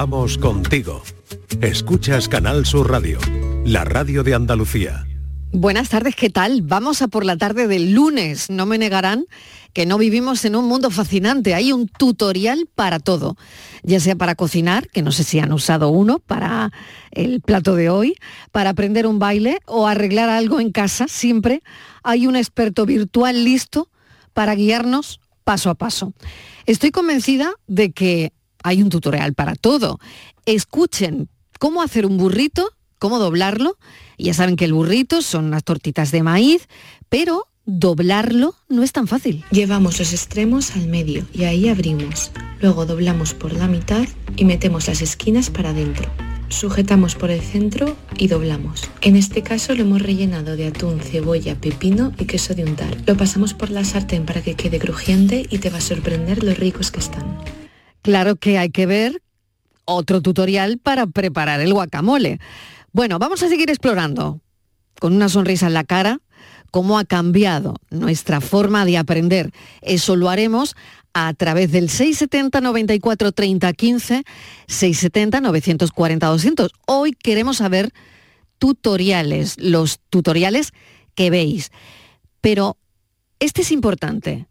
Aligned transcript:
Vamos 0.00 0.38
contigo. 0.38 1.02
Escuchas 1.60 2.28
Canal 2.28 2.64
Sur 2.66 2.88
Radio, 2.88 3.18
la 3.64 3.84
radio 3.84 4.22
de 4.22 4.32
Andalucía. 4.32 5.04
Buenas 5.50 5.88
tardes, 5.88 6.14
¿qué 6.14 6.30
tal? 6.30 6.62
Vamos 6.62 7.02
a 7.02 7.08
por 7.08 7.24
la 7.24 7.36
tarde 7.36 7.66
del 7.66 7.94
lunes. 7.94 8.48
No 8.48 8.64
me 8.64 8.78
negarán 8.78 9.26
que 9.72 9.86
no 9.86 9.98
vivimos 9.98 10.44
en 10.44 10.54
un 10.54 10.66
mundo 10.66 10.92
fascinante. 10.92 11.56
Hay 11.56 11.72
un 11.72 11.88
tutorial 11.88 12.68
para 12.72 13.00
todo, 13.00 13.36
ya 13.82 13.98
sea 13.98 14.14
para 14.14 14.36
cocinar, 14.36 14.88
que 14.88 15.02
no 15.02 15.10
sé 15.10 15.24
si 15.24 15.40
han 15.40 15.52
usado 15.52 15.88
uno 15.88 16.20
para 16.20 16.70
el 17.10 17.40
plato 17.40 17.74
de 17.74 17.90
hoy, 17.90 18.14
para 18.52 18.70
aprender 18.70 19.04
un 19.04 19.18
baile 19.18 19.58
o 19.66 19.88
arreglar 19.88 20.28
algo 20.28 20.60
en 20.60 20.70
casa, 20.70 21.08
siempre 21.08 21.60
hay 22.04 22.28
un 22.28 22.36
experto 22.36 22.86
virtual 22.86 23.44
listo 23.44 23.88
para 24.32 24.54
guiarnos 24.54 25.18
paso 25.42 25.70
a 25.70 25.74
paso. 25.74 26.12
Estoy 26.66 26.92
convencida 26.92 27.54
de 27.66 27.90
que 27.90 28.32
hay 28.62 28.82
un 28.82 28.90
tutorial 28.90 29.34
para 29.34 29.54
todo. 29.54 29.98
Escuchen 30.46 31.28
cómo 31.58 31.82
hacer 31.82 32.06
un 32.06 32.16
burrito, 32.16 32.70
cómo 32.98 33.18
doblarlo. 33.18 33.76
Ya 34.18 34.34
saben 34.34 34.56
que 34.56 34.64
el 34.64 34.72
burrito 34.72 35.22
son 35.22 35.46
unas 35.46 35.64
tortitas 35.64 36.10
de 36.10 36.22
maíz, 36.22 36.68
pero 37.08 37.46
doblarlo 37.64 38.54
no 38.68 38.82
es 38.82 38.92
tan 38.92 39.06
fácil. 39.06 39.44
Llevamos 39.50 39.98
los 39.98 40.12
extremos 40.12 40.74
al 40.74 40.88
medio 40.88 41.26
y 41.32 41.44
ahí 41.44 41.68
abrimos. 41.68 42.30
Luego 42.60 42.86
doblamos 42.86 43.34
por 43.34 43.52
la 43.52 43.68
mitad 43.68 44.06
y 44.36 44.44
metemos 44.44 44.88
las 44.88 45.02
esquinas 45.02 45.50
para 45.50 45.70
adentro. 45.70 46.10
Sujetamos 46.48 47.14
por 47.14 47.30
el 47.30 47.42
centro 47.42 47.94
y 48.16 48.28
doblamos. 48.28 48.88
En 49.02 49.16
este 49.16 49.42
caso 49.42 49.74
lo 49.74 49.82
hemos 49.82 50.00
rellenado 50.00 50.56
de 50.56 50.68
atún, 50.68 50.98
cebolla, 51.00 51.54
pepino 51.56 52.12
y 52.18 52.24
queso 52.24 52.54
de 52.54 52.64
untar. 52.64 52.96
Lo 53.06 53.18
pasamos 53.18 53.52
por 53.52 53.70
la 53.70 53.84
sartén 53.84 54.24
para 54.24 54.42
que 54.42 54.54
quede 54.54 54.78
crujiente 54.78 55.46
y 55.50 55.58
te 55.58 55.68
va 55.68 55.76
a 55.76 55.82
sorprender 55.82 56.42
lo 56.42 56.54
ricos 56.54 56.90
que 56.90 57.00
están. 57.00 57.38
Claro 58.02 58.36
que 58.36 58.58
hay 58.58 58.70
que 58.70 58.86
ver 58.86 59.22
otro 59.84 60.20
tutorial 60.20 60.78
para 60.78 61.06
preparar 61.06 61.60
el 61.60 61.72
guacamole. 61.72 62.40
Bueno, 62.92 63.18
vamos 63.18 63.42
a 63.42 63.48
seguir 63.48 63.70
explorando 63.70 64.40
con 65.00 65.14
una 65.14 65.28
sonrisa 65.28 65.66
en 65.66 65.74
la 65.74 65.84
cara 65.84 66.20
cómo 66.70 66.98
ha 66.98 67.04
cambiado 67.04 67.76
nuestra 67.90 68.40
forma 68.40 68.84
de 68.84 68.98
aprender. 68.98 69.52
Eso 69.80 70.16
lo 70.16 70.28
haremos 70.28 70.76
a 71.14 71.32
través 71.34 71.72
del 71.72 71.88
670 71.88 72.60
94 72.60 73.32
30 73.32 73.72
15, 73.72 74.24
670 74.66 75.40
940 75.40 76.26
200. 76.26 76.70
Hoy 76.86 77.12
queremos 77.12 77.58
saber 77.58 77.92
tutoriales, 78.58 79.56
los 79.58 80.00
tutoriales 80.10 80.72
que 81.14 81.30
veis. 81.30 81.70
Pero 82.40 82.76
este 83.40 83.62
es 83.62 83.72
importante, 83.72 84.46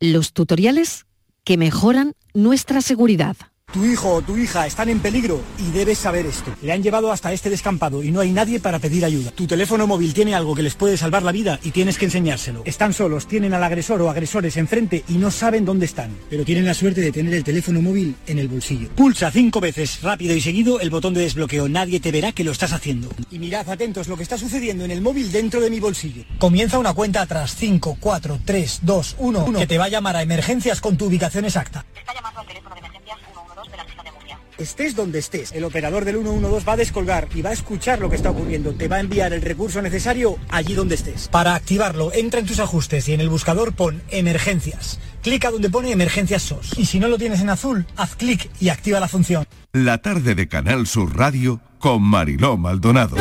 los 0.00 0.32
tutoriales 0.32 1.06
que 1.44 1.56
mejoran 1.56 2.14
nuestra 2.32 2.80
seguridad. 2.80 3.36
Tu 3.74 3.84
hijo 3.84 4.14
o 4.14 4.22
tu 4.22 4.36
hija 4.36 4.68
están 4.68 4.88
en 4.88 5.00
peligro 5.00 5.42
y 5.58 5.72
debes 5.72 5.98
saber 5.98 6.26
esto. 6.26 6.54
Le 6.62 6.70
han 6.70 6.80
llevado 6.80 7.10
hasta 7.10 7.32
este 7.32 7.50
descampado 7.50 8.04
y 8.04 8.12
no 8.12 8.20
hay 8.20 8.30
nadie 8.30 8.60
para 8.60 8.78
pedir 8.78 9.04
ayuda. 9.04 9.32
Tu 9.32 9.48
teléfono 9.48 9.88
móvil 9.88 10.14
tiene 10.14 10.32
algo 10.32 10.54
que 10.54 10.62
les 10.62 10.76
puede 10.76 10.96
salvar 10.96 11.24
la 11.24 11.32
vida 11.32 11.58
y 11.60 11.72
tienes 11.72 11.98
que 11.98 12.04
enseñárselo. 12.04 12.62
Están 12.66 12.92
solos, 12.92 13.26
tienen 13.26 13.52
al 13.52 13.64
agresor 13.64 14.00
o 14.00 14.08
agresores 14.08 14.56
enfrente 14.58 15.02
y 15.08 15.14
no 15.14 15.32
saben 15.32 15.64
dónde 15.64 15.86
están. 15.86 16.16
Pero 16.30 16.44
tienen 16.44 16.66
la 16.66 16.74
suerte 16.74 17.00
de 17.00 17.10
tener 17.10 17.34
el 17.34 17.42
teléfono 17.42 17.82
móvil 17.82 18.14
en 18.28 18.38
el 18.38 18.46
bolsillo. 18.46 18.90
Pulsa 18.90 19.32
cinco 19.32 19.58
veces 19.58 20.02
rápido 20.02 20.36
y 20.36 20.40
seguido 20.40 20.78
el 20.78 20.90
botón 20.90 21.12
de 21.12 21.22
desbloqueo. 21.22 21.68
Nadie 21.68 21.98
te 21.98 22.12
verá 22.12 22.30
que 22.30 22.44
lo 22.44 22.52
estás 22.52 22.72
haciendo. 22.72 23.08
Y 23.32 23.40
mirad 23.40 23.68
atentos 23.68 24.06
lo 24.06 24.16
que 24.16 24.22
está 24.22 24.38
sucediendo 24.38 24.84
en 24.84 24.92
el 24.92 25.00
móvil 25.00 25.32
dentro 25.32 25.60
de 25.60 25.70
mi 25.70 25.80
bolsillo. 25.80 26.22
Comienza 26.38 26.78
una 26.78 26.94
cuenta 26.94 27.22
atrás. 27.22 27.56
5, 27.58 27.96
4, 27.98 28.38
3, 28.44 28.80
2, 28.82 29.16
1, 29.18 29.44
1 29.46 29.58
que 29.58 29.66
te 29.66 29.78
va 29.78 29.86
a 29.86 29.88
llamar 29.88 30.14
a 30.14 30.22
emergencias 30.22 30.80
con 30.80 30.96
tu 30.96 31.06
ubicación 31.06 31.44
exacta. 31.44 31.84
Está 31.98 32.14
llamando 32.14 32.38
al 32.38 32.46
teléfono 32.46 32.72
de 32.76 32.78
emergencias 32.78 33.18
112 33.18 33.70
de 33.70 33.76
la 33.76 33.84
región 33.84 34.04
de 34.04 34.12
Murcia. 34.12 34.38
Estés 34.58 34.94
donde 34.94 35.18
estés, 35.18 35.52
el 35.52 35.64
operador 35.64 36.04
del 36.04 36.16
112 36.16 36.64
va 36.64 36.74
a 36.74 36.76
descolgar 36.76 37.28
y 37.34 37.42
va 37.42 37.50
a 37.50 37.54
escuchar 37.54 37.98
lo 37.98 38.08
que 38.08 38.16
está 38.16 38.30
ocurriendo. 38.30 38.72
Te 38.72 38.86
va 38.86 38.96
a 38.96 39.00
enviar 39.00 39.32
el 39.32 39.42
recurso 39.42 39.82
necesario 39.82 40.38
allí 40.48 40.74
donde 40.74 40.94
estés. 40.94 41.28
Para 41.28 41.54
activarlo, 41.54 42.12
entra 42.12 42.40
en 42.40 42.46
tus 42.46 42.60
ajustes 42.60 43.08
y 43.08 43.14
en 43.14 43.20
el 43.20 43.28
buscador 43.28 43.74
pon 43.74 44.02
emergencias. 44.10 45.00
Clica 45.22 45.50
donde 45.50 45.70
pone 45.70 45.90
emergencias 45.90 46.42
SOS. 46.42 46.78
Y 46.78 46.86
si 46.86 47.00
no 47.00 47.08
lo 47.08 47.18
tienes 47.18 47.40
en 47.40 47.50
azul, 47.50 47.86
haz 47.96 48.14
clic 48.14 48.48
y 48.60 48.68
activa 48.68 49.00
la 49.00 49.08
función. 49.08 49.44
La 49.72 49.98
tarde 49.98 50.34
de 50.34 50.46
Canal 50.46 50.86
Sur 50.86 51.16
Radio 51.16 51.60
con 51.78 52.02
Mariló 52.02 52.56
Maldonado. 52.56 53.16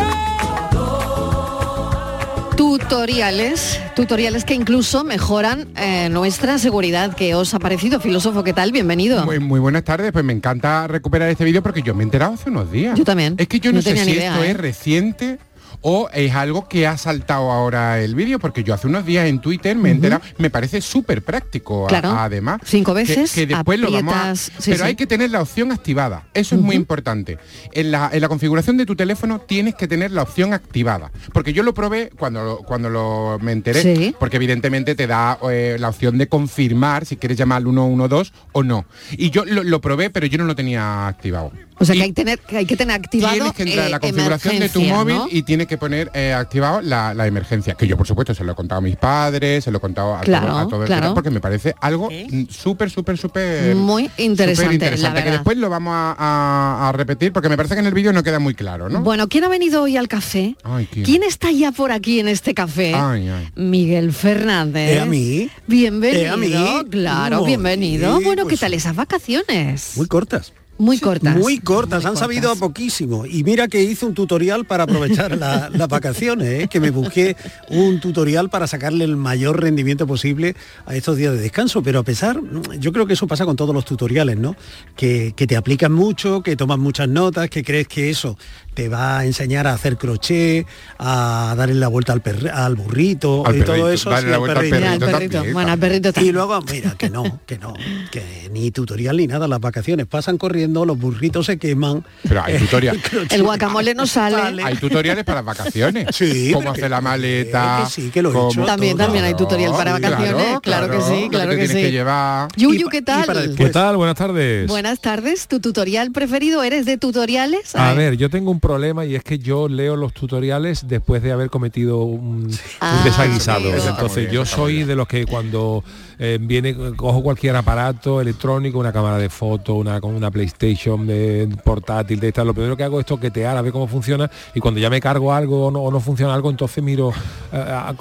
Tutoriales, 2.73 3.79
tutoriales 3.95 4.45
que 4.45 4.55
incluso 4.55 5.03
mejoran 5.03 5.67
eh, 5.77 6.09
nuestra 6.09 6.57
seguridad. 6.57 7.15
¿Qué 7.15 7.35
os 7.35 7.53
ha 7.53 7.59
parecido, 7.59 7.99
filósofo? 7.99 8.43
¿Qué 8.43 8.51
tal? 8.51 8.71
Bienvenido. 8.71 9.23
Muy, 9.25 9.37
muy 9.37 9.59
buenas 9.59 9.83
tardes, 9.83 10.11
pues 10.11 10.25
me 10.25 10.33
encanta 10.33 10.87
recuperar 10.87 11.29
este 11.29 11.45
vídeo 11.45 11.61
porque 11.61 11.83
yo 11.83 11.93
me 11.93 12.01
he 12.01 12.05
enterado 12.05 12.33
hace 12.33 12.49
unos 12.49 12.71
días. 12.71 12.97
Yo 12.97 13.05
también. 13.05 13.35
Es 13.37 13.47
que 13.47 13.59
yo 13.59 13.71
no, 13.71 13.75
No 13.75 13.83
sé 13.83 13.95
si 13.95 14.09
idea, 14.13 14.31
esto 14.31 14.43
¿eh? 14.43 14.49
es 14.49 14.57
reciente 14.57 15.37
o 15.83 16.09
es 16.13 16.33
algo 16.33 16.67
que 16.67 16.87
ha 16.87 16.97
saltado 16.97 17.51
ahora 17.51 18.01
el 18.01 18.15
vídeo, 18.15 18.39
porque 18.39 18.63
yo 18.63 18.73
hace 18.73 18.87
unos 18.87 19.05
días 19.05 19.27
en 19.27 19.39
Twitter 19.39 19.75
me 19.77 19.89
he 19.89 19.91
enterado, 19.91 20.21
me 20.37 20.49
parece 20.49 20.81
súper 20.81 21.21
práctico 21.23 21.87
a- 21.93 22.23
además. 22.23 22.61
Cinco 22.65 22.93
veces, 22.93 23.31
Que, 23.33 23.45
después 23.45 23.79
lo 23.79 23.91
vamos 23.91 24.13
a... 24.15 24.35
sí, 24.35 24.51
Pero 24.65 24.77
sí. 24.77 24.83
hay 24.83 24.95
que 24.95 25.05
tener 25.05 25.29
la 25.29 25.41
opción 25.41 25.71
activada, 25.71 26.23
eso 26.33 26.55
es 26.55 26.61
muy 26.61 26.75
importante. 26.75 27.37
En 27.73 27.91
la, 27.91 28.09
en 28.11 28.21
la 28.21 28.29
configuración 28.29 28.77
de 28.77 28.85
tu 28.85 28.95
teléfono 28.95 29.39
tienes 29.39 29.75
que 29.75 29.87
tener 29.87 30.11
la 30.11 30.23
opción 30.23 30.53
activada, 30.53 31.11
porque 31.33 31.53
yo 31.53 31.63
lo 31.63 31.73
probé 31.73 32.09
cuando, 32.17 32.57
cuando 32.65 32.89
lo, 32.89 33.37
me 33.41 33.51
enteré, 33.51 33.81
Sí. 33.83 34.15
porque 34.17 34.37
evidentemente 34.37 34.95
te 34.95 35.05
da 35.07 35.37
eh, 35.51 35.75
la 35.79 35.89
opción 35.89 36.17
de 36.17 36.27
confirmar 36.27 37.05
si 37.05 37.17
quieres 37.17 37.37
llamar 37.37 37.57
al 37.57 37.63
112 37.65 38.31
o 38.53 38.63
no. 38.63 38.85
Y 39.11 39.29
yo 39.31 39.43
lo, 39.45 39.63
lo 39.63 39.81
probé, 39.81 40.09
pero 40.09 40.25
yo 40.27 40.37
no 40.37 40.45
lo 40.45 40.55
tenía 40.55 41.07
activado. 41.07 41.51
O 41.83 41.85
sea, 41.85 41.95
que 41.95 42.01
hay, 42.03 42.11
tener, 42.13 42.39
que 42.39 42.57
hay 42.57 42.65
que 42.65 42.75
tener 42.75 42.95
activado 42.95 43.33
Tienes 43.33 43.53
que 43.53 43.63
entrar 43.63 43.85
a 43.85 43.89
la 43.89 43.97
eh, 43.97 43.99
configuración 43.99 44.59
de 44.59 44.69
tu 44.69 44.81
móvil 44.81 45.15
¿no? 45.15 45.27
y 45.29 45.43
tiene 45.43 45.65
que 45.67 45.77
poner 45.77 46.09
eh, 46.13 46.33
activado 46.33 46.81
la, 46.81 47.13
la 47.13 47.27
emergencia. 47.27 47.75
Que 47.75 47.87
yo, 47.87 47.97
por 47.97 48.07
supuesto, 48.07 48.33
se 48.33 48.43
lo 48.43 48.51
he 48.53 48.55
contado 48.55 48.79
a 48.79 48.81
mis 48.81 48.95
padres, 48.95 49.63
se 49.63 49.71
lo 49.71 49.77
he 49.77 49.81
contado 49.81 50.15
a 50.15 50.21
Claro, 50.21 50.47
todo, 50.47 50.57
a 50.57 50.67
todo 50.67 50.85
claro. 50.85 51.13
porque 51.13 51.29
me 51.29 51.39
parece 51.39 51.75
algo 51.81 52.09
súper, 52.49 52.89
súper, 52.89 53.17
súper... 53.17 53.75
Muy 53.75 54.09
interesante, 54.17 54.97
la 54.97 55.23
Que 55.23 55.31
después 55.31 55.57
lo 55.57 55.69
vamos 55.69 55.93
a, 55.95 56.15
a- 56.17 56.89
a 56.89 56.91
repetir, 56.91 57.31
porque 57.33 57.49
me 57.49 57.57
parece 57.57 57.75
que 57.75 57.81
en 57.81 57.87
el 57.87 57.93
vídeo 57.93 58.13
no 58.13 58.23
queda 58.23 58.39
muy 58.39 58.53
claro, 58.55 58.89
¿no? 58.89 59.01
Bueno, 59.01 59.27
¿quién 59.27 59.43
ha 59.43 59.49
venido 59.49 59.83
hoy 59.83 59.97
al 59.97 60.07
café? 60.07 60.55
Ay, 60.63 60.87
¿quién? 60.91 61.05
¿Quién 61.05 61.23
está 61.23 61.51
ya 61.51 61.71
por 61.71 61.91
aquí 61.91 62.19
en 62.19 62.27
este 62.27 62.53
café? 62.53 62.93
Ay, 62.95 63.27
ay. 63.29 63.49
Miguel 63.55 64.13
Fernández. 64.13 64.97
¿Eh, 64.97 64.99
a 64.99 65.05
mí? 65.05 65.49
Bienvenido. 65.67 66.21
¿Eh, 66.23 66.29
a 66.29 66.37
mí? 66.37 66.89
Claro, 66.89 67.39
Muy 67.39 67.47
bienvenido. 67.47 68.11
bien, 68.13 68.23
bueno, 68.25 68.43
pues- 68.43 68.55
¿qué 68.55 68.65
tal 68.65 68.73
esas 68.73 68.95
vacaciones? 68.95 69.93
Muy 69.95 70.07
cortas. 70.07 70.53
Muy 70.77 70.99
cortas. 70.99 71.37
Muy 71.37 71.59
cortas, 71.59 72.03
Muy 72.03 72.09
han 72.11 72.17
sabido 72.17 72.51
a 72.51 72.55
poquísimo. 72.55 73.25
Y 73.25 73.43
mira 73.43 73.67
que 73.67 73.83
hice 73.83 74.05
un 74.05 74.13
tutorial 74.13 74.65
para 74.65 74.83
aprovechar 74.85 75.37
la- 75.37 75.69
las 75.73 75.87
vacaciones, 75.87 76.63
¿eh? 76.63 76.67
que 76.67 76.79
me 76.79 76.89
busqué 76.89 77.35
un 77.69 77.99
tutorial 77.99 78.49
para 78.49 78.65
sacarle 78.67 79.05
el 79.05 79.15
mayor 79.15 79.61
rendimiento 79.61 80.07
posible 80.07 80.55
a 80.85 80.95
estos 80.95 81.17
días 81.17 81.33
de 81.33 81.39
descanso. 81.39 81.83
Pero 81.83 81.99
a 81.99 82.03
pesar, 82.03 82.39
yo 82.79 82.91
creo 82.91 83.05
que 83.05 83.13
eso 83.13 83.27
pasa 83.27 83.45
con 83.45 83.55
todos 83.55 83.73
los 83.75 83.85
tutoriales, 83.85 84.37
¿no? 84.37 84.55
Que, 84.95 85.33
que 85.35 85.45
te 85.47 85.55
aplican 85.55 85.91
mucho, 85.93 86.41
que 86.41 86.55
tomas 86.55 86.79
muchas 86.79 87.07
notas, 87.07 87.49
que 87.49 87.63
crees 87.63 87.87
que 87.87 88.09
eso 88.09 88.37
te 88.73 88.89
va 88.89 89.19
a 89.19 89.25
enseñar 89.25 89.67
a 89.67 89.73
hacer 89.73 89.97
crochet, 89.97 90.65
a 90.99 91.53
darle 91.57 91.75
la 91.75 91.87
vuelta 91.87 92.13
al, 92.13 92.21
perre- 92.23 92.51
al 92.51 92.75
burrito 92.75 93.45
Al 93.45 93.57
y 93.57 93.61
todo 93.61 93.89
eso. 93.89 94.09
darle 94.09 94.25
sí, 94.25 94.29
la 94.29 94.35
al 94.35 94.39
vuelta 94.39 94.59
al 94.59 94.69
perrito. 94.69 94.75
Mira, 94.79 94.93
el 94.93 94.99
perrito 94.99 95.17
perrito. 95.17 95.33
también, 95.37 95.53
Bueno, 95.53 95.71
al 95.71 95.79
perrito 95.79 96.11
Y 96.21 96.31
luego, 96.31 96.61
mira, 96.71 96.95
que 96.97 97.09
no, 97.09 97.39
que 97.45 97.57
no, 97.57 97.73
que 98.11 98.49
ni 98.51 98.71
tutorial 98.71 99.17
ni 99.17 99.27
nada, 99.27 99.47
las 99.47 99.59
vacaciones 99.59 100.05
pasan 100.07 100.37
corriendo, 100.37 100.85
los 100.85 100.97
burritos 100.97 101.45
se 101.45 101.57
queman. 101.57 102.05
Pero 102.27 102.43
hay 102.43 102.57
tutorial. 102.59 102.99
El 103.29 103.43
guacamole 103.43 103.93
no 103.93 104.05
sale. 104.07 104.63
Hay 104.63 104.75
tutoriales 104.77 105.23
para 105.23 105.41
vacaciones. 105.41 106.07
Sí, 106.15 106.51
Cómo 106.53 106.71
hacer 106.71 106.89
la 106.89 107.01
maleta. 107.01 107.83
que 107.85 107.89
sí, 107.91 108.09
que 108.09 108.21
lo 108.21 108.29
he 108.29 108.49
hecho 108.51 108.65
También, 108.65 108.97
todo. 108.97 109.05
también 109.05 109.25
hay 109.25 109.33
tutorial 109.35 109.71
para 109.71 109.93
vacaciones. 109.93 110.59
Claro, 110.61 110.89
que 110.89 111.01
sí, 111.01 111.27
claro 111.29 111.51
que 111.55 111.67
sí. 111.67 111.73
que 111.75 111.91
llevar. 111.91 112.49
Yuyu, 112.55 112.87
¿qué 112.89 113.01
tal? 113.01 113.25
después. 113.27 113.55
¿Qué 113.55 113.69
tal? 113.69 113.97
Buenas 113.97 114.15
tardes. 114.15 114.67
Buenas 114.67 114.99
tardes. 114.99 115.47
¿Tu 115.47 115.59
tutorial 115.59 116.11
preferido? 116.11 116.63
¿Eres 116.63 116.85
de 116.85 116.97
tutoriales? 116.97 117.75
A 117.75 117.93
ver, 117.93 118.17
yo 118.17 118.29
tengo 118.29 118.51
un 118.51 118.59
problema 118.63 119.05
y 119.05 119.15
es 119.15 119.23
que 119.23 119.37
yo 119.37 119.67
leo 119.67 119.95
los 119.95 120.13
tutoriales 120.13 120.87
después 120.87 121.21
de 121.21 121.31
haber 121.31 121.49
cometido 121.49 121.99
un, 122.03 122.45
un 122.45 122.51
Ah, 122.79 123.01
desaguisado. 123.03 123.69
Entonces 123.75 124.23
bien, 124.23 124.31
yo 124.31 124.45
soy 124.45 124.75
bien. 124.77 124.87
de 124.87 124.95
los 124.95 125.07
que 125.07 125.25
cuando 125.25 125.83
eh, 126.17 126.37
viene, 126.41 126.73
cojo 126.95 127.21
cualquier 127.21 127.55
aparato 127.55 128.21
electrónico, 128.21 128.79
una 128.79 128.93
cámara 128.93 129.17
de 129.17 129.29
foto, 129.29 129.75
una, 129.75 129.99
con 129.99 130.15
una 130.15 130.31
PlayStation 130.31 131.05
de, 131.05 131.49
portátil, 131.63 132.19
de 132.19 132.29
esta, 132.29 132.43
lo 132.45 132.53
primero 132.53 132.77
que 132.77 132.83
hago 132.83 132.99
es 132.99 133.05
toquetear 133.05 133.57
a 133.57 133.61
ver 133.61 133.71
cómo 133.73 133.87
funciona 133.87 134.31
y 134.55 134.59
cuando 134.61 134.79
ya 134.79 134.89
me 134.89 135.01
cargo 135.01 135.33
algo 135.33 135.67
o 135.67 135.71
no, 135.71 135.81
o 135.81 135.91
no 135.91 135.99
funciona 135.99 136.33
algo, 136.33 136.49
entonces 136.49 136.81
miro 136.83 137.11
eh, 137.51 137.57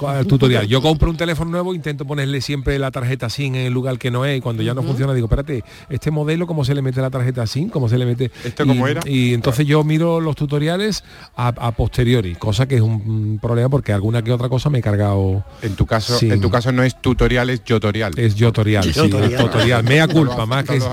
al 0.07 0.25
tutorial. 0.27 0.65
Yo 0.67 0.81
compro 0.81 1.09
un 1.09 1.17
teléfono 1.17 1.51
nuevo, 1.51 1.73
intento 1.75 2.05
ponerle 2.05 2.39
siempre 2.39 2.79
la 2.79 2.89
tarjeta 2.91 3.29
SIM 3.29 3.55
en 3.55 3.65
el 3.67 3.73
lugar 3.73 3.97
que 3.97 4.09
no 4.11 4.23
es 4.25 4.37
y 4.37 4.41
cuando 4.41 4.63
ya 4.63 4.73
no 4.73 4.81
funciona 4.83 5.13
digo, 5.13 5.25
espérate, 5.25 5.63
este 5.89 6.09
modelo, 6.09 6.47
¿cómo 6.47 6.63
se 6.63 6.73
le 6.73 6.81
mete 6.81 7.01
la 7.01 7.09
tarjeta 7.09 7.45
SIM? 7.45 7.69
¿Cómo 7.69 7.89
se 7.89 7.97
le 7.97 8.05
mete? 8.05 8.31
¿Esto 8.45 8.63
Y- 8.63 8.67
cómo 8.67 8.87
era? 8.87 9.01
Y 9.05 9.33
entonces 9.33 9.65
yo 9.67 9.83
miro 9.83 10.21
los 10.21 10.35
tutoriales 10.37 10.52
tutoriales 10.57 11.03
a, 11.35 11.47
a 11.47 11.71
posteriori, 11.71 12.35
cosa 12.35 12.67
que 12.67 12.75
es 12.75 12.81
un 12.81 13.39
problema 13.41 13.69
porque 13.69 13.91
alguna 13.91 14.21
que 14.21 14.31
otra 14.31 14.49
cosa 14.49 14.69
me 14.69 14.79
he 14.79 14.81
cargado. 14.81 15.43
En 15.63 15.75
tu 15.75 15.85
caso, 15.87 16.17
Sí. 16.19 16.29
en 16.29 16.41
tu 16.41 16.49
caso 16.51 16.71
no 16.71 16.83
es 16.83 17.01
tutorial, 17.01 17.49
es 17.49 17.63
yotorial. 17.63 18.13
Es 18.17 18.35
yotorial, 18.35 18.83
sí, 18.83 18.89
es 18.91 19.35
tutorial. 19.37 19.83
Mea 19.83 20.07
culpa, 20.07 20.45
más 20.45 20.63
que 20.63 20.77
es, 20.77 20.85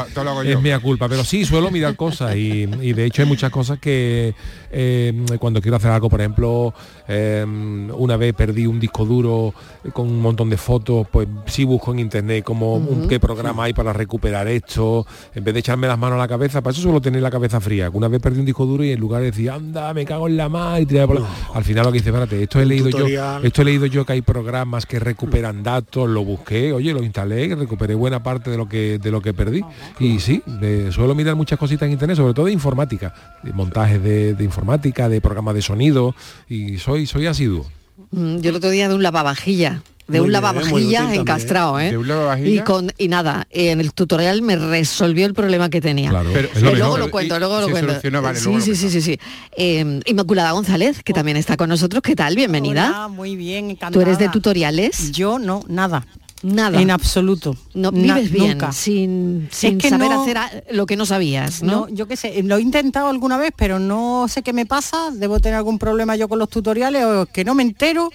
es 0.46 0.60
mea 0.62 0.78
culpa. 0.80 1.08
Pero 1.08 1.24
sí, 1.24 1.44
suelo 1.44 1.70
mirar 1.70 1.94
cosas 1.96 2.34
y, 2.36 2.62
y 2.80 2.92
de 2.94 3.04
hecho 3.04 3.20
hay 3.22 3.28
muchas 3.28 3.50
cosas 3.50 3.78
que 3.78 4.34
eh, 4.72 5.26
cuando 5.38 5.60
quiero 5.60 5.76
hacer 5.76 5.90
algo, 5.90 6.08
por 6.08 6.20
ejemplo, 6.20 6.72
eh, 7.06 7.44
una 7.46 8.16
vez 8.16 8.32
perdí 8.34 8.66
un 8.66 8.80
disco 8.80 9.04
duro 9.04 9.52
con 9.92 10.06
un 10.08 10.20
montón 10.22 10.48
de 10.48 10.56
fotos, 10.56 11.06
pues 11.10 11.28
sí 11.46 11.64
busco 11.64 11.92
en 11.92 11.98
internet 11.98 12.44
como 12.44 12.76
un- 12.76 13.08
qué 13.08 13.20
programa 13.20 13.64
hay 13.64 13.72
para 13.74 13.92
recuperar 13.92 14.48
esto, 14.48 15.06
en 15.34 15.44
vez 15.44 15.52
de 15.54 15.60
echarme 15.60 15.86
las 15.86 15.98
manos 15.98 16.16
a 16.16 16.18
la 16.18 16.28
cabeza, 16.28 16.62
para 16.62 16.72
eso 16.72 16.80
suelo 16.82 17.00
tener 17.00 17.20
la 17.20 17.30
cabeza 17.30 17.60
fría. 17.60 17.90
Una 17.92 18.08
vez 18.08 18.20
perdí 18.22 18.40
un 18.40 18.46
disco 18.46 18.64
duro 18.64 18.84
y 18.84 18.92
en 18.92 19.00
lugar 19.00 19.20
de 19.20 19.30
decir, 19.32 19.49
anda, 19.50 19.92
me 19.94 20.04
cago 20.04 20.28
en 20.28 20.36
la 20.36 20.46
y 20.80 20.86
por 20.86 21.20
la-". 21.20 21.26
Al 21.54 21.64
final 21.64 21.84
lo 21.86 21.92
que 21.92 21.98
dice, 21.98 22.10
espérate, 22.10 22.42
esto 22.42 22.60
he 22.60 22.66
leído 22.66 22.88
yo, 22.90 23.06
esto 23.42 23.62
he 23.62 23.64
leído 23.64 23.86
yo 23.86 24.04
que 24.06 24.14
hay 24.14 24.22
programas 24.22 24.86
que 24.86 24.98
recuperan 24.98 25.62
datos, 25.62 26.08
lo 26.08 26.24
busqué, 26.24 26.72
oye, 26.72 26.92
lo 26.92 27.02
instalé, 27.02 27.54
recuperé 27.54 27.94
buena 27.94 28.22
parte 28.22 28.50
de 28.50 28.56
lo 28.56 28.68
que 28.68 28.98
de 28.98 29.10
lo 29.10 29.20
que 29.20 29.34
perdí. 29.34 29.62
Y 29.98 30.18
sí, 30.20 30.42
de- 30.46 30.92
suelo 30.92 31.14
mirar 31.14 31.34
muchas 31.36 31.58
cositas 31.58 31.86
en 31.86 31.92
internet, 31.92 32.16
sobre 32.16 32.34
todo 32.34 32.46
de 32.46 32.52
informática, 32.52 33.14
de 33.42 33.52
montajes 33.52 34.02
de, 34.02 34.34
de 34.34 34.44
informática, 34.44 35.08
de 35.08 35.20
programas 35.20 35.54
de 35.54 35.62
sonido, 35.62 36.14
y 36.48 36.78
soy, 36.78 37.06
soy 37.06 37.26
asiduo. 37.26 37.66
Mm, 38.12 38.38
Yo 38.38 38.50
el 38.50 38.56
otro 38.56 38.70
día 38.70 38.88
de 38.88 38.94
un 38.94 39.02
lavavajilla, 39.02 39.82
de 40.10 40.18
Muy 40.20 40.26
un 40.28 40.32
bien, 40.32 40.42
muy 40.42 40.52
lavavajilla 40.54 41.04
útil 41.06 41.20
encastrado, 41.20 41.80
¿eh? 41.80 41.90
¿De 41.90 41.96
un 41.98 42.08
lavavajilla? 42.08 42.48
Y 42.50 42.64
con 42.64 42.92
y 42.98 43.08
nada, 43.08 43.46
en 43.50 43.80
el 43.80 43.92
tutorial 43.92 44.42
me 44.42 44.56
resolvió 44.56 45.24
el 45.26 45.34
problema 45.34 45.70
que 45.70 45.80
tenía. 45.80 46.10
Claro, 46.10 46.30
Pero- 46.32 46.48
es 46.54 46.62
lo 46.62 46.70
luego 46.70 46.84
mejor. 46.84 46.98
lo 47.00 47.10
cuento, 47.10 47.36
Y 47.36 47.38
luego 47.38 47.60
lo 47.60 47.68
cuento. 47.70 47.86
vale, 47.92 48.00
sí, 48.00 48.10
luego 48.10 48.28
lo 48.30 48.60
sí, 48.60 48.74
sí, 48.76 48.90
sí, 48.90 49.00
sí. 49.00 49.18
Eh, 49.56 50.00
Inmaculada 50.06 50.52
González, 50.52 51.02
que 51.02 51.12
también 51.12 51.36
está 51.36 51.56
con 51.56 51.68
nosotros. 51.68 52.02
¿Qué 52.02 52.16
tal? 52.16 52.34
Bienvenida. 52.36 52.88
Hola, 52.88 53.08
muy 53.08 53.36
bien, 53.36 53.66
encantada. 53.70 53.92
¿Tú 53.92 54.00
eres 54.00 54.18
de 54.18 54.28
tutoriales? 54.28 55.12
Yo 55.12 55.38
no, 55.38 55.62
nada. 55.68 56.06
Nada. 56.42 56.80
En 56.80 56.90
absoluto. 56.90 57.54
no 57.74 57.90
Na- 57.92 58.14
vives 58.14 58.30
bien, 58.32 58.52
nunca. 58.52 58.72
sin, 58.72 59.48
sin 59.52 59.76
que 59.76 59.90
saber 59.90 60.08
no- 60.08 60.22
hacer 60.22 60.38
a- 60.38 60.50
lo 60.72 60.86
que 60.86 60.96
no 60.96 61.04
sabías, 61.04 61.62
¿no? 61.62 61.72
No, 61.86 61.88
yo 61.90 62.08
qué 62.08 62.16
sé, 62.16 62.42
lo 62.42 62.56
he 62.56 62.62
intentado 62.62 63.08
alguna 63.08 63.36
vez, 63.36 63.52
pero 63.54 63.78
no 63.78 64.26
sé 64.26 64.40
qué 64.42 64.54
me 64.54 64.64
pasa, 64.64 65.10
debo 65.12 65.38
tener 65.38 65.56
algún 65.58 65.78
problema 65.78 66.16
yo 66.16 66.28
con 66.28 66.38
los 66.38 66.48
tutoriales, 66.48 67.04
o 67.04 67.26
que 67.26 67.44
no 67.44 67.54
me 67.54 67.62
entero, 67.62 68.10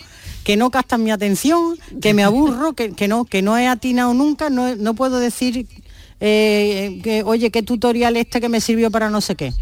que 0.45 0.57
no 0.57 0.69
captan 0.69 1.03
mi 1.03 1.09
atención, 1.09 1.75
que 2.01 2.13
me 2.13 2.23
aburro, 2.23 2.73
que, 2.73 2.91
que 2.91 3.07
no, 3.07 3.25
que 3.25 3.41
no 3.41 3.57
he 3.57 3.67
atinado 3.67 4.13
nunca, 4.13 4.51
no, 4.51 4.75
no 4.75 4.93
puedo 4.93 5.19
decir 5.19 5.65
eh, 6.19 7.01
que, 7.03 7.23
oye, 7.23 7.49
qué 7.49 7.63
tutorial 7.63 8.15
este 8.15 8.39
que 8.39 8.47
me 8.47 8.61
sirvió 8.61 8.91
para 8.91 9.09
no 9.09 9.21
sé 9.21 9.35
qué. 9.35 9.53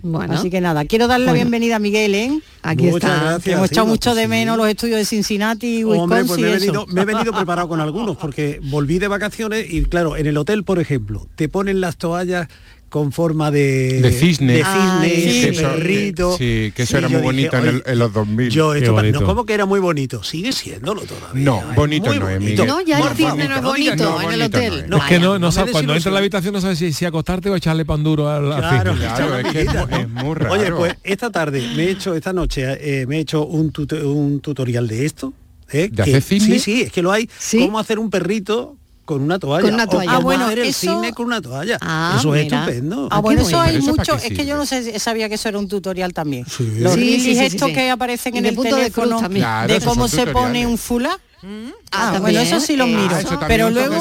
Bueno, 0.00 0.34
Así 0.34 0.48
que 0.48 0.60
nada, 0.60 0.86
quiero 0.86 1.06
darle 1.06 1.26
la 1.26 1.32
Bueno. 1.32 1.44
bienvenida 1.44 1.76
a 1.76 1.78
Miguel, 1.80 2.14
¿eh? 2.14 2.40
aquí 2.62 2.84
Muchas 2.84 3.10
está. 3.10 3.22
gracias. 3.22 3.42
Que 3.44 3.52
hemos 3.52 3.70
echado 3.70 3.86
mucho 3.86 4.10
pues 4.10 4.16
de 4.16 4.22
sí. 4.22 4.28
menos 4.28 4.56
los 4.56 4.68
estudios 4.68 4.98
de 4.98 5.04
Cincinnati, 5.04 5.84
Wisconsin 5.84 6.00
Hombre, 6.02 6.24
pues 6.24 6.40
me 6.40 6.48
he, 6.48 6.52
venido, 6.52 6.86
me 6.86 7.00
he 7.02 7.04
venido 7.04 7.32
preparado 7.32 7.68
con 7.68 7.80
algunos, 7.80 8.16
porque 8.16 8.58
volví 8.64 8.98
de 8.98 9.08
vacaciones 9.08 9.66
y 9.70 9.84
claro, 9.84 10.16
en 10.16 10.26
el 10.26 10.36
hotel, 10.38 10.64
por 10.64 10.78
ejemplo, 10.78 11.26
te 11.36 11.48
ponen 11.50 11.82
las 11.82 11.96
toallas 11.98 12.48
con 12.88 13.10
forma 13.12 13.50
de... 13.50 14.00
De 14.00 14.12
cisne. 14.12 14.54
De 14.54 14.64
cisne, 14.64 15.08
de 15.08 15.48
Eso, 15.50 15.62
perrito. 15.62 16.36
sí, 16.38 16.72
que 16.74 16.84
eso 16.84 16.98
era 16.98 17.08
muy 17.08 17.20
bonito 17.20 17.56
en 17.58 17.66
el- 17.66 17.82
en 17.84 17.98
los 17.98 18.12
2000. 18.12 18.48
Yo 18.50 18.74
esto, 18.74 19.02
no, 19.02 19.22
¿cómo 19.24 19.44
que 19.44 19.54
era 19.54 19.66
muy 19.66 19.80
bonito? 19.80 20.22
Sigue 20.22 20.52
siéndolo 20.52 21.02
todavía. 21.02 21.44
No, 21.44 21.68
es 21.70 21.76
bonito 21.76 22.14
no 22.14 22.28
es. 22.28 22.40
Miguel. 22.40 22.66
No, 22.66 22.80
ya 22.82 22.98
el 22.98 23.02
Por 23.02 23.16
cisne 23.16 23.48
favor, 23.48 23.62
no 23.62 23.74
es 23.74 23.80
digas 23.80 23.96
bonito 23.98 24.04
no, 24.20 24.22
en 24.28 24.32
el 24.34 24.42
hotel. 24.42 24.72
no 24.72 24.78
es. 24.78 24.88
No, 24.88 24.96
es 24.98 25.04
que 25.04 25.18
no, 25.18 25.26
no 25.34 25.38
no 25.40 25.46
me 25.48 25.52
sabe- 25.52 25.64
des 25.66 25.72
cuando 25.72 25.94
entra 25.94 26.10
a 26.10 26.12
la 26.14 26.18
habitación 26.20 26.54
no 26.54 26.60
sabes 26.60 26.78
si, 26.78 26.92
si 26.92 27.04
acostarte 27.04 27.50
o 27.50 27.56
echarle 27.56 27.84
pan 27.84 28.04
duro 28.04 28.28
al, 28.30 28.52
al 28.52 28.60
Claro, 28.60 28.92
cisne. 28.92 29.06
Claro, 29.08 29.38
es 29.38 29.46
que 29.52 29.60
es, 29.62 29.66
mu- 29.74 29.96
es 29.96 30.08
muy 30.08 30.34
raro. 30.34 30.52
Oye, 30.54 30.72
pues 30.72 30.94
esta 31.02 31.30
tarde 31.30 31.60
me 31.76 31.84
he 31.84 31.90
hecho, 31.90 32.14
esta 32.14 32.32
noche 32.32 32.64
eh, 33.02 33.06
me 33.06 33.16
he 33.16 33.20
hecho 33.20 33.44
un, 33.44 33.72
tut- 33.72 34.00
un 34.02 34.40
tutorial 34.40 34.86
de 34.86 35.04
esto. 35.06 35.32
¿eh? 35.72 35.88
¿De 35.90 35.90
que- 35.90 36.02
hacer 36.02 36.22
cisne? 36.22 36.54
Sí, 36.54 36.60
sí, 36.60 36.82
es 36.82 36.92
que 36.92 37.02
lo 37.02 37.10
hay. 37.12 37.28
¿Sí? 37.36 37.58
Cómo 37.58 37.78
hacer 37.80 37.98
un 37.98 38.10
perrito 38.10 38.76
con 39.06 39.22
una 39.22 39.38
toalla. 39.38 39.64
Con 39.64 39.72
una 39.74 39.84
o 39.84 39.88
toalla. 39.88 40.10
cómo 40.10 40.18
Ah, 40.18 40.22
bueno, 40.22 40.44
hacer 40.46 40.58
el 40.58 40.66
eso- 40.66 40.80
cisne 40.92 41.12
con 41.14 41.26
una 41.26 41.40
toalla. 41.40 41.78
Ah, 41.80 42.16
eso 42.18 42.34
es 42.34 42.44
mira. 42.44 42.58
estupendo. 42.60 43.08
Ah, 43.10 43.20
bueno, 43.20 43.40
eso 43.40 43.58
hay 43.58 43.72
¿Pero 43.72 43.84
eso 43.84 43.94
para 43.96 44.12
mucho, 44.14 44.26
es 44.26 44.36
que 44.36 44.44
yo 44.44 44.56
no 44.56 44.66
sé, 44.66 44.98
sabía 44.98 45.28
que 45.30 45.36
eso 45.36 45.48
era 45.48 45.58
un 45.58 45.68
tutorial 45.68 46.12
también. 46.12 46.44
Sí. 46.46 46.68
Los 46.80 46.92
Sí, 46.94 47.20
sí, 47.20 47.34
sí, 47.36 47.38
estos 47.44 47.68
sí. 47.68 47.74
que 47.74 47.90
aparecen 47.90 48.34
Y 48.34 48.38
en 48.38 48.42
de 48.44 48.50
el 48.50 48.54
punto 48.56 48.76
de 48.76 48.90
cruz 48.90 49.04
teléfono 49.22 49.66
de 49.66 49.80
cómo 49.80 50.08
se 50.08 50.26
pone 50.26 50.66
un 50.66 50.76
fulá. 50.76 51.18
Ah, 51.92 52.12
Ah, 52.16 52.18
bueno, 52.20 52.40
eso 52.40 52.60
sí 52.60 52.76
miro. 52.86 53.08
Ah, 53.14 53.20
eso 53.20 53.28
también 53.30 53.48
pero 53.48 53.68
es 53.68 53.74
luego, 53.74 53.94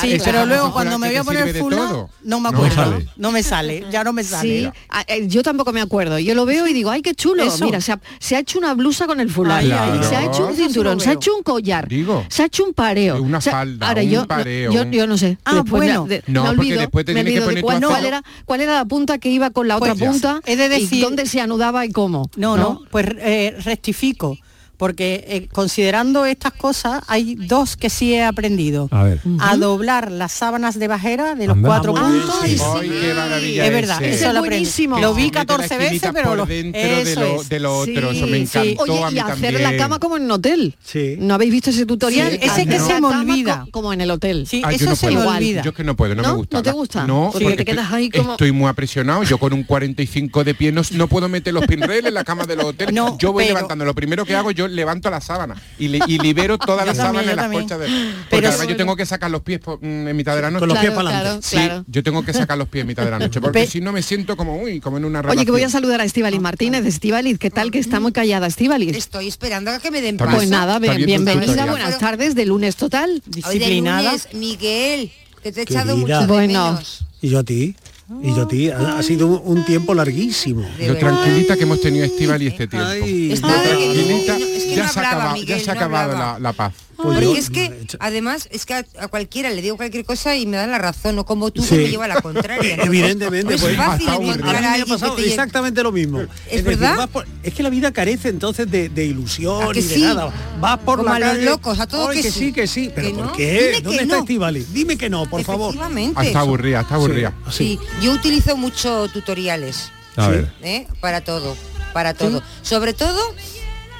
sí, 0.00 0.18
pero 0.24 0.44
luego 0.46 0.72
cuando 0.72 0.98
me 0.98 1.08
voy 1.08 1.16
a 1.16 1.24
poner 1.24 1.58
todo. 1.58 2.10
no 2.22 2.40
me 2.40 2.50
No 2.50 2.56
acuerdo. 2.56 2.74
sale. 2.74 3.08
No 3.16 3.32
me 3.32 3.42
sale, 3.42 3.86
ya 3.90 4.04
no 4.04 4.12
me 4.12 4.24
sale. 4.24 4.48
Sí, 4.60 4.70
ah, 4.90 5.04
eh, 5.06 5.26
yo 5.28 5.42
tampoco 5.42 5.72
me 5.72 5.80
acuerdo. 5.80 6.18
Yo 6.18 6.34
lo 6.34 6.44
veo 6.46 6.66
y 6.66 6.72
digo, 6.72 6.90
ay, 6.90 7.02
qué 7.02 7.14
chulo. 7.14 7.44
Eso. 7.44 7.64
Mira, 7.64 7.80
se 7.80 7.92
ha, 7.92 8.00
se 8.18 8.36
ha 8.36 8.40
hecho 8.40 8.58
una 8.58 8.74
blusa 8.74 9.06
con 9.06 9.20
el 9.20 9.28
ay, 9.50 9.68
Se 10.02 10.16
ha 10.16 10.24
hecho 10.24 10.46
un 10.46 10.50
lo 10.50 10.56
cinturón, 10.56 11.00
se 11.00 11.10
ha 11.10 11.12
hecho 11.12 11.34
un 11.36 11.42
collar. 11.42 11.88
Digo. 11.88 12.24
Se 12.28 12.42
ha 12.42 12.46
hecho 12.46 12.64
un 12.64 12.74
pareo. 12.74 13.22
Una 13.22 13.40
falda, 13.40 13.88
ahora 13.88 14.02
un 14.02 14.10
yo, 14.10 14.20
no- 14.22 14.26
pareo, 14.28 14.90
yo, 14.90 15.06
no 15.06 15.16
sé. 15.16 15.38
Ah, 15.44 15.54
Después 15.54 15.80
me- 15.80 15.86
bueno. 15.98 16.06
de- 16.06 16.22
No, 16.26 16.42
me 16.42 16.48
porque 16.48 16.60
olvido, 16.60 16.80
después 16.80 17.04
te 17.04 17.14
me 17.14 17.24
tienes 17.24 17.40
que 17.40 17.46
olvido 17.46 17.48
de 17.56 17.62
poner 17.62 17.80
cuál, 17.82 17.92
cuál 17.92 18.06
era, 18.06 18.22
cuál 18.44 18.60
era 18.60 18.74
la 18.74 18.84
punta 18.84 19.18
que 19.18 19.28
iba 19.30 19.50
con 19.50 19.68
la 19.68 19.76
otra 19.76 19.90
Pues 19.94 20.00
ya. 20.00 20.10
punta 20.10 20.40
He 20.46 20.56
de 20.56 20.68
decir- 20.68 21.02
dónde 21.02 21.26
se 21.26 21.40
anudaba 21.40 21.84
y 21.86 21.92
cómo. 21.92 22.28
No, 22.36 22.56
no, 22.56 22.82
pues 22.90 23.06
eh, 23.18 23.56
rectifico. 23.64 24.36
Porque 24.76 25.24
eh, 25.28 25.48
considerando 25.52 26.26
estas 26.26 26.52
cosas, 26.52 27.02
hay 27.06 27.36
dos 27.36 27.76
que 27.76 27.90
sí 27.90 28.12
he 28.14 28.24
aprendido. 28.24 28.88
A 28.90 29.04
ver. 29.04 29.20
A 29.40 29.56
doblar 29.56 30.10
las 30.10 30.32
sábanas 30.32 30.78
de 30.78 30.88
bajera 30.88 31.34
de 31.34 31.46
los 31.46 31.56
Anda. 31.56 31.68
cuatro 31.68 31.94
Ah, 31.96 32.00
puntos. 32.02 32.34
sí, 32.44 32.56
Ay, 32.80 32.88
qué 33.00 33.14
maravilla 33.14 33.66
Es 33.66 33.72
verdad, 33.72 34.02
ese. 34.02 34.14
Eso 34.16 34.26
es 34.28 34.32
lo 34.34 34.38
aprendí. 34.40 34.56
buenísimo. 34.58 34.98
Lo 34.98 35.14
vi 35.14 35.22
Mete 35.26 35.34
la 35.38 35.44
14 35.46 35.78
veces, 35.78 36.10
pero 36.12 36.28
por 36.30 36.36
lo, 36.38 36.46
dentro 36.46 36.80
de 36.80 37.02
eso 37.02 37.20
lo, 37.20 37.40
es. 37.42 37.48
de 37.48 37.60
lo 37.60 37.78
otro, 37.78 38.10
Sí, 38.12 38.16
eso 38.18 38.26
me 38.26 38.36
encantó 38.38 38.82
Oye, 38.82 39.02
a 39.04 39.10
mí 39.10 39.16
y 39.16 39.18
hacer 39.20 39.40
también. 39.40 39.62
la 39.62 39.76
cama 39.76 39.98
como 40.00 40.16
en 40.16 40.24
un 40.24 40.30
hotel. 40.32 40.74
Sí. 40.84 41.16
¿No 41.18 41.34
habéis 41.34 41.52
visto 41.52 41.70
ese 41.70 41.86
tutorial? 41.86 42.32
Sí, 42.32 42.38
ese 42.42 42.66
que 42.66 42.78
se 42.80 43.00
me 43.00 43.06
olvida. 43.06 43.60
co- 43.66 43.70
Como 43.70 43.92
en 43.92 44.00
el 44.00 44.10
hotel. 44.10 44.46
Sí, 44.48 44.60
Ah, 44.64 44.70
yo 44.70 44.76
eso 44.76 44.84
no 44.90 44.96
se 44.96 45.10
me 45.10 45.18
olvida. 45.18 45.62
Yo 45.62 45.70
es 45.70 45.76
que 45.76 45.84
no 45.84 45.94
puedo, 45.96 46.14
no, 46.14 46.22
¿No? 46.22 46.28
me 46.30 46.34
gusta. 46.36 46.56
¿No 46.56 46.62
te 46.62 46.72
gusta? 46.72 47.06
No, 47.06 47.28
Porque 47.32 47.44
porque 47.44 47.56
te 47.58 47.64
quedas 47.64 47.84
estoy, 47.84 48.02
ahí 48.02 48.10
como- 48.10 48.32
estoy 48.32 48.52
muy 48.52 48.68
apresionado. 48.68 49.22
Yo 49.22 49.38
con 49.38 49.52
un 49.52 49.62
45 49.62 50.42
de 50.44 50.54
pie 50.54 50.72
no, 50.72 51.06
puedo 51.08 51.28
meter 51.28 51.54
los 51.54 51.64
pinreles 51.66 52.06
en 52.06 52.14
la 52.14 52.24
cama 52.24 52.44
de 52.44 52.56
los 52.56 52.64
hoteles. 52.66 52.94
No, 52.94 53.16
yo 53.18 53.32
voy 53.32 53.44
levantando. 53.46 53.84
Lo 53.84 53.94
primero 53.94 54.24
que 54.24 54.34
hago, 54.34 54.50
yo 54.50 54.63
levanto 54.68 55.10
la 55.10 55.20
sábana 55.20 55.54
y, 55.78 55.88
li- 55.88 56.00
y 56.06 56.18
libero 56.18 56.58
toda 56.58 56.84
Yo 56.84 56.92
la 56.92 56.94
también, 56.94 56.96
sábana 56.96 57.22
yo 57.24 57.30
en 57.30 57.36
las 57.36 57.48
colchas 57.50 57.78
de... 57.80 57.86
Porque 57.86 58.26
Pero 58.30 58.48
además 58.48 58.66
yo 58.68 58.76
tengo 58.76 58.96
que 58.96 59.06
sacar 59.06 59.30
los 59.30 59.42
pies 59.42 59.60
por- 59.60 59.78
mm, 59.82 60.08
en 60.08 60.16
mitad 60.16 60.34
de 60.36 60.42
la 60.42 60.50
noche. 60.50 60.60
Con 60.60 60.68
los 60.68 60.78
pies 60.78 60.90
para 60.92 61.02
claro, 61.10 61.16
adelante. 61.24 61.46
Sí, 61.48 61.56
claro. 61.56 61.84
yo 61.86 62.02
tengo 62.02 62.22
que 62.24 62.32
sacar 62.32 62.58
los 62.58 62.68
pies 62.68 62.82
en 62.82 62.86
mitad 62.88 63.04
de 63.04 63.10
la 63.10 63.18
noche, 63.18 63.40
porque 63.40 63.60
Pe- 63.60 63.66
si 63.66 63.80
no 63.80 63.92
me 63.92 64.02
siento 64.02 64.36
como, 64.36 64.56
uy, 64.60 64.80
como 64.80 64.96
en 64.96 65.04
una 65.04 65.22
relación. 65.22 65.38
Oye, 65.38 65.46
que 65.46 65.52
voy 65.52 65.62
a 65.62 65.68
saludar 65.70 66.00
a 66.00 66.04
Estivaliz 66.04 66.40
Martínez. 66.40 66.84
Estivaliz, 66.86 67.38
¿qué 67.38 67.50
tal? 67.50 67.70
Que 67.70 67.78
está 67.78 68.00
muy 68.00 68.12
callada, 68.12 68.46
Estivaliz. 68.46 68.96
Estoy 68.96 69.28
esperando 69.28 69.70
a 69.70 69.78
que 69.78 69.90
me 69.90 70.00
den 70.00 70.14
Está 70.16 70.26
paso. 70.26 70.36
Pues 70.38 70.48
nada, 70.50 70.78
bien- 70.78 71.04
bienvenida, 71.06 71.66
buenas 71.66 71.98
tardes, 71.98 72.34
de 72.34 72.46
lunes 72.46 72.76
total. 72.76 73.10
Hoy 73.10 73.20
de 73.30 73.40
Disciplinada. 73.58 74.02
lunes, 74.12 74.28
Miguel, 74.34 75.12
que 75.42 75.52
te 75.52 75.60
he 75.60 75.62
echado 75.64 75.96
mucho 75.96 76.20
de 76.20 76.26
Bueno. 76.26 76.72
menos. 76.72 77.04
Y 77.22 77.28
yo 77.30 77.38
a 77.38 77.42
ti. 77.44 77.74
Y 78.22 78.34
yo 78.34 78.42
a 78.42 78.48
ti. 78.48 78.70
Ha, 78.70 78.98
ha 78.98 79.02
sido 79.02 79.40
un, 79.40 79.64
tiempo 79.64 79.94
larguísimo. 79.94 80.66
Lo 80.78 80.96
tranquilita 80.96 81.56
que 81.56 81.62
hemos 81.62 81.80
tenido 81.80 82.04
Estival 82.04 82.42
y 82.42 82.48
este 82.48 82.66
tiempo. 82.66 82.88
Ay, 82.88 83.28
Lo 83.30 83.48
tranquilita, 83.48 84.36
es 84.36 84.64
que 84.64 84.74
ya 84.76 84.82
no 84.84 84.92
se 84.92 85.00
ha 85.00 85.02
hablaba, 85.02 85.22
acabado, 85.22 85.36
ya 85.36 85.40
Miguel, 85.40 85.60
se 85.60 86.40
la 86.42 86.52
paz. 86.52 86.74
Pues 86.96 87.20
yo- 87.20 87.34
es 87.36 87.50
que, 87.50 87.86
además, 88.00 88.48
es 88.52 88.66
que 88.66 88.74
a, 88.74 88.84
a 88.98 89.08
cualquiera 89.08 89.50
le 89.50 89.60
digo 89.62 89.76
cualquier 89.76 90.04
cosa 90.04 90.36
y 90.36 90.46
me 90.46 90.56
dan 90.56 90.70
la 90.70 90.78
razón, 90.78 91.16
no 91.16 91.24
como 91.24 91.50
tú 91.50 91.62
Sí. 91.62 91.70
que 91.70 91.76
me 91.82 91.88
lleva 91.90 92.08
la 92.08 92.20
contraria. 92.20 92.70
Entonces, 92.74 92.86
Evidentemente, 92.86 93.54
es 93.54 93.60
pues, 93.60 93.76
fácil 93.76 94.08
hasta 94.08 94.22
encontrar 94.22 94.54
A 94.64 94.72
alguien 94.74 94.98
que 94.98 95.10
te 95.22 95.28
exactamente 95.28 95.82
lo 95.82 95.92
mismo. 95.92 96.22
¿Es 96.50 96.62
verdad? 96.64 97.08
por- 97.08 97.26
es 97.42 97.52
que 97.54 97.62
la 97.62 97.70
vida 97.70 97.92
carece 97.92 98.28
entonces 98.28 98.70
de, 98.70 98.88
de 98.88 99.04
ilusión 99.04 99.62
¿A 99.64 99.72
que 99.72 99.80
y 99.80 99.82
de 99.82 99.94
sí? 99.94 100.00
nada. 100.02 100.32
Vas 100.60 100.78
por 100.78 100.98
Como 100.98 101.10
la 101.18 101.30
a 101.30 101.34
los 101.34 101.44
locos, 101.44 101.78
a 101.80 101.86
todo 101.86 102.08
Ay, 102.08 102.16
que 102.18 102.22
que 102.24 102.30
sí. 102.30 102.38
sí, 102.38 102.52
que 102.52 102.66
sí. 102.66 102.90
¿Pero 102.94 103.08
¿Que 103.08 103.14
por 103.14 103.26
no? 103.26 103.32
qué? 103.32 103.52
Dime 103.52 103.72
que 103.76 103.80
¿Dónde 103.82 104.02
está 104.02 104.14
no. 104.16 104.20
Estivali? 104.20 104.66
Dime 104.72 104.96
que 104.98 105.10
no, 105.10 105.28
por 105.28 105.42
favor. 105.44 105.68
Efectivamente. 105.70 106.26
Está 106.26 106.40
aburrida, 106.40 106.80
está 106.82 106.94
aburrida. 106.94 107.32
Sí. 107.50 107.78
Sí, 107.78 107.78
yo 108.02 108.12
utilizo 108.12 108.56
mucho 108.56 109.08
tutoriales 109.08 109.90
A 110.16 110.28
ver. 110.28 110.52
¿eh? 110.62 110.86
para 111.00 111.22
todo, 111.22 111.56
para 111.92 112.14
todo. 112.14 112.42
Sobre 112.62 112.92
todo, 112.94 113.18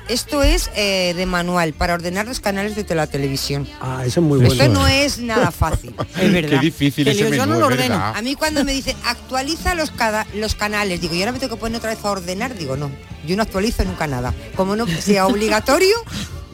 esto 0.08 0.42
es 0.42 0.70
eh, 0.76 1.14
de 1.16 1.26
manual, 1.26 1.72
para 1.72 1.94
ordenar 1.94 2.26
los 2.26 2.40
canales 2.40 2.74
de 2.76 2.94
la 2.94 3.06
televisión. 3.06 3.66
Ah, 3.80 4.02
eso 4.06 4.20
es 4.20 4.26
muy 4.26 4.38
bueno. 4.38 4.52
Esto 4.52 4.68
no 4.68 4.86
es 4.86 5.18
nada 5.18 5.50
fácil. 5.50 5.94
Es 6.20 6.32
verdad. 6.32 6.50
Qué 6.50 6.58
difícil 6.66 7.04
Que 7.04 7.10
ese 7.12 7.20
yo 7.24 7.30
menú, 7.30 7.44
no 7.46 7.52
lo 7.60 7.66
es 7.66 7.72
ordeno. 7.72 7.94
verdad. 7.94 8.16
A 8.16 8.22
mí 8.22 8.34
cuando 8.34 8.64
me 8.64 8.72
dice 8.72 8.94
actualiza 9.04 9.74
los, 9.74 9.90
cada- 9.90 10.26
los 10.34 10.54
canales, 10.54 11.00
digo, 11.00 11.14
¿y 11.14 11.20
ahora 11.20 11.32
me 11.32 11.38
tengo 11.38 11.54
que 11.56 11.60
poner 11.60 11.78
otra 11.78 11.90
vez 11.94 12.04
a 12.04 12.10
ordenar? 12.10 12.54
Digo, 12.56 12.76
no, 12.76 12.90
yo 13.26 13.36
no 13.36 13.42
actualizo 13.42 13.84
nunca 13.84 14.06
nada. 14.06 14.34
Como 14.56 14.76
no 14.76 14.86
sea 14.86 15.26
obligatorio, 15.26 15.96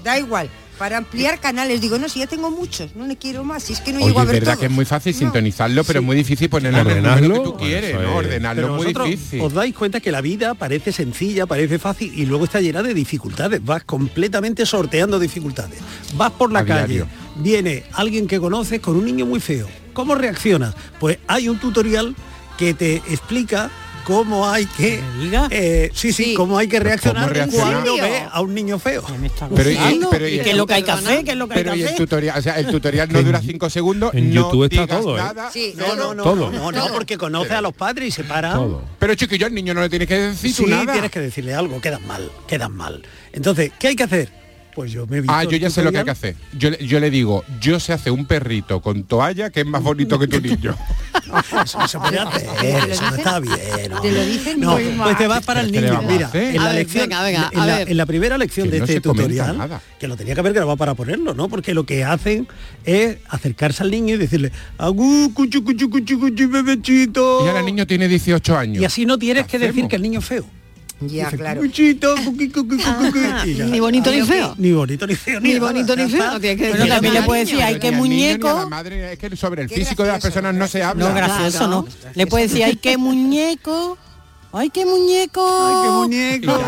da 0.04 0.18
igual. 0.18 0.48
Para 0.80 0.96
ampliar 0.96 1.38
canales, 1.40 1.78
digo, 1.82 1.98
no, 1.98 2.08
si 2.08 2.20
ya 2.20 2.26
tengo 2.26 2.50
muchos, 2.50 2.96
no 2.96 3.06
le 3.06 3.16
quiero 3.18 3.44
más, 3.44 3.64
si 3.64 3.74
es 3.74 3.80
que 3.80 3.92
no 3.92 3.98
Oye, 3.98 4.06
llego 4.06 4.20
a 4.20 4.22
es 4.22 4.28
ver 4.28 4.36
verdad 4.40 4.52
todos. 4.54 4.60
que 4.60 4.66
es 4.66 4.72
muy 4.72 4.84
fácil 4.86 5.12
No. 5.12 5.18
sintonizarlo, 5.18 5.84
pero 5.84 6.00
es 6.00 6.06
muy 6.06 6.16
difícil 6.16 6.48
ponerlo 6.48 6.78
en 6.80 6.86
el 6.86 6.92
Ordenarlo, 6.96 7.28
que 7.34 7.34
tú 7.40 7.42
bueno, 7.52 7.56
quieres, 7.58 7.90
eso 7.90 8.00
¿no? 8.00 8.08
es- 8.08 8.16
Ordenarlo 8.26 8.62
Pero 8.62 8.76
es 8.88 8.96
muy 8.96 9.10
difícil. 9.10 9.40
os 9.42 9.52
dais 9.52 9.74
cuenta 9.74 10.00
que 10.00 10.10
la 10.10 10.22
vida 10.22 10.54
parece 10.54 10.90
sencilla, 10.90 11.44
parece 11.44 11.78
fácil 11.78 12.18
y 12.18 12.24
luego 12.24 12.44
está 12.44 12.62
llena 12.62 12.82
de 12.82 12.94
dificultades. 12.94 13.62
Vas 13.62 13.84
completamente 13.84 14.64
sorteando 14.64 15.18
dificultades. 15.18 15.78
Vas 16.14 16.30
por 16.32 16.50
la 16.50 16.60
A 16.60 16.64
calle, 16.64 16.86
diario. 16.94 17.08
viene 17.36 17.84
alguien 17.92 18.26
que 18.26 18.40
conoces 18.40 18.80
con 18.80 18.96
un 18.96 19.04
niño 19.04 19.26
muy 19.26 19.40
feo. 19.40 19.68
¿Cómo 19.92 20.14
reaccionas? 20.14 20.74
Pues 20.98 21.18
hay 21.26 21.50
un 21.50 21.58
tutorial 21.60 22.16
que 22.56 22.72
te 22.72 22.96
explica 22.96 23.70
cómo 24.04 24.48
hay 24.48 24.66
que 24.66 25.00
eh, 25.50 25.90
sí, 25.94 26.12
sí, 26.12 26.34
cómo 26.34 26.58
hay 26.58 26.68
que 26.68 26.80
reaccionar 26.80 27.32
reaccionar? 27.32 27.72
cuando 27.82 27.94
ve 27.96 28.22
a 28.30 28.40
un 28.40 28.54
niño 28.54 28.78
feo. 28.78 29.02
Pero, 29.54 29.70
y- 29.70 30.00
pero 30.10 30.28
y- 30.28 30.40
¿Qué 30.40 30.50
es 30.50 30.56
lo 30.56 30.66
que 30.66 30.74
hay 30.74 30.82
que 30.82 30.90
hacer? 30.90 31.24
¿Qué 31.24 31.32
es 31.32 31.36
lo 31.36 31.48
que 31.48 31.54
hay 31.54 31.60
pero 31.62 31.72
que 31.72 31.78
y 31.78 31.82
el 31.82 31.86
hacer? 31.88 31.98
tutorial, 31.98 32.38
o 32.38 32.42
sea, 32.42 32.58
el 32.58 32.66
tutorial 32.66 33.12
no 33.12 33.22
dura 33.22 33.40
cinco 33.40 33.70
segundos, 33.70 34.14
en 34.14 34.28
no 34.34 34.42
YouTube 34.42 34.64
está 34.64 34.82
digas 34.82 35.00
todo, 35.00 35.16
¿eh? 35.18 35.20
nada. 35.20 35.50
Sí, 35.52 35.74
No, 35.76 35.94
no, 35.94 36.14
no, 36.14 36.22
Todo. 36.22 36.50
no, 36.50 36.72
no, 36.72 36.88
porque 36.92 37.16
conoce 37.18 37.54
a 37.54 37.60
los 37.60 37.72
padres 37.74 38.08
y 38.08 38.10
se 38.10 38.24
para. 38.24 38.54
Todo. 38.54 38.82
Pero 38.98 39.14
chiquillo, 39.14 39.46
al 39.46 39.54
niño 39.54 39.74
no 39.74 39.80
le 39.80 39.88
tienes 39.88 40.08
que 40.08 40.18
decir 40.18 40.52
Sí, 40.52 40.62
tú 40.64 40.68
nada. 40.68 40.92
tienes 40.92 41.10
que 41.10 41.20
decirle 41.20 41.54
algo, 41.54 41.80
quedan 41.80 42.06
mal, 42.06 42.30
quedan 42.46 42.72
mal. 42.72 43.02
Entonces, 43.32 43.70
¿qué 43.78 43.88
hay 43.88 43.96
que 43.96 44.02
hacer? 44.04 44.39
Pues 44.80 44.92
yo 44.92 45.06
me 45.06 45.18
he 45.18 45.20
visto 45.20 45.34
Ah, 45.36 45.44
yo 45.44 45.56
ya 45.58 45.68
sé 45.68 45.82
lo 45.82 45.92
que 45.92 45.98
hay 45.98 46.04
que 46.04 46.10
hacer. 46.10 46.36
Yo, 46.58 46.70
le- 46.70 46.86
yo 46.86 47.00
le 47.00 47.10
digo, 47.10 47.44
yo 47.60 47.78
sé 47.78 47.92
hacer 47.92 48.12
un 48.12 48.24
perrito 48.24 48.80
con 48.80 49.04
toalla 49.04 49.50
que 49.50 49.60
es 49.60 49.66
más 49.66 49.82
bonito 49.82 50.18
que 50.18 50.26
tu 50.26 50.40
niño. 50.48 50.74
Eso 51.64 51.78
no 51.78 51.86
se 51.86 51.98
puede 51.98 52.18
hacer, 52.18 52.48
¿Te 52.60 52.72
lo 52.86 52.92
eso 52.94 53.10
no 53.10 53.16
está 53.16 53.38
bien. 53.40 53.58
no. 53.90 54.00
Te 54.00 54.10
lo 54.10 54.24
dicen 54.24 54.58
No, 54.60 54.72
muy 54.72 54.84
mal. 54.84 55.08
pues 55.08 55.18
te 55.18 55.26
vas 55.26 55.44
para 55.44 55.60
el 55.60 55.70
¿Qué 55.70 55.80
le 55.82 55.90
niño. 55.90 56.02
Mira, 56.02 56.30
en 56.32 56.56
la 56.56 56.64
ver, 56.68 56.74
lección, 56.76 57.08
venga, 57.08 57.22
venga, 57.22 57.50
en, 57.52 57.58
la, 57.66 57.76
ver. 57.78 57.90
en 57.90 57.96
la 57.98 58.06
primera 58.06 58.38
lección 58.38 58.68
Que 58.70 58.78
de 58.78 58.84
este 58.84 59.00
tutorial, 59.00 59.80
que 59.98 60.08
lo 60.08 60.16
tenía 60.16 60.34
que 60.34 60.40
haber 60.40 60.54
grabado 60.54 60.76
para 60.78 60.94
ponerlo, 60.94 61.34
¿no? 61.34 61.48
Porque 61.48 61.74
lo 61.74 61.84
que 61.84 62.02
hacen 62.04 62.48
es 62.84 63.18
acercarse 63.28 63.82
al 63.82 63.90
niño 63.90 64.14
y 64.14 64.18
decirle, 64.18 64.50
agú, 64.78 65.32
cuchu, 65.34 65.62
cuchu, 65.62 65.90
cuchu, 65.90 66.18
cuchu, 66.18 66.48
bebechito. 66.48 67.44
Y 67.44 67.48
ahora 67.48 67.60
el 67.60 67.66
niño 67.66 67.86
tiene 67.86 68.08
18 68.08 68.56
años. 68.56 68.82
Y 68.82 68.84
así 68.84 69.04
no 69.06 69.18
tienes 69.18 69.46
que 69.46 69.58
decir 69.58 69.86
que 69.88 69.96
el 69.96 70.02
niño 70.02 70.20
es 70.20 70.24
feo. 70.24 70.44
Ya, 71.02 71.24
Dice, 71.24 71.38
claro. 71.38 71.60
"Cuchito, 71.62 72.14
cuqui, 72.24 72.50
cuqui, 72.50 72.76
cuqui, 72.76 72.82
cuqui", 73.06 73.18
Ajá, 73.20 73.46
y 73.46 73.54
ya. 73.54 73.64
ni 73.64 73.80
bonito 73.80 74.10
ni 74.10 74.18
que- 74.18 74.24
feo. 74.24 74.54
Ni 74.58 74.72
bonito 74.72 75.06
ni 75.06 75.14
feo. 75.14 75.40
Ni 75.40 75.54
nada, 75.54 75.66
bonito 75.72 75.96
ni 75.96 76.08
feo, 76.10 76.30
no 76.32 76.40
tiene 76.40 76.56
que 76.56 76.62
Bueno, 76.68 76.76
decir 76.76 76.92
también 76.92 77.14
nada 77.14 77.20
le 77.22 77.26
puede 77.26 77.40
decir, 77.46 77.62
hay 77.62 77.74
Ni 77.74 77.80
que 77.80 77.90
ni 77.90 77.96
muñeco. 77.96 78.48
la 78.48 78.66
madre, 78.66 79.12
es 79.14 79.18
que 79.18 79.34
sobre 79.36 79.62
el 79.62 79.68
físico 79.70 80.02
de 80.02 80.08
las 80.12 80.22
personas 80.22 80.54
no 80.54 80.68
se 80.68 80.82
habla. 80.82 81.08
No, 81.08 81.14
gracioso. 81.14 81.66
¿no? 81.68 81.86
Le 82.14 82.26
puede 82.26 82.48
decir, 82.48 82.64
ay, 82.64 82.76
qué 82.76 82.98
muñeco. 82.98 83.96
Ay, 84.52 84.68
qué 84.70 84.84
muñeco. 84.84 85.40
Ay, 85.40 85.84
qué 85.84 85.90
muñeco. 85.90 86.60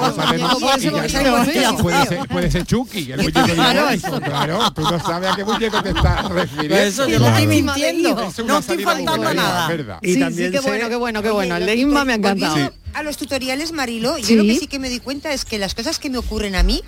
puede 0.60 0.78
y 0.78 0.80
ser 0.80 0.92
ya 0.92 1.08
sabemos 1.08 1.82
puede 1.82 2.06
ser, 2.06 2.28
puede 2.28 2.50
ser 2.50 2.64
Chucky, 2.64 3.10
el 3.12 3.18
muñeco 3.22 3.54
Claro, 3.54 3.72
diabólico, 3.72 4.20
claro, 4.20 4.70
tú 4.72 4.82
no 4.82 5.00
sabes 5.00 5.30
a 5.32 5.36
qué 5.36 5.44
muñeco 5.44 5.82
te 5.82 5.88
estás 5.90 6.28
refiriendo. 6.28 6.76
Eso 6.76 7.08
yo 7.08 7.18
no 7.18 7.26
estoy 7.26 7.46
de 7.46 7.48
mintiendo. 7.48 8.22
Es 8.28 8.44
No 8.44 8.58
estoy 8.58 8.84
faltando 8.84 9.34
nada. 9.34 9.68
¿verdad? 9.68 9.98
Y 10.00 10.14
sí, 10.14 10.20
también 10.20 10.52
sí, 10.52 10.58
qué 10.58 10.60
bueno, 10.60 10.88
qué 10.88 10.96
bueno, 10.96 11.22
qué 11.22 11.30
bueno. 11.30 11.56
El 11.56 11.66
de 11.66 11.86
me 11.86 12.12
ha 12.12 12.14
encantado. 12.14 12.72
A 12.94 13.02
los 13.02 13.16
tutoriales, 13.16 13.72
Marilo, 13.72 14.18
yo 14.18 14.36
lo 14.36 14.44
que 14.44 14.56
sí 14.58 14.66
que 14.66 14.78
me 14.78 14.88
di 14.88 15.00
cuenta 15.00 15.32
es 15.32 15.44
que 15.44 15.58
las 15.58 15.74
cosas 15.74 15.98
que 15.98 16.10
me 16.10 16.18
ocurren 16.18 16.54
a 16.54 16.62
mí 16.62 16.82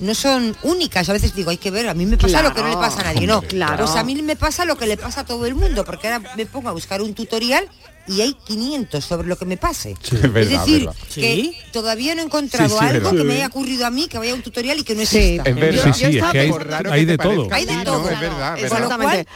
no 0.00 0.14
son 0.14 0.54
únicas. 0.62 1.08
A 1.08 1.12
veces 1.14 1.34
digo, 1.34 1.50
hay 1.50 1.56
que 1.56 1.70
ver, 1.70 1.88
a 1.88 1.94
mí 1.94 2.04
me 2.04 2.18
pasa 2.18 2.42
lo 2.42 2.52
que 2.52 2.62
no 2.62 2.68
le 2.68 2.76
pasa 2.76 3.00
a 3.00 3.04
nadie. 3.04 3.26
No, 3.26 3.40
Claro. 3.42 3.84
Pues 3.86 3.96
a 3.96 4.04
mí 4.04 4.20
me 4.22 4.36
pasa 4.36 4.64
lo 4.64 4.76
que 4.76 4.86
le 4.86 4.96
pasa 4.96 5.20
a 5.20 5.24
todo 5.24 5.46
el 5.46 5.54
mundo, 5.54 5.84
porque 5.84 6.08
ahora 6.08 6.34
me 6.36 6.44
pongo 6.46 6.68
a 6.68 6.72
buscar 6.72 7.00
un 7.00 7.14
tutorial 7.14 7.68
y 8.08 8.20
hay 8.20 8.34
500 8.46 9.04
sobre 9.04 9.28
lo 9.28 9.36
que 9.36 9.44
me 9.44 9.56
pase. 9.56 9.94
es 10.02 10.10
verdad, 10.22 10.38
es 10.42 10.50
decir, 10.50 10.78
verdad. 10.86 10.94
que 11.14 11.20
Sí. 11.20 11.56
todavía 11.72 12.14
no 12.14 12.22
he 12.22 12.24
encontrado 12.24 12.68
Sí, 12.68 12.76
sí, 12.78 12.84
algo 12.84 13.08
verdad. 13.10 13.18
que 13.18 13.24
me 13.24 13.34
haya 13.34 13.46
ocurrido 13.48 13.86
a 13.86 13.90
mí, 13.90 14.06
que 14.08 14.18
vaya 14.18 14.32
a 14.32 14.34
un 14.34 14.42
tutorial 14.42 14.78
y 14.78 14.82
que 14.84 14.94
no 14.94 15.04
Sí. 15.06 15.16
exista. 15.18 15.50
Es 15.50 15.56
verdad. 15.56 15.84
Yo- 15.86 15.92
Sí, 15.94 16.00
yo 16.00 16.08
es 16.08 16.32
que 16.32 16.38
hay, 16.38 16.46
de 16.46 16.52
todo. 17.18 17.48
parezca, 17.48 17.56
Hay 17.56 17.64
de 17.66 17.72
sí, 17.74 17.84
todo. 17.84 17.98
no, 18.02 18.10
es 18.10 18.20
verdad, 18.20 18.56
es 18.58 18.62
verdad. 18.62 18.82
Exactamente. 18.82 19.26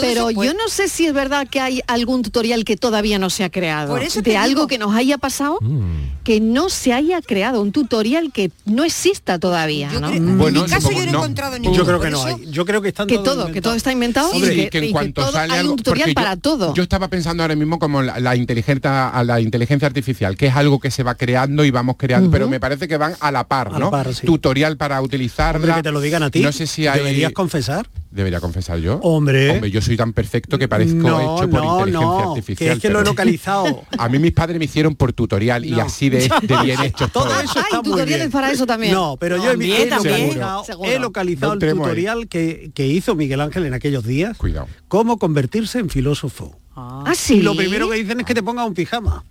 Pero 0.00 0.30
yo 0.30 0.54
no 0.54 0.68
sé 0.68 0.88
si 0.88 1.06
es 1.06 1.12
verdad 1.12 1.46
que 1.48 1.60
hay 1.60 1.80
algún 1.86 2.22
tutorial 2.22 2.64
que 2.64 2.76
todavía 2.76 3.18
no 3.18 3.30
se 3.30 3.44
ha 3.44 3.50
creado. 3.50 3.92
Por 3.92 4.02
eso 4.02 4.22
de 4.22 4.36
algo 4.36 4.60
digo. 4.62 4.66
que 4.68 4.78
nos 4.78 4.94
haya 4.94 5.18
pasado 5.18 5.58
Mm. 5.60 6.22
que 6.24 6.40
no 6.40 6.68
se 6.68 6.92
haya 6.92 7.20
creado. 7.22 7.60
Un 7.62 7.72
tutorial 7.72 8.32
que 8.32 8.50
no 8.64 8.84
exista 8.84 9.38
todavía. 9.38 9.90
Yo 9.92 10.00
¿no? 10.00 10.08
creo- 10.10 10.20
Bueno, 10.22 10.60
en 10.60 10.64
mi 10.66 10.70
caso 10.70 10.88
supongo- 10.88 10.98
yo 11.00 11.04
no 11.06 11.08
he 11.08 11.12
no. 11.12 11.18
encontrado 11.18 11.58
ninguno. 11.58 11.76
Yo 11.76 11.86
creo 11.86 12.00
que 12.00 12.10
no 12.10 12.24
hay. 12.24 12.36
Yo 12.50 12.64
creo 12.64 12.82
que 12.82 12.88
están 12.88 13.06
Que 13.06 13.18
todo, 13.18 13.50
que 13.52 13.60
todo 13.60 13.74
está 13.74 13.92
inventado 13.92 14.30
y 14.34 14.38
y 14.60 14.68
que 14.70 14.78
en 14.78 14.84
y 14.84 14.92
cuanto 14.92 15.22
todo- 15.22 15.32
sale 15.32 15.52
hay 15.52 15.58
algo- 15.60 15.72
un 15.72 15.76
tutorial 15.78 16.04
porque 16.04 16.10
yo- 16.10 16.14
para 16.14 16.36
todo. 16.36 16.74
Yo 16.74 16.82
estaba 16.82 17.08
pensando 17.08 17.42
ahora 17.42 17.54
mismo 17.56 17.78
como 17.78 18.02
la, 18.02 18.18
la 18.20 18.36
inteligencia 18.36 19.08
a 19.08 19.24
la 19.24 19.40
inteligencia 19.40 19.86
artificial, 19.86 20.36
que 20.36 20.46
es 20.46 20.56
algo 20.56 20.78
que 20.80 20.90
se 20.90 21.02
va 21.02 21.14
creando 21.14 21.64
y 21.64 21.70
vamos 21.70 21.96
creando, 21.98 22.30
pero 22.30 22.48
me 22.48 22.60
parece 22.60 22.88
que 22.88 22.96
van 22.96 23.14
a 23.20 23.30
la 23.30 23.44
par, 23.44 23.68
A 23.68 23.72
la 23.72 23.78
¿no? 23.78 23.90
par, 23.90 24.14
sí. 24.14 24.26
Tutorial 24.26 24.76
para 24.76 25.00
utilizarla. 25.02 25.56
Hombre, 25.58 25.74
que 25.74 25.82
te 25.82 25.92
lo 25.92 26.00
digan 26.00 26.22
a 26.22 26.30
ti. 26.30 26.40
No 26.40 26.52
sé 26.52 26.66
si 26.66 26.86
hay 26.86 26.98
Deberías 26.98 27.32
confesar. 27.32 27.88
Debería 28.10 28.40
confesar 28.40 28.78
yo. 28.80 28.96
Hombre. 29.02 29.50
Hombre, 29.52 29.70
yo 29.70 29.80
soy 29.80 29.96
tan 29.96 30.12
perfecto 30.12 30.58
que 30.58 30.66
parezco 30.66 30.96
no, 31.08 31.20
hecho 31.20 31.48
por 31.48 31.62
no, 31.62 31.78
inteligencia 31.78 32.00
no, 32.00 32.28
artificial. 32.30 32.68
que 32.68 32.72
es 32.74 32.78
que 32.80 32.90
lo 32.90 33.00
he 33.00 33.04
localizado. 33.06 33.84
A 33.98 34.08
mí 34.08 34.18
mis 34.18 34.32
padres 34.32 34.58
me 34.58 34.64
hicieron 34.64 34.96
por 34.96 35.12
tutorial 35.12 35.64
y 35.64 35.78
así 35.78 36.08
de, 36.10 36.28
de 36.42 36.56
bien 36.64 36.80
hecho 36.82 37.06
Todo 37.08 37.24
todo. 37.28 37.40
eso 37.40 37.60
está 37.60 37.76
muy 37.76 37.84
tutoriales 37.84 38.18
bien. 38.18 38.30
para 38.32 38.50
eso 38.50 38.66
también. 38.66 38.92
No, 38.94 39.16
pero 39.16 39.36
yo 39.36 39.44
he, 39.44 39.48
También, 39.50 39.82
he 39.82 39.86
también. 39.86 40.18
localizado, 40.20 40.64
Seguro. 40.64 40.90
he 40.90 40.98
localizado 40.98 41.54
No 41.54 41.60
el 41.66 41.72
tutorial 41.76 42.28
que, 42.28 42.72
que 42.74 42.86
hizo 42.88 43.14
Miguel 43.14 43.40
Ángel 43.40 43.64
en 43.66 43.74
aquellos 43.74 44.04
días. 44.04 44.36
Cuidado. 44.38 44.66
Cómo 44.88 45.18
convertirse 45.18 45.78
en 45.78 45.88
filósofo. 45.88 46.58
Ah, 46.74 47.12
sí. 47.14 47.36
Y 47.36 47.42
lo 47.42 47.54
primero 47.54 47.88
que 47.90 47.96
dicen 47.96 48.18
es 48.20 48.26
que 48.26 48.34
te 48.34 48.42
pongas 48.42 48.66
un 48.66 48.74
pijama. 48.74 49.24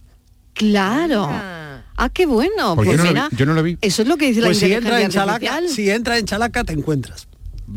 Claro. 0.53 1.25
Ah. 1.29 1.81
Ah, 1.97 2.09
qué 2.09 2.25
bueno. 2.25 2.75
Pues 2.75 2.87
Pues 2.87 2.97
yo, 2.97 3.03
no 3.03 3.11
lo 3.13 3.27
vi, 3.29 3.35
yo 3.35 3.45
no 3.45 3.53
lo 3.55 3.63
vi. 3.63 3.77
Eso 3.81 4.03
es 4.03 4.07
lo 4.07 4.15
que 4.15 4.27
dice 4.27 4.39
Pues 4.41 4.61
la 4.61 4.67
si 4.67 4.73
entras 4.73 4.99
en 5.01 5.05
inteligencia 5.07 5.21
Chalaca, 5.21 5.55
artificial. 5.57 5.75
si 5.75 5.89
entras 5.89 6.19
en 6.19 6.25
Chalaca 6.25 6.63
te 6.63 6.73
encuentras. 6.73 7.27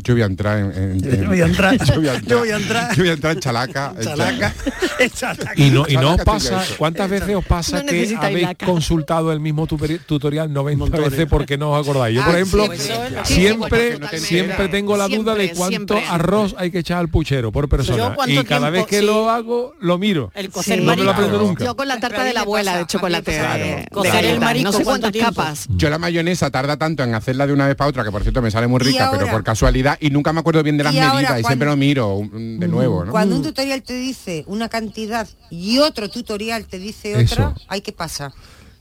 Yo 0.03 0.13
voy 0.15 0.21
a 0.23 0.25
entrar 0.25 0.57
en, 0.59 0.71
en- 0.71 0.91
en- 1.05 1.21
Yo 1.23 1.27
voy 1.29 1.41
a 1.41 1.45
entrar. 1.45 1.77
yo 1.85 1.95
voy 1.95 2.07
a 2.07 2.15
entrar, 2.15 2.25
Yo 2.27 2.39
voy 2.39 2.49
a 2.49 2.55
entrar. 2.57 2.95
yo 2.95 3.03
voy 3.03 3.09
a 3.09 3.13
entrar 3.13 3.33
en 3.33 3.39
Chalaca. 3.39 3.93
en 3.97 4.03
Chalaca. 4.03 4.53
en 4.99 5.09
Chalaca. 5.11 5.51
Y 5.55 5.69
no, 5.69 5.85
y 5.87 5.95
no 5.97 6.15
os 6.15 6.21
pasa. 6.23 6.63
¿cuántas 6.77 7.09
veces 7.09 7.35
os 7.35 7.45
pasa 7.45 7.79
No 7.83 7.85
que 7.89 8.15
habéis 8.19 8.41
laca. 8.47 8.65
consultado 8.65 9.31
el 9.31 9.39
mismo 9.39 9.67
tutorial 9.67 10.51
90 10.51 10.79
Montones. 10.79 11.11
veces 11.11 11.27
porque 11.29 11.57
no 11.57 11.71
os 11.71 11.81
acordáis? 11.87 12.15
Yo, 12.17 12.23
por 12.23 12.33
Ah, 12.33 12.37
ejemplo, 12.39 12.65
sí, 12.65 12.71
eso 12.73 13.03
es 13.03 13.11
lo 13.11 13.21
que- 13.23 13.25
siempre, 13.27 14.19
siempre 14.19 14.67
tengo 14.69 14.97
la 14.97 15.07
duda 15.07 15.35
de 15.35 15.51
cuánto 15.51 15.93
siempre. 15.95 16.03
arroz 16.09 16.55
hay 16.57 16.71
que 16.71 16.79
echar 16.79 16.97
al 16.99 17.09
puchero 17.09 17.51
por 17.51 17.69
persona. 17.69 18.15
Y 18.27 18.43
cada 18.43 18.69
vez 18.69 18.85
que 18.87 18.99
sí. 18.99 19.05
lo 19.05 19.29
hago, 19.29 19.73
lo 19.79 19.97
miro. 19.97 20.31
El 20.33 20.49
cocer 20.49 20.79
Sí. 20.79 20.85
No 20.85 20.95
me 20.95 21.03
lo 21.03 21.11
aprendo 21.11 21.31
Claro. 21.33 21.47
nunca. 21.47 21.65
Yo 21.65 21.75
con 21.75 21.87
la 21.87 21.99
tarta 21.99 22.23
de 22.23 22.33
la 22.33 22.41
abuela 22.41 22.77
de 22.77 22.85
chocolate. 22.87 23.87
Cocer 23.91 24.25
el 24.25 24.39
marisco, 24.39 24.71
no 24.71 24.77
sé 24.77 24.83
¿cuánto 24.83 25.11
cuántas 25.11 25.21
capas. 25.21 25.65
Yo 25.69 25.89
la 25.89 25.97
mayonesa 25.99 26.49
tarda 26.49 26.77
tanto 26.77 27.03
en 27.03 27.13
hacerla 27.13 27.45
de 27.47 27.53
una 27.53 27.67
vez 27.67 27.75
para 27.75 27.89
otra, 27.89 28.03
que 28.03 28.11
por 28.11 28.21
cierto 28.23 28.41
me 28.41 28.49
sale 28.51 28.67
muy 28.67 28.79
rica, 28.79 29.09
pero 29.11 29.27
por 29.29 29.43
casualidad, 29.43 29.82
y 29.99 30.09
nunca 30.09 30.33
me 30.33 30.39
acuerdo 30.39 30.63
bien 30.63 30.77
de 30.77 30.83
las 30.83 30.93
Y 30.93 30.99
ahora 30.99 31.13
medidas, 31.15 31.39
y 31.41 31.43
siempre 31.43 31.67
lo 31.67 31.75
miro 31.77 32.21
mm, 32.21 32.59
de 32.59 32.67
nuevo, 32.67 33.05
¿no? 33.05 33.11
Cuando 33.11 33.35
un 33.35 33.43
tutorial 33.43 33.81
te 33.83 33.93
dice 33.93 34.43
una 34.47 34.69
cantidad 34.69 35.27
y 35.49 35.79
otro 35.79 36.09
tutorial 36.09 36.65
te 36.65 36.79
dice 36.79 37.11
otra, 37.13 37.23
Eso. 37.23 37.55
hay 37.67 37.81
que 37.81 37.91
pasa. 37.91 38.33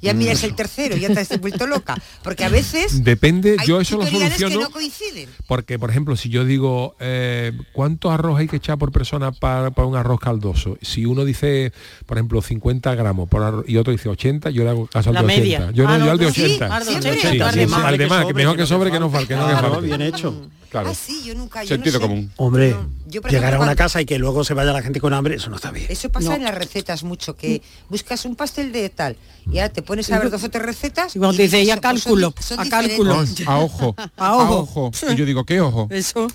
Ya 0.04 0.14
miras 0.14 0.42
el 0.42 0.56
tercero, 0.56 0.96
ya 0.96 1.14
te 1.14 1.20
has 1.20 1.40
vuelto 1.40 1.64
loca. 1.68 1.94
Porque 2.24 2.44
a 2.44 2.48
veces 2.48 3.04
Depende, 3.04 3.54
hay 3.56 3.68
yo 3.68 3.80
eso 3.80 3.98
lo 3.98 4.04
que 4.04 4.10
soluciono 4.10 4.60
no 4.62 4.70
coinciden. 4.70 5.28
porque, 5.46 5.78
por 5.78 5.90
ejemplo, 5.90 6.16
si 6.16 6.28
yo 6.28 6.44
digo 6.44 6.96
eh, 6.98 7.52
cuánto 7.72 8.10
arroz 8.10 8.40
hay 8.40 8.48
que 8.48 8.56
echar 8.56 8.78
por 8.78 8.90
persona 8.90 9.30
para, 9.30 9.70
para 9.70 9.86
un 9.86 9.94
arroz 9.94 10.18
caldoso, 10.18 10.76
si 10.82 11.06
uno 11.06 11.24
dice, 11.24 11.72
por 12.04 12.16
ejemplo, 12.16 12.42
50 12.42 12.92
gramos 12.96 13.28
por 13.28 13.44
arroz, 13.44 13.64
y 13.68 13.76
otro 13.76 13.92
dice 13.92 14.08
80, 14.08 14.50
yo 14.50 14.64
le 14.64 14.70
hago 14.70 14.88
caso 14.88 15.10
al 15.10 15.14
La 15.14 15.20
de 15.20 15.26
media. 15.28 15.58
80. 15.58 15.72
Yo 15.76 15.86
Ah, 15.86 15.98
no, 15.98 16.04
yo 16.06 16.10
al 16.10 16.18
de 16.18 16.26
tú 16.26 16.32
sí, 16.34 16.42
80. 16.46 16.76
al 16.76 16.84
de 16.84 16.90
Sí, 16.90 16.96
80, 16.98 17.12
sí, 17.30 17.38
tú 17.38 17.44
al 17.44 17.54
de 17.54 17.66
más. 18.08 18.26
que 18.26 18.34
mejor 18.34 18.56
que 18.56 18.66
sobre 18.66 18.90
que 18.90 18.98
no 18.98 19.08
falte. 19.08 19.28
Que 19.28 19.36
no 19.36 19.46
que 19.46 19.52
Claro, 19.52 19.70
falte. 19.74 19.86
bien 19.86 20.02
hecho. 20.02 20.34
Claro. 20.72 20.88
Ah, 20.88 20.94
sí, 20.94 21.22
yo 21.22 21.34
nunca. 21.34 21.62
Yo 21.64 21.68
Sentido 21.76 21.98
no 21.98 22.06
sé. 22.06 22.08
común. 22.08 22.32
Hombre, 22.38 22.70
No, 22.70 22.88
yo, 23.06 23.20
por 23.20 23.30
llegar 23.30 23.52
a 23.52 23.56
una 23.58 23.66
cuando- 23.66 23.76
casa 23.76 24.00
y 24.00 24.06
que 24.06 24.18
luego 24.18 24.42
se 24.42 24.54
vaya 24.54 24.72
la 24.72 24.80
gente 24.80 25.02
con 25.02 25.12
hambre, 25.12 25.34
eso 25.34 25.50
no 25.50 25.56
está 25.56 25.70
bien. 25.70 25.84
Eso 25.90 26.08
pasa 26.10 26.30
No. 26.30 26.34
en 26.36 26.44
las 26.44 26.54
recetas 26.54 27.04
mucho, 27.04 27.36
que 27.36 27.60
buscas 27.90 28.24
un 28.24 28.36
pastel 28.36 28.72
de 28.72 28.88
tal 28.88 29.18
y 29.52 29.58
ahora 29.58 29.68
te 29.70 29.82
pones 29.82 30.10
a 30.10 30.18
ver 30.18 30.30
dos 30.30 30.42
o 30.44 30.48
tres 30.48 30.64
recetas. 30.64 31.14
Y 31.14 31.18
cuando 31.18 31.36
te 31.36 31.42
dice, 31.42 31.58
dices, 31.58 31.68
ya 31.68 31.74
son 31.74 31.82
cálculo, 31.82 32.34
son 32.40 32.60
a 32.60 32.68
cálculo. 32.70 33.22
A 33.46 33.58
ojo, 33.58 33.94
A 33.98 34.10
a 34.16 34.36
ojo. 34.38 34.58
ojo. 34.82 34.90
Y 35.12 35.14
yo 35.14 35.26
digo, 35.26 35.44
¿qué 35.44 35.60
ojo? 35.60 35.88
Eso. 35.90 36.26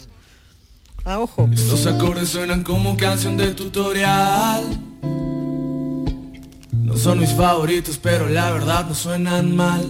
A 1.04 1.18
ojo. 1.18 1.50
Estos 1.52 1.88
acordes 1.88 2.30
suenan 2.30 2.62
como 2.64 2.96
canción 2.96 3.38
de 3.38 3.54
tutorial. 3.56 4.64
No 6.74 6.96
son 6.96 7.20
mis 7.20 7.32
favoritos, 7.32 7.98
pero 7.98 8.30
la 8.30 8.52
verdad 8.52 8.86
no 8.88 8.94
suenan 8.94 9.56
mal. 9.56 9.84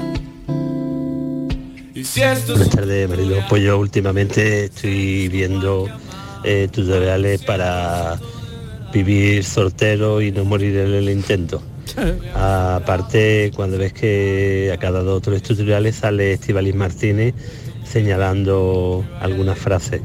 Buenas 2.47 2.69
tardes, 2.69 3.09
Marilo. 3.09 3.37
Pues 3.49 3.63
yo 3.63 3.79
últimamente 3.79 4.65
estoy 4.65 5.29
viendo 5.29 5.87
eh, 6.43 6.67
tutoriales 6.71 7.41
para 7.41 8.19
vivir 8.93 9.43
soltero 9.43 10.21
y 10.21 10.31
no 10.31 10.45
morir 10.45 10.77
en 10.77 10.93
el 10.93 11.09
intento. 11.09 11.59
Aparte, 12.35 13.51
cuando 13.55 13.79
ves 13.79 13.93
que 13.93 14.71
a 14.71 14.77
cada 14.77 15.01
dos 15.01 15.17
o 15.17 15.21
tres 15.21 15.41
tutoriales 15.41 15.95
sale 15.95 16.33
Estivalis 16.33 16.75
Martínez 16.75 17.33
señalando 17.83 19.03
algunas 19.19 19.57
frases, 19.57 20.01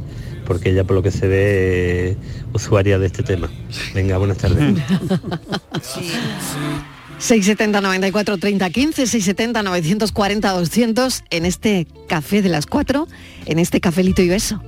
porque 0.47 0.71
ella 0.71 0.85
por 0.85 0.97
lo 0.97 1.03
que 1.03 1.11
se 1.11 1.29
ve 1.29 2.11
es 2.11 2.17
usuaria 2.55 2.99
de 2.99 3.07
este 3.07 3.23
tema. 3.23 3.51
Venga, 3.95 4.17
buenas 4.17 4.39
tardes. 4.39 4.63
670 5.83 7.01
94 7.26 8.37
30 8.38 8.71
15 8.71 9.07
670 9.07 9.62
940 9.62 10.50
200 10.52 11.25
en 11.31 11.47
este 11.47 11.87
café 12.09 12.43
de 12.43 12.49
las 12.49 12.67
4 12.67 13.07
en 13.47 13.59
este 13.61 13.81
cafelito 13.81 14.23
y 14.23 14.29
beso 14.29 14.61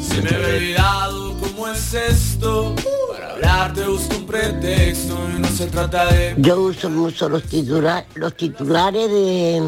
Se 0.00 0.22
me 0.22 0.30
había 0.30 0.48
olvidado 0.56 1.36
cómo 1.40 1.68
es 1.68 1.94
esto. 1.94 2.74
Para 3.12 3.32
hablarte 3.34 3.84
busco 3.86 4.16
un 4.16 4.26
pretexto 4.26 5.16
y 5.36 5.40
no 5.40 5.48
se 5.48 5.66
trata 5.66 6.12
de 6.12 6.34
Yo 6.38 6.60
uso 6.62 6.90
mucho 6.90 7.28
los, 7.28 7.44
titula- 7.44 8.04
los 8.16 8.36
titulares 8.36 9.08
de, 9.08 9.62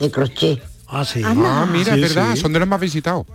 de 0.00 0.10
crochet. 0.10 0.62
Ah, 0.88 1.04
sí. 1.04 1.20
Ah, 1.24 1.66
mira, 1.70 1.94
Sí, 1.94 2.02
es 2.02 2.14
verdad, 2.14 2.34
sí. 2.34 2.40
son 2.40 2.52
de 2.54 2.58
los 2.60 2.68
más 2.68 2.80
visitados. 2.80 3.26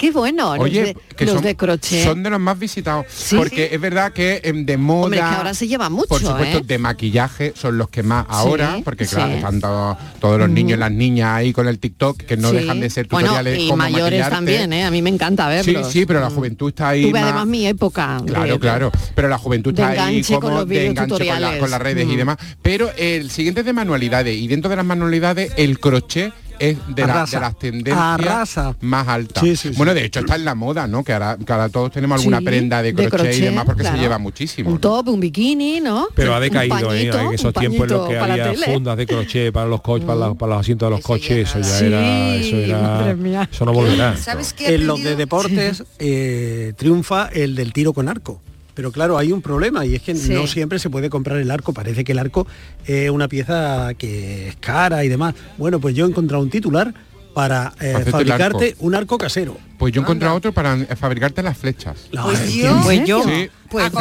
Qué 0.00 0.10
bueno. 0.10 0.56
los 0.56 0.64
Oye, 0.64 0.82
de, 0.82 0.96
que 1.16 1.26
los 1.26 1.34
son, 1.34 1.44
de 1.44 1.54
crochet. 1.56 2.04
son 2.04 2.22
de 2.22 2.30
los 2.30 2.40
más 2.40 2.58
visitados. 2.58 3.04
Sí, 3.10 3.36
porque 3.36 3.68
sí. 3.68 3.74
es 3.74 3.80
verdad 3.80 4.12
que 4.12 4.40
em, 4.42 4.64
de 4.64 4.76
moda. 4.78 5.04
Hombre, 5.04 5.18
que 5.20 5.24
ahora 5.24 5.52
se 5.54 5.68
lleva 5.68 5.90
mucho, 5.90 6.08
Por 6.08 6.20
supuesto, 6.22 6.58
¿eh? 6.58 6.62
de 6.66 6.78
maquillaje 6.78 7.52
son 7.54 7.76
los 7.76 7.90
que 7.90 8.02
más 8.02 8.24
ahora, 8.28 8.78
porque 8.84 9.06
claro, 9.06 9.28
sí. 9.30 9.36
están 9.36 9.60
todo- 9.60 9.98
todos 10.20 10.38
los 10.38 10.48
niños 10.48 10.76
y 10.78 10.80
las 10.80 10.90
niñas 10.90 11.28
ahí 11.36 11.52
con 11.52 11.68
el 11.68 11.78
TikTok 11.78 12.16
que 12.22 12.36
no 12.38 12.50
Sí. 12.50 12.56
dejan 12.56 12.80
de 12.80 12.88
ser 12.90 13.06
Bueno, 13.08 13.28
tutoriales 13.28 13.58
y 13.60 13.64
como 13.68 13.76
mayores 13.76 14.04
maquillarte. 14.04 14.34
también, 14.34 14.72
¿eh? 14.72 14.84
A 14.84 14.90
mí 14.90 15.02
me 15.02 15.10
encanta 15.10 15.62
Sí, 15.62 15.72
verlos. 15.72 15.92
sí, 15.92 16.06
pero 16.06 16.20
la 16.20 16.30
juventud 16.30 16.68
está 16.70 16.88
ahí. 16.88 17.02
Tuve 17.02 17.12
más- 17.12 17.22
además 17.24 17.46
mi 17.46 17.66
época. 17.66 18.20
de- 18.24 18.32
Claro, 18.32 18.52
de- 18.54 18.58
claro. 18.58 18.92
Pero 19.14 19.28
la 19.28 19.38
juventud 19.38 19.74
de 19.74 19.82
está 19.82 20.04
ahí 20.06 20.22
con 20.22 20.40
como 20.40 20.58
los 20.60 20.68
de 20.68 20.86
enganche 20.86 21.26
con, 21.28 21.40
la- 21.40 21.58
con 21.58 21.70
las 21.70 21.80
redes 21.82 22.04
y 22.08 22.14
Mm. 22.14 22.16
demás. 22.16 22.36
Pero 22.62 22.90
el 22.96 23.30
siguiente 23.30 23.60
es 23.60 23.66
de 23.66 23.72
manualidades. 23.72 24.36
Y 24.36 24.48
dentro 24.48 24.70
de 24.70 24.76
las 24.76 24.84
manualidades, 24.84 25.52
el 25.56 25.78
crochet 25.78 26.32
es 26.60 26.78
de, 26.94 27.06
la- 27.06 27.12
Arrasa. 27.14 27.36
de 27.36 27.40
las 27.40 27.58
tendencias 27.58 27.96
Arrasa. 27.98 28.76
más 28.82 29.08
altas. 29.08 29.42
Sí, 29.42 29.56
sí, 29.56 29.70
sí. 29.70 29.74
bueno, 29.76 29.94
de 29.94 30.04
hecho 30.04 30.20
está 30.20 30.36
en 30.36 30.44
la 30.44 30.54
moda, 30.54 30.86
¿no? 30.86 31.02
Que 31.02 31.12
ahora, 31.14 31.36
que 31.44 31.52
ahora 31.52 31.68
todos 31.70 31.90
tenemos 31.90 32.18
alguna 32.20 32.38
Sí, 32.38 32.44
prenda 32.44 32.82
de 32.82 32.92
de 32.92 33.08
crochet, 33.08 33.34
y 33.36 33.40
demás 33.40 33.64
porque 33.64 33.80
claro. 33.82 33.96
se 33.96 34.02
lleva 34.02 34.18
muchísimo. 34.18 34.70
Un 34.70 34.78
top, 34.78 35.08
un 35.08 35.18
bikini, 35.20 35.80
¿no? 35.80 36.06
Pero 36.14 36.34
ha 36.34 36.36
Un 36.36 36.42
decaído, 36.44 36.94
¿eh? 36.94 37.08
En 37.08 37.32
esos 37.34 37.52
tiempos 37.54 37.82
en 37.90 37.96
los 37.96 38.08
que 38.08 38.18
había 38.18 38.54
fundas 38.54 38.96
de 38.96 39.06
crochet 39.06 39.52
para 39.52 39.66
los 39.66 39.80
coches, 39.80 40.06
para, 40.06 40.18
los, 40.28 40.36
para 40.36 40.50
los 40.52 40.60
asientos 40.60 40.86
de 40.86 40.90
los 40.96 41.00
coches, 41.04 41.48
eso 41.48 41.58
ya 41.58 41.64
Sí, 41.78 41.84
era, 41.86 42.34
eso 42.34 42.56
era, 42.56 43.48
eso 43.50 43.64
no 43.64 43.72
volverá. 43.72 44.16
¿Sabes 44.16 44.52
qué 44.52 44.68
he 44.68 44.74
En 44.74 44.86
los 44.86 45.02
de 45.02 45.16
deportes 45.16 45.82
eh, 45.98 46.72
triunfa 46.76 47.28
el 47.32 47.54
del 47.56 47.72
tiro 47.72 47.92
con 47.92 48.08
arco. 48.08 48.40
Pero 48.80 48.92
claro, 48.92 49.18
hay 49.18 49.30
un 49.30 49.42
problema 49.42 49.84
y 49.84 49.94
es 49.94 50.00
que 50.00 50.14
Sí. 50.14 50.32
no 50.32 50.46
siempre 50.46 50.78
se 50.78 50.88
puede 50.88 51.10
comprar 51.10 51.36
el 51.36 51.50
arco. 51.50 51.74
Parece 51.74 52.02
que 52.02 52.12
el 52.12 52.18
arco 52.18 52.46
es 52.86 53.10
una 53.10 53.28
pieza 53.28 53.92
que 53.98 54.48
es 54.48 54.56
cara 54.56 55.04
y 55.04 55.08
demás. 55.10 55.34
Bueno, 55.58 55.78
pues 55.80 55.94
yo 55.94 56.06
he 56.06 56.08
encontrado 56.08 56.42
un 56.42 56.48
titular 56.48 56.94
para 57.34 57.74
eh, 57.78 58.06
fabricarte 58.10 58.68
arco. 58.70 58.76
un 58.86 58.94
arco 58.94 59.18
casero. 59.18 59.58
Pues 59.78 59.92
yo 59.92 60.00
he 60.00 60.04
encontrado 60.04 60.34
otro 60.34 60.52
para 60.52 60.78
fabricarte 60.96 61.42
las 61.42 61.58
flechas. 61.58 62.08
Pues 62.22 62.54
yo- 62.54 62.80
Pues 62.82 63.04
yo, 63.06 63.22
Sí. 63.22 63.50
pues 63.68 63.92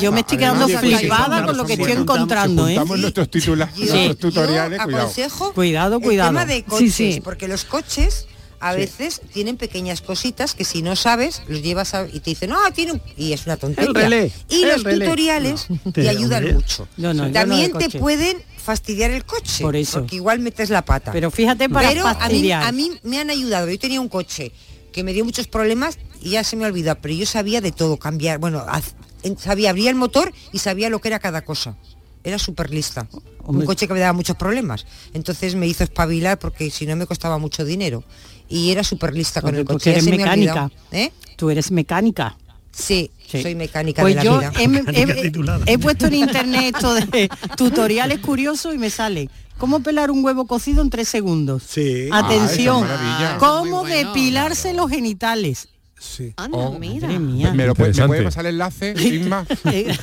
yo 0.00 0.12
me 0.12 0.20
estoy 0.20 0.38
quedando 0.38 0.68
flipada 0.68 1.44
con 1.44 1.56
lo 1.56 1.64
que 1.66 1.72
estoy 1.72 1.94
Juntamos- 1.94 2.16
encontrando, 2.16 2.68
¿eh? 2.68 2.76
Juntamos 2.76 2.98
nuestros, 3.00 3.28
titula- 3.28 3.68
Yo- 3.74 3.86
nuestros 3.92 4.18
tutoriales, 4.18 4.78
yo 4.78 4.84
cuidado. 4.84 5.02
aconsejo 5.02 5.52
Cuidado, 5.52 5.96
el 5.96 6.02
cuidado. 6.02 6.30
tema 6.30 6.46
de 6.46 6.54
Sí, 6.58 6.62
coches, 6.62 6.94
sí. 6.94 7.20
porque 7.24 7.48
los 7.48 7.64
coches 7.64 8.28
a 8.60 8.72
veces 8.74 9.20
tienen 9.32 9.56
pequeñas 9.56 10.00
cositas 10.00 10.54
que 10.54 10.64
si 10.64 10.82
no 10.82 10.96
sabes 10.96 11.42
los 11.48 11.62
llevas 11.62 11.94
a- 11.94 12.06
y 12.06 12.20
te 12.20 12.30
dicen, 12.30 12.50
no, 12.50 12.58
tiene 12.74 12.92
un-". 12.92 13.02
y 13.16 13.32
es 13.32 13.46
una 13.46 13.56
tontería. 13.56 13.88
El 13.90 13.94
relé, 13.94 14.32
y 14.48 14.62
el 14.62 14.68
los 14.68 14.82
relé. 14.82 15.04
tutoriales 15.04 15.66
No, 15.70 15.78
te 15.92 16.02
te- 16.02 16.08
ayudan 16.08 16.38
hombre. 16.42 16.54
mucho. 16.54 16.88
No, 16.96 17.14
no 17.14 17.30
También 17.32 17.72
te 17.72 17.90
pueden 17.98 18.38
fastidiar 18.56 19.10
el 19.12 19.24
coche, 19.24 19.62
Por 19.62 19.76
eso. 19.76 20.00
porque 20.00 20.16
igual 20.16 20.40
metes 20.40 20.70
la 20.70 20.82
pata. 20.84 21.12
Pero 21.12 21.30
fíjate 21.30 21.68
para 21.68 21.88
Pero 21.90 22.06
a 22.06 22.12
mí, 22.14 22.18
fastidiar. 22.20 22.62
a 22.64 22.72
mí 22.72 22.90
me 23.04 23.18
han 23.20 23.30
ayudado. 23.30 23.68
Yo 23.70 23.78
tenía 23.78 24.00
un 24.00 24.08
coche 24.08 24.52
que 24.92 25.04
me 25.04 25.12
dio 25.12 25.24
muchos 25.24 25.46
problemas 25.46 25.98
y 26.20 26.30
ya 26.30 26.42
se 26.42 26.56
me 26.56 26.64
olvidó, 26.66 26.94
pero 27.00 27.14
yo 27.14 27.26
sabía 27.26 27.60
de 27.60 27.70
todo, 27.70 27.98
cambiar, 27.98 28.38
bueno, 28.38 28.64
haz- 28.66 28.94
en- 29.22 29.38
sabía, 29.38 29.70
abría 29.70 29.90
el 29.90 29.96
motor 29.96 30.32
y 30.52 30.58
sabía 30.58 30.88
lo 30.90 31.00
que 31.00 31.08
era 31.08 31.18
cada 31.20 31.42
cosa. 31.44 31.76
Era 32.24 32.38
súper 32.40 32.70
lista. 32.70 33.06
Un 33.44 33.64
coche 33.64 33.86
que 33.86 33.94
me 33.94 34.00
daba 34.00 34.12
muchos 34.12 34.34
problemas. 34.34 34.84
Entonces 35.14 35.54
me 35.54 35.68
hizo 35.68 35.84
espabilar 35.84 36.40
porque 36.40 36.68
si 36.72 36.84
no 36.86 36.96
me 36.96 37.06
costaba 37.06 37.38
mucho 37.38 37.64
dinero. 37.64 38.02
Y 38.48 38.70
era 38.70 38.84
súper 38.84 39.14
lista 39.14 39.40
con 39.42 39.54
el 39.54 39.64
tú 39.64 39.74
coche. 39.74 39.84
que 39.84 39.90
ya 39.90 39.92
eres 39.96 40.04
se 40.04 40.10
mecánica. 40.10 40.70
¿Eh? 40.92 41.12
Tú 41.36 41.50
eres 41.50 41.70
mecánica. 41.70 42.36
Sí, 42.72 43.10
Sí. 43.26 43.42
soy 43.42 43.54
mecánica 43.54 44.02
Pues 44.02 44.14
de 44.14 44.16
la 44.16 44.24
yo 44.24 44.38
vida. 44.38 44.52
he, 44.58 44.64
he- 45.02 45.72
he 45.72 45.78
puesto 45.78 46.06
en 46.06 46.14
internet 46.14 46.74
esto 46.76 46.94
de 46.94 47.28
tutoriales 47.56 48.20
curiosos 48.20 48.74
y 48.74 48.78
me 48.78 48.90
sale 48.90 49.28
cómo 49.58 49.80
pelar 49.80 50.10
un 50.10 50.22
huevo 50.24 50.46
cocido 50.46 50.82
en 50.82 50.90
tres 50.90 51.08
segundos. 51.08 51.62
Sí. 51.66 52.08
Atención, 52.12 52.84
Ah, 52.84 52.94
esa 52.94 53.02
maravilla. 53.02 53.38
cómo 53.38 53.80
bueno. 53.80 53.94
depilarse 54.12 54.74
los 54.74 54.90
genitales. 54.90 55.68
Sí. 56.06 56.32
Anda, 56.36 56.56
Oh, 56.58 56.78
mira. 56.78 57.06
Madre 57.08 57.18
mía. 57.20 57.52
¿Me, 57.52 57.66
lo 57.66 57.74
puede, 57.74 57.92
¿Me 57.92 58.06
puede 58.06 58.22
pasar 58.22 58.46
el 58.46 58.54
enlace, 58.54 58.94
Isma? 58.98 59.44
Eh, 59.64 59.94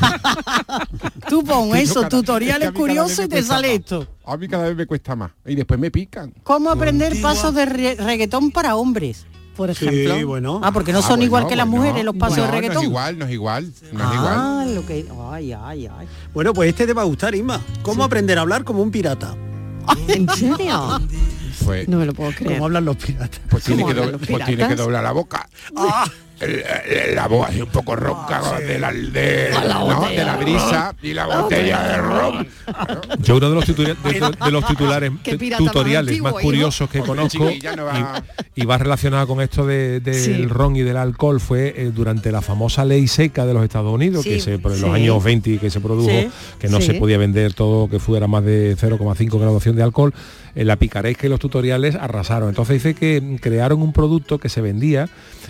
Tú 1.29 1.43
pon 1.43 1.75
eso, 1.75 1.95
cada- 1.95 2.07
es 2.07 2.09
que 2.13 2.17
tutoriales 2.17 2.69
vez 2.71 2.77
curiosos 2.79 3.25
y 3.25 3.27
te 3.29 3.41
sale 3.43 3.69
más. 3.69 3.79
esto. 3.79 4.07
A 4.25 4.37
mí 4.37 4.47
cada 4.47 4.67
vez 4.67 4.75
me 4.75 4.85
cuesta 4.85 5.15
más. 5.15 5.31
Y 5.45 5.55
después 5.55 5.79
me 5.79 5.89
pican. 5.91 6.33
¿Cómo 6.43 6.69
aprender 6.69 7.19
pasos 7.21 7.53
de 7.55 7.65
re- 7.65 7.95
reggaetón 7.95 8.51
para 8.51 8.75
hombres? 8.75 9.25
Por 9.55 9.69
ejemplo. 9.69 10.15
Sí, 10.17 10.23
bueno. 10.23 10.59
Ah, 10.63 10.71
porque 10.71 10.91
no 10.91 10.99
Ah, 10.99 11.01
son 11.01 11.09
bueno, 11.11 11.23
igual 11.25 11.47
que 11.47 11.55
las 11.55 11.67
bueno. 11.67 11.83
mujeres 11.83 12.03
los 12.05 12.15
pasos 12.15 12.37
de 12.37 12.47
reggaetón. 12.47 12.75
No 12.75 12.81
es 12.81 12.87
igual, 12.87 13.19
no 13.19 13.25
es 13.25 13.31
igual. 13.31 13.73
No 13.91 14.09
es 14.09 14.15
igual. 14.15 14.33
ah, 14.35 14.65
lo 14.67 14.85
que. 14.85 15.05
Ay, 15.31 15.53
ay, 15.53 15.87
ay. 15.97 16.07
Bueno, 16.33 16.53
pues 16.53 16.69
este 16.69 16.87
te 16.87 16.93
va 16.93 17.03
a 17.03 17.05
gustar, 17.05 17.35
Isma. 17.35 17.61
¿Cómo 17.83 18.03
aprender 18.03 18.37
a 18.39 18.41
hablar 18.41 18.63
como 18.63 18.81
un 18.81 18.89
pirata? 18.91 19.35
¿En 20.07 20.27
serio? 20.29 20.99
Pues, 21.65 21.87
No 21.87 21.97
me 21.97 22.05
lo 22.05 22.13
puedo 22.13 22.31
creer. 22.31 22.53
¿Cómo 22.53 22.65
hablan 22.65 22.85
los 22.85 22.97
piratas? 22.97 23.39
pues 23.49 23.63
tiene, 23.63 23.81
¿Cómo 23.83 23.93
que 23.93 23.99
do- 23.99 24.03
hablan 24.05 24.19
los 24.19 24.27
pues 24.27 24.45
tiene 24.45 24.45
que 24.45 24.55
piratas? 24.67 24.77
doblar 24.77 25.03
la 25.03 25.11
boca. 25.11 25.47
El- 25.69 26.11
la 27.15 27.27
voz 27.27 27.49
así 27.49 27.61
un 27.61 27.69
poco 27.69 27.95
ronca 27.95 28.41
de, 28.59 28.79
la, 28.79 28.91
de, 28.91 29.49
¿no? 29.69 30.09
de 30.09 30.23
la 30.23 30.37
brisa 30.37 30.95
y 31.01 31.13
la 31.13 31.25
botella 31.27 31.81
de 31.83 31.97
ron. 31.97 32.47
Yo 33.19 33.37
uno 33.37 33.49
de 33.49 33.55
los, 33.55 33.65
tutori- 33.67 33.95
de, 34.45 34.51
los 34.51 34.65
titulares 34.67 35.11
tutoriales 35.57 36.09
antiguo, 36.11 36.23
más 36.31 36.33
hijo. 36.33 36.41
curiosos 36.41 36.89
que 36.89 36.99
Hombre, 36.99 37.15
conozco 37.15 37.47
chiquilla, 37.49 37.75
no 37.75 37.85
va- 37.85 38.23
y, 38.55 38.61
y 38.61 38.65
va 38.65 38.77
relacionado 38.77 39.27
con 39.27 39.41
esto 39.41 39.65
de- 39.65 39.99
del 39.99 40.13
Sí. 40.15 40.45
ron 40.47 40.75
y 40.75 40.81
del 40.81 40.97
alcohol 40.97 41.39
fue 41.39 41.73
eh, 41.75 41.91
durante 41.93 42.31
la 42.31 42.41
famosa 42.41 42.85
ley 42.85 43.07
seca 43.07 43.45
de 43.45 43.53
los 43.53 43.63
Estados 43.63 43.93
Unidos 43.93 44.23
que 44.23 44.39
se 44.39 44.59
por 44.59 44.71
los 44.71 44.79
sí. 44.79 44.85
años 44.87 45.23
20 45.23 45.57
que 45.57 45.69
se 45.69 45.79
produjo 45.79 46.09
Sí, 46.09 46.29
que 46.59 46.67
no 46.69 46.79
sí. 46.79 46.87
se 46.87 46.93
podía 46.95 47.17
vender 47.17 47.53
todo 47.53 47.89
que 47.89 47.99
fuera 47.99 48.27
más 48.27 48.43
de 48.43 48.75
0,5 48.77 49.39
graduación 49.39 49.75
de 49.75 49.83
alcohol 49.83 50.13
en 50.55 50.67
la 50.67 50.75
picaresca 50.75 51.25
y 51.25 51.29
los 51.29 51.39
tutoriales 51.39 51.95
arrasaron 51.95 52.49
entonces 52.49 52.75
dice 52.83 52.93
que 52.93 53.37
crearon 53.41 53.81
un 53.81 53.91
producto 53.91 54.37
que 54.37 54.49
se 54.49 54.61
vendía 54.61 55.09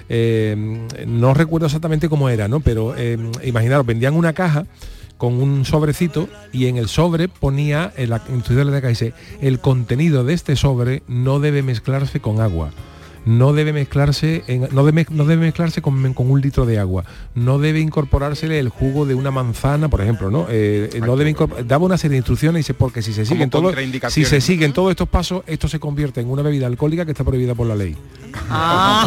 eh, 0.09 0.82
no 1.07 1.33
recuerdo 1.33 1.67
exactamente 1.67 2.09
cómo 2.09 2.29
era 2.29 2.47
no 2.47 2.59
pero 2.59 2.95
eh, 2.97 3.17
imaginaros 3.43 3.85
vendían 3.85 4.15
una 4.15 4.33
caja 4.33 4.65
con 5.17 5.41
un 5.41 5.65
sobrecito 5.65 6.27
y 6.51 6.67
en 6.67 6.77
el 6.77 6.87
sobre 6.87 7.27
ponía 7.27 7.93
en 7.95 8.09
la 8.09 8.17
instrucción 8.29 8.67
de 8.67 8.73
la 8.73 8.81
caja 8.81 9.05
el 9.41 9.59
contenido 9.59 10.23
de 10.23 10.33
este 10.33 10.55
sobre 10.55 11.03
no 11.07 11.39
debe 11.39 11.63
mezclarse 11.63 12.19
con 12.19 12.41
agua 12.41 12.71
no 13.25 13.53
debe 13.53 13.71
mezclarse 13.73 14.43
en- 14.47 14.67
no, 14.71 14.83
debe, 14.85 15.05
no 15.09 15.25
debe 15.25 15.45
mezclarse 15.45 15.81
con, 15.81 16.13
con 16.13 16.29
un 16.29 16.41
litro 16.41 16.65
de 16.65 16.79
agua 16.79 17.05
no 17.35 17.57
debe 17.57 17.79
incorporársele 17.79 18.59
el 18.59 18.69
jugo 18.69 19.05
de 19.05 19.15
una 19.15 19.31
manzana 19.31 19.87
por 19.89 20.01
ejemplo 20.01 20.29
no 20.29 20.47
Eh, 20.49 20.89
eh, 20.93 20.99
no 20.99 21.15
debe 21.15 21.33
daba 21.65 21.85
una 21.85 21.97
serie 21.97 22.13
de 22.13 22.17
instrucciones 22.17 22.59
y 22.59 22.61
dice 22.63 22.73
porque 22.73 23.01
si 23.01 23.13
se 23.13 23.25
siguen 23.25 23.49
todos 23.49 23.73
si 24.09 24.25
se 24.25 24.35
¿no? 24.37 24.41
siguen 24.41 24.73
todos 24.73 24.91
estos 24.91 25.07
pasos 25.07 25.43
esto 25.47 25.67
se 25.67 25.79
convierte 25.79 26.21
en 26.21 26.29
una 26.29 26.41
bebida 26.41 26.67
alcohólica 26.67 27.05
que 27.05 27.11
está 27.11 27.23
prohibida 27.23 27.55
por 27.55 27.67
la 27.67 27.75
ley 27.75 27.95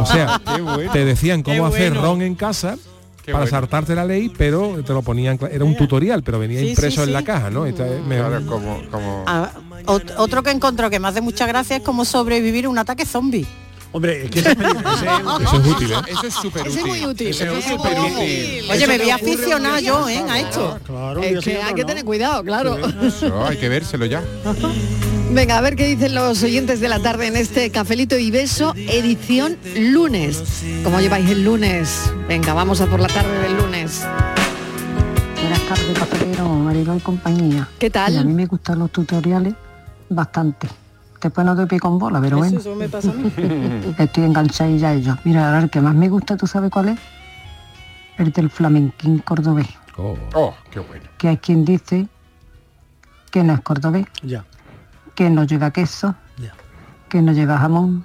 o 0.00 0.06
sea 0.06 0.40
bueno. 0.62 0.92
te 0.92 1.04
decían 1.04 1.42
cómo 1.42 1.68
Qué 1.70 1.76
hacer 1.76 1.90
bueno. 1.92 2.06
ron 2.06 2.22
en 2.22 2.34
casa 2.34 2.76
Qué 3.24 3.32
para 3.32 3.44
bueno. 3.44 3.58
saltarte 3.58 3.94
la 3.96 4.04
ley, 4.04 4.32
pero 4.38 4.84
te 4.86 4.92
lo 4.92 5.02
ponían, 5.02 5.36
era 5.50 5.64
un 5.64 5.76
tutorial, 5.76 6.22
pero 6.22 6.38
venía 6.38 6.60
Sí, 6.60 6.68
impreso 6.68 7.02
sí, 7.02 7.08
en 7.08 7.12
la 7.12 7.24
caja, 7.24 7.50
¿no? 7.50 7.66
Esta 7.66 7.84
es- 7.84 8.00
me- 8.06 8.18
Claro, 8.18 8.46
como, 8.46 8.80
como... 8.88 9.24
Ah, 9.26 9.50
ot- 9.86 10.14
otro 10.18 10.44
que 10.44 10.52
encontró 10.52 10.90
que 10.90 11.00
me 11.00 11.08
hace 11.08 11.20
mucha 11.20 11.44
gracia 11.44 11.74
es 11.78 11.82
cómo 11.82 12.04
sobrevivir 12.04 12.66
a 12.66 12.68
un 12.68 12.78
ataque 12.78 13.04
zombie. 13.04 13.44
Hombre, 13.96 14.24
es 14.26 14.30
que 14.30 14.40
ese 14.40 14.50
es 14.50 14.56
peligroso. 14.56 15.04
Eso 15.40 15.56
es 15.56 15.66
útil, 15.66 15.92
¿eh? 15.92 15.96
Eso 16.10 16.26
es 16.26 16.34
súper 16.34 16.66
Ese 16.66 16.80
es 16.80 16.86
muy 16.86 17.06
útil. 17.06 17.28
Eso 17.28 17.44
es 17.56 17.64
súper 17.64 17.98
útil. 17.98 18.12
útil. 18.12 18.70
Oye, 18.70 18.76
Eso 18.76 18.86
me 18.88 18.98
voy 18.98 19.10
a 19.10 19.14
aficionar 19.14 19.80
yo, 19.80 20.08
¿eh? 20.10 20.22
A 20.28 20.38
esto. 20.38 20.78
Claro, 20.84 21.22
Es 21.22 21.42
que 21.42 21.62
hay 21.62 21.72
que 21.72 21.84
tener 21.86 22.04
cuidado, 22.04 22.44
claro. 22.44 22.76
Eso, 23.02 23.46
hay 23.46 23.56
que 23.56 23.70
vérselo 23.70 24.04
ya. 24.04 24.22
Venga, 25.30 25.56
a 25.56 25.60
ver 25.62 25.76
qué 25.76 25.86
dicen 25.86 26.14
los 26.14 26.42
oyentes 26.42 26.80
de 26.80 26.90
la 26.90 26.98
tarde 27.00 27.26
en 27.26 27.36
este 27.36 27.70
Cafelito 27.70 28.18
y 28.18 28.30
Beso, 28.30 28.74
edición 28.76 29.56
lunes. 29.74 30.42
¿Cómo 30.84 31.00
lleváis 31.00 31.30
el 31.30 31.42
lunes? 31.42 32.12
Venga, 32.28 32.52
vamos 32.52 32.82
a 32.82 32.86
por 32.88 33.00
la 33.00 33.08
tarde 33.08 33.38
del 33.44 33.56
lunes. 33.56 34.02
Buenas 35.40 35.62
tardes, 35.70 35.98
cafetero, 35.98 36.48
marido 36.50 36.94
y 36.94 37.00
compañía. 37.00 37.66
¿Qué 37.78 37.88
tal? 37.88 38.12
Y 38.12 38.16
a 38.18 38.24
mí 38.24 38.34
me 38.34 38.44
gustan 38.44 38.78
los 38.78 38.92
tutoriales 38.92 39.54
bastante. 40.10 40.68
Después 41.20 41.44
no 41.46 41.56
te 41.56 41.66
pico 41.66 41.88
con 41.88 41.98
bola, 41.98 42.20
pero 42.20 42.38
bueno, 42.38 42.58
Eso 42.58 42.74
me 42.74 42.88
pasa 42.88 43.10
a 43.10 43.14
mí. 43.14 43.32
estoy 43.98 44.24
enganchadilla 44.24 44.88
a 44.90 44.92
ellos. 44.94 45.18
Mira, 45.24 45.46
ahora 45.46 45.60
el 45.64 45.70
que 45.70 45.80
más 45.80 45.94
me 45.94 46.08
gusta, 46.08 46.36
¿tú 46.36 46.46
sabes 46.46 46.70
cuál 46.70 46.90
es? 46.90 46.98
El 48.18 48.32
del 48.32 48.50
flamenquín 48.50 49.18
cordobés. 49.20 49.68
Oh. 49.96 50.16
Oh, 50.34 50.54
qué 50.70 50.80
bueno. 50.80 51.04
Que 51.18 51.28
hay 51.28 51.36
quien 51.38 51.64
dice 51.64 52.06
que 53.30 53.42
no 53.42 53.54
es 53.54 53.60
cordobés, 53.60 54.06
Ya, 54.22 54.44
que 55.14 55.28
no 55.30 55.44
lleva 55.44 55.70
queso, 55.70 56.14
ya. 56.38 56.52
que 57.08 57.20
no 57.22 57.32
lleva 57.32 57.58
jamón, 57.58 58.04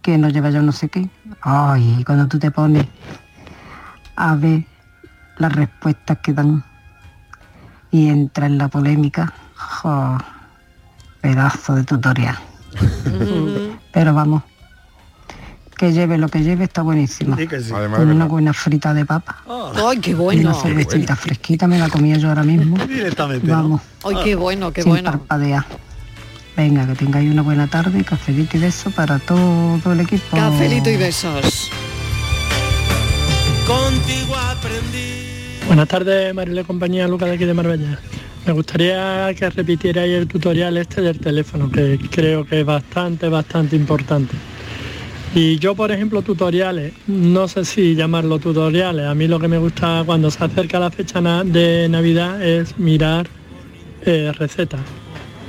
que 0.00 0.16
no 0.18 0.28
lleva 0.28 0.50
yo 0.50 0.62
no 0.62 0.72
sé 0.72 0.88
qué. 0.88 1.08
Ay, 1.40 2.02
cuando 2.04 2.28
tú 2.28 2.38
te 2.38 2.50
pones 2.50 2.86
a 4.16 4.34
ver 4.36 4.64
las 5.38 5.52
respuestas 5.54 6.18
que 6.22 6.32
dan 6.34 6.62
y 7.90 8.08
entra 8.08 8.46
en 8.46 8.58
la 8.58 8.68
polémica, 8.68 9.32
jo, 9.56 10.18
pedazo 11.22 11.76
de 11.76 11.84
tutorial. 11.84 12.36
Pero 13.92 14.12
vamos, 14.12 14.42
que 15.78 15.92
lleve 15.92 16.18
lo 16.18 16.28
que 16.28 16.42
lleve 16.42 16.64
está 16.64 16.82
buenísimo. 16.82 17.36
Sí 17.36 17.46
que 17.46 17.60
sí. 17.60 17.72
Además 17.74 18.00
Con 18.00 18.10
una 18.10 18.24
buena 18.26 18.52
frita 18.52 18.94
de 18.94 19.04
papa 19.04 19.42
¡Ay, 19.86 19.98
qué 19.98 20.10
y 20.10 20.14
bueno! 20.14 20.50
una 20.50 20.54
cervecita 20.54 21.16
fresquita, 21.16 21.66
me 21.66 21.78
la 21.78 21.88
comía 21.88 22.16
yo 22.18 22.28
ahora 22.28 22.42
mismo. 22.42 22.76
Directamente. 22.86 23.46
¿no? 23.46 23.54
Vamos, 23.54 23.80
¡Ay, 24.04 24.16
qué 24.24 24.34
bueno, 24.34 24.72
qué 24.72 24.82
sin 24.82 24.92
bueno! 24.92 25.10
parpadear. 25.10 25.64
Venga, 26.56 26.86
que 26.86 26.94
tengáis 26.94 27.30
una 27.30 27.40
buena 27.40 27.66
tarde, 27.66 28.04
cafelito 28.04 28.58
y 28.58 28.60
beso 28.60 28.90
para 28.90 29.18
todo 29.18 29.92
el 29.92 30.00
equipo. 30.00 30.36
Cafelito 30.36 30.90
y 30.90 30.96
besos. 30.98 31.70
Contigo 33.66 34.36
aprendí. 34.36 35.30
Buenas 35.66 35.88
tardes, 35.88 36.34
Marile 36.34 36.64
compañía, 36.64 37.08
Lucas 37.08 37.28
de 37.28 37.36
aquí 37.36 37.44
de 37.44 37.54
Marbella. 37.54 37.98
Me 38.44 38.52
gustaría 38.52 39.32
que 39.34 39.48
repitierais 39.50 40.18
el 40.18 40.26
tutorial 40.26 40.76
este 40.76 41.00
del 41.00 41.20
teléfono, 41.20 41.70
que 41.70 41.96
creo 42.10 42.44
que 42.44 42.60
es 42.60 42.66
bastante, 42.66 43.28
bastante 43.28 43.76
importante. 43.76 44.34
Y 45.32 45.60
yo, 45.60 45.76
por 45.76 45.92
ejemplo, 45.92 46.22
tutoriales, 46.22 46.92
no 47.06 47.46
sé 47.46 47.64
si 47.64 47.94
llamarlo 47.94 48.40
tutoriales, 48.40 49.06
a 49.06 49.14
mí 49.14 49.28
lo 49.28 49.38
que 49.38 49.46
me 49.46 49.58
gusta 49.58 50.02
cuando 50.04 50.30
se 50.30 50.42
acerca 50.44 50.80
la 50.80 50.90
fecha 50.90 51.20
de 51.44 51.88
Navidad 51.88 52.42
es 52.42 52.78
mirar 52.78 53.28
eh, 54.04 54.32
recetas. 54.36 54.80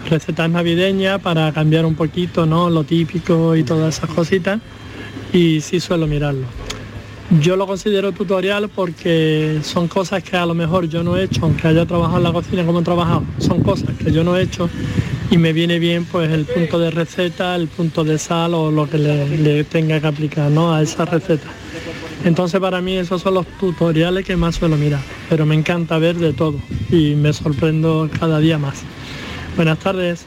Recetas 0.08 0.50
navideñas 0.50 1.20
para 1.20 1.52
cambiar 1.52 1.86
un 1.86 1.96
poquito, 1.96 2.46
¿no? 2.46 2.70
Lo 2.70 2.84
típico 2.84 3.56
y 3.56 3.64
todas 3.64 3.98
esas 3.98 4.10
cositas. 4.12 4.62
Y 5.34 5.62
sí 5.62 5.80
suelo 5.80 6.06
mirarlo. 6.06 6.46
Yo 7.42 7.56
lo 7.56 7.66
considero 7.66 8.12
tutorial 8.12 8.70
porque 8.70 9.60
son 9.64 9.88
cosas 9.88 10.24
que 10.24 10.38
a 10.38 10.46
lo 10.46 10.54
mejor 10.54 10.88
yo 10.88 11.04
no 11.04 11.18
he 11.18 11.24
hecho, 11.24 11.42
aunque 11.44 11.68
haya 11.68 11.86
trabajado 11.86 12.18
en 12.18 12.24
la 12.24 12.32
cocina 12.32 12.66
como 12.66 12.82
he 12.82 12.84
trabajado, 12.84 13.24
son 13.40 13.64
cosas 13.64 13.90
que 13.98 14.12
yo 14.12 14.24
no 14.24 14.38
he 14.38 14.44
hecho 14.44 14.70
y 15.32 15.38
me 15.38 15.52
viene 15.52 15.80
bien 15.80 16.06
pues 16.06 16.32
el 16.32 16.46
punto 16.46 16.78
de 16.78 16.92
receta, 16.92 17.56
el 17.56 17.68
punto 17.68 18.04
de 18.04 18.20
sal 18.20 18.54
o 18.54 18.70
lo 18.70 18.88
que 18.88 19.00
le, 19.00 19.64
tenga 19.64 20.00
que 20.00 20.08
aplicar 20.08 20.52
¿no? 20.52 20.74
a 20.74 20.84
esa 20.84 21.06
receta. 21.06 21.48
Entonces 22.24 22.60
para 22.60 22.82
mí 22.82 22.98
esos 22.98 23.22
son 23.22 23.34
los 23.34 23.48
tutoriales 23.60 24.26
que 24.26 24.38
más 24.38 24.56
suelo 24.56 24.78
mirar, 24.78 25.02
pero 25.28 25.46
me 25.46 25.56
encanta 25.56 25.98
ver 25.98 26.18
de 26.18 26.34
todo 26.34 26.56
y 26.92 27.16
me 27.16 27.34
sorprendo 27.34 28.10
cada 28.20 28.40
día 28.40 28.60
más. 28.60 28.84
Buenas 29.56 29.80
tardes. 29.80 30.26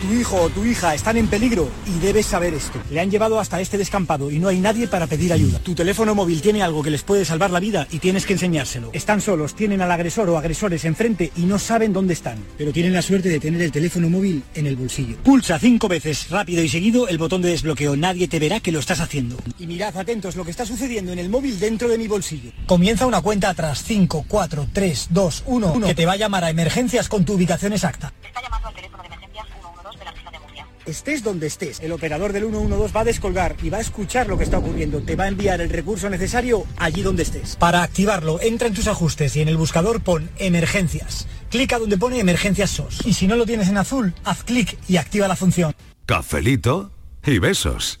Tu 0.00 0.14
hijo 0.14 0.36
o 0.40 0.48
tu 0.48 0.64
hija 0.64 0.94
están 0.94 1.16
en 1.16 1.26
peligro 1.26 1.68
y 1.84 1.98
debes 1.98 2.26
saber 2.26 2.54
esto. 2.54 2.80
Le 2.88 3.00
han 3.00 3.10
llevado 3.10 3.40
hasta 3.40 3.60
este 3.60 3.76
descampado 3.76 4.30
y 4.30 4.38
no 4.38 4.46
hay 4.46 4.60
nadie 4.60 4.86
para 4.86 5.08
pedir 5.08 5.32
ayuda. 5.32 5.58
Tu 5.58 5.74
teléfono 5.74 6.14
móvil 6.14 6.40
tiene 6.40 6.62
algo 6.62 6.84
que 6.84 6.90
les 6.90 7.02
puede 7.02 7.24
salvar 7.24 7.50
la 7.50 7.58
vida 7.58 7.88
y 7.90 7.98
tienes 7.98 8.24
que 8.24 8.34
enseñárselo. 8.34 8.90
Están 8.92 9.20
solos, 9.20 9.56
tienen 9.56 9.82
al 9.82 9.90
agresor 9.90 10.30
o 10.30 10.38
agresores 10.38 10.84
enfrente 10.84 11.32
y 11.34 11.42
no 11.42 11.58
saben 11.58 11.92
dónde 11.92 12.12
están. 12.12 12.38
Pero 12.56 12.72
tienen 12.72 12.92
la 12.92 13.02
suerte 13.02 13.28
de 13.28 13.40
tener 13.40 13.60
el 13.60 13.72
teléfono 13.72 14.08
móvil 14.08 14.44
en 14.54 14.68
el 14.68 14.76
bolsillo. 14.76 15.16
Pulsa 15.24 15.58
cinco 15.58 15.88
veces 15.88 16.30
rápido 16.30 16.62
y 16.62 16.68
seguido 16.68 17.08
el 17.08 17.18
botón 17.18 17.42
de 17.42 17.50
desbloqueo. 17.50 17.96
Nadie 17.96 18.28
te 18.28 18.38
verá 18.38 18.60
que 18.60 18.70
lo 18.70 18.78
estás 18.78 19.00
haciendo. 19.00 19.36
Y 19.58 19.66
mirad 19.66 19.96
atentos 19.96 20.36
lo 20.36 20.44
que 20.44 20.52
está 20.52 20.64
sucediendo 20.64 21.10
en 21.10 21.18
el 21.18 21.28
móvil 21.28 21.58
dentro 21.58 21.88
de 21.88 21.98
mi 21.98 22.06
bolsillo. 22.06 22.52
Comienza 22.66 23.04
una 23.04 23.20
cuenta 23.20 23.50
atrás. 23.50 23.82
5, 23.82 24.26
4, 24.28 24.68
3, 24.72 25.08
2, 25.10 25.42
1, 25.46 25.72
1 25.72 25.86
que 25.88 25.94
te 25.96 26.06
va 26.06 26.12
a 26.12 26.16
llamar 26.16 26.44
a 26.44 26.50
emergencias 26.50 27.08
con 27.08 27.24
tu 27.24 27.32
ubicación 27.32 27.72
exacta. 27.72 28.12
Está 28.22 28.40
llamando 28.40 28.68
al 28.68 28.74
teléfono 28.74 29.02
de 29.02 29.08
Estés 30.88 31.22
donde 31.22 31.46
estés, 31.46 31.80
el 31.80 31.92
operador 31.92 32.32
del 32.32 32.44
112 32.44 32.94
va 32.94 33.02
a 33.02 33.04
descolgar 33.04 33.56
y 33.62 33.68
va 33.68 33.76
a 33.76 33.82
escuchar 33.82 34.26
lo 34.26 34.38
que 34.38 34.44
está 34.44 34.56
ocurriendo. 34.56 35.02
Te 35.02 35.16
va 35.16 35.24
a 35.24 35.28
enviar 35.28 35.60
el 35.60 35.68
recurso 35.68 36.08
necesario 36.08 36.64
allí 36.78 37.02
donde 37.02 37.24
estés. 37.24 37.56
Para 37.56 37.82
activarlo, 37.82 38.40
entra 38.40 38.68
en 38.68 38.74
tus 38.74 38.86
ajustes 38.86 39.36
y 39.36 39.42
en 39.42 39.48
el 39.48 39.58
buscador 39.58 40.00
pon 40.00 40.30
emergencias. 40.38 41.28
Clica 41.50 41.78
donde 41.78 41.98
pone 41.98 42.18
emergencias 42.18 42.70
SOS. 42.70 43.04
Y 43.04 43.12
si 43.12 43.26
no 43.26 43.36
lo 43.36 43.44
tienes 43.44 43.68
en 43.68 43.76
azul, 43.76 44.14
haz 44.24 44.44
clic 44.44 44.78
y 44.88 44.96
activa 44.96 45.28
la 45.28 45.36
función. 45.36 45.74
Cafelito 46.06 46.90
y 47.22 47.38
besos. 47.38 48.00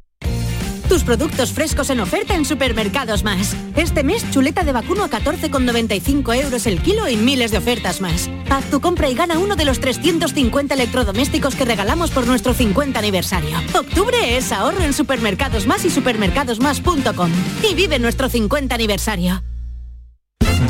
Tus 0.91 1.05
productos 1.05 1.53
frescos 1.53 1.89
en 1.89 2.01
oferta 2.01 2.35
en 2.35 2.43
Supermercados 2.43 3.23
Más. 3.23 3.55
Este 3.77 4.03
mes, 4.03 4.29
chuleta 4.29 4.65
de 4.65 4.73
vacuno 4.73 5.05
a 5.05 5.09
14,95 5.09 6.35
euros 6.35 6.67
el 6.67 6.81
kilo 6.81 7.07
y 7.07 7.15
miles 7.15 7.51
de 7.51 7.59
ofertas 7.59 8.01
más. 8.01 8.29
Haz 8.49 8.65
tu 8.65 8.81
compra 8.81 9.09
y 9.09 9.15
gana 9.15 9.39
uno 9.39 9.55
de 9.55 9.63
los 9.63 9.79
350 9.79 10.75
electrodomésticos 10.75 11.55
que 11.55 11.63
regalamos 11.63 12.11
por 12.11 12.27
nuestro 12.27 12.53
50 12.53 12.99
aniversario. 12.99 13.57
Octubre 13.73 14.35
es 14.35 14.51
ahorro 14.51 14.81
en 14.81 14.91
Supermercados 14.91 15.65
Más 15.65 15.85
y 15.85 15.89
supermercadosmás.com. 15.89 17.31
Y 17.69 17.73
vive 17.73 17.97
nuestro 17.97 18.27
50 18.27 18.75
aniversario. 18.75 19.41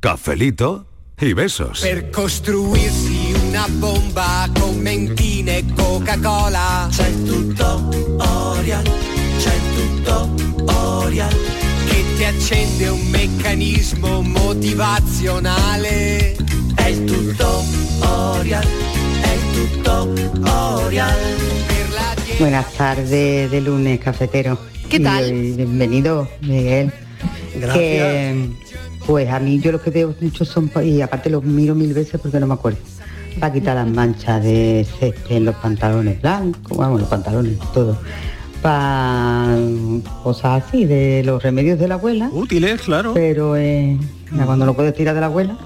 Cafelito 0.00 0.86
y 1.20 1.32
besos. 1.34 1.80
Per 1.80 2.08
costruirsi 2.08 3.34
una 3.48 3.66
bomba 3.68 4.48
con 4.58 4.78
mentine 4.78 5.58
e 5.58 5.64
Coca-Cola 5.76 6.88
C'è 6.90 7.08
il 7.08 7.22
tutorial, 7.24 8.82
c'è 9.38 9.54
il 9.54 10.02
tutorial 10.02 11.36
Che 11.86 12.04
ti 12.16 12.24
accende 12.24 12.88
un 12.88 13.06
meccanismo 13.10 14.22
motivazionale 14.22 16.34
È 16.74 16.86
il 16.86 17.04
tutorial, 17.04 18.66
è 19.20 19.32
il 19.32 19.80
Per 19.82 19.92
la 21.92 22.14
Buenas 22.38 22.72
tardes 22.72 23.50
de 23.50 23.60
lunes, 23.60 24.00
cafetero. 24.00 24.56
¿Qué 24.88 24.96
Y, 24.96 25.02
tal? 25.02 25.24
eh, 25.24 25.52
bienvenido, 25.56 26.26
Miguel. 26.40 26.90
Gracias. 27.54 27.74
Que, 27.74 28.48
pues 29.10 29.28
a 29.28 29.40
mí 29.40 29.58
yo 29.58 29.72
lo 29.72 29.82
que 29.82 29.90
veo 29.90 30.14
mucho 30.20 30.44
son, 30.44 30.70
y 30.84 31.00
aparte 31.00 31.28
los 31.30 31.42
miro 31.42 31.74
mil 31.74 31.92
veces 31.92 32.20
porque 32.22 32.38
no 32.38 32.46
me 32.46 32.54
acuerdo, 32.54 32.78
para 33.40 33.52
quitar 33.52 33.74
las 33.74 33.88
manchas 33.88 34.40
de 34.40 34.86
césped 35.00 35.36
en 35.36 35.46
los 35.46 35.56
pantalones 35.56 36.22
blancos, 36.22 36.78
vamos, 36.78 37.00
los 37.00 37.08
pantalones, 37.08 37.58
todo. 37.74 37.98
Para 38.62 39.56
cosas 40.22 40.62
así, 40.62 40.84
de 40.84 41.22
los 41.24 41.42
remedios 41.42 41.76
de 41.80 41.88
la 41.88 41.94
abuela. 41.94 42.30
Útiles, 42.32 42.82
claro. 42.82 43.12
Pero 43.12 43.56
eh, 43.56 43.96
ya 44.36 44.46
cuando 44.46 44.64
no 44.64 44.74
puedes 44.74 44.94
tirar 44.94 45.16
de 45.16 45.20
la 45.22 45.26
abuela, 45.26 45.56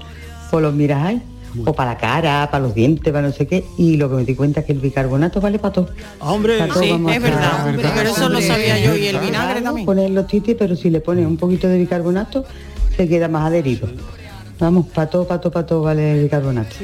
pues 0.49 0.63
los 0.63 0.73
miras 0.73 1.05
ahí. 1.05 1.21
O 1.65 1.73
para 1.73 1.91
la 1.91 1.97
cara, 1.99 2.49
para 2.51 2.63
los 2.63 2.73
dientes, 2.73 3.13
para 3.13 3.27
no 3.27 3.31
sé 3.33 3.45
qué. 3.47 3.63
Y 3.77 3.95
lo 3.97 4.09
que 4.09 4.15
me 4.15 4.25
di 4.25 4.33
cuenta 4.33 4.61
es 4.61 4.65
que 4.65 4.71
el 4.73 4.79
bicarbonato 4.79 5.39
vale 5.39 5.59
para 5.59 5.71
todo. 5.73 5.89
Hombre, 6.19 6.57
Para 6.57 6.73
todo 6.73 6.83
Sí, 6.83 6.89
es 6.89 6.95
a- 7.15 7.19
verdad, 7.19 7.67
hombre, 7.67 7.89
pero 7.95 8.09
eso 8.09 8.27
lo 8.27 8.41
sabía 8.41 8.79
yo 8.79 8.95
y 8.95 9.05
el 9.07 9.19
vinagre 9.19 9.61
también. 9.61 9.85
Poner 9.85 10.09
los 10.09 10.25
titis, 10.27 10.55
pero 10.57 10.75
si 10.75 10.89
le 10.89 10.99
pones 10.99 11.27
un 11.27 11.37
poquito 11.37 11.67
de 11.67 11.77
bicarbonato, 11.77 12.43
se 12.95 13.07
queda 13.07 13.27
más 13.27 13.45
adherido. 13.45 13.87
Vamos, 14.59 14.87
para 14.87 15.09
todo, 15.09 15.27
para 15.27 15.41
todo, 15.41 15.51
para 15.51 15.65
todo 15.65 15.81
vale 15.81 16.13
el 16.13 16.23
bicarbonato. 16.23 16.75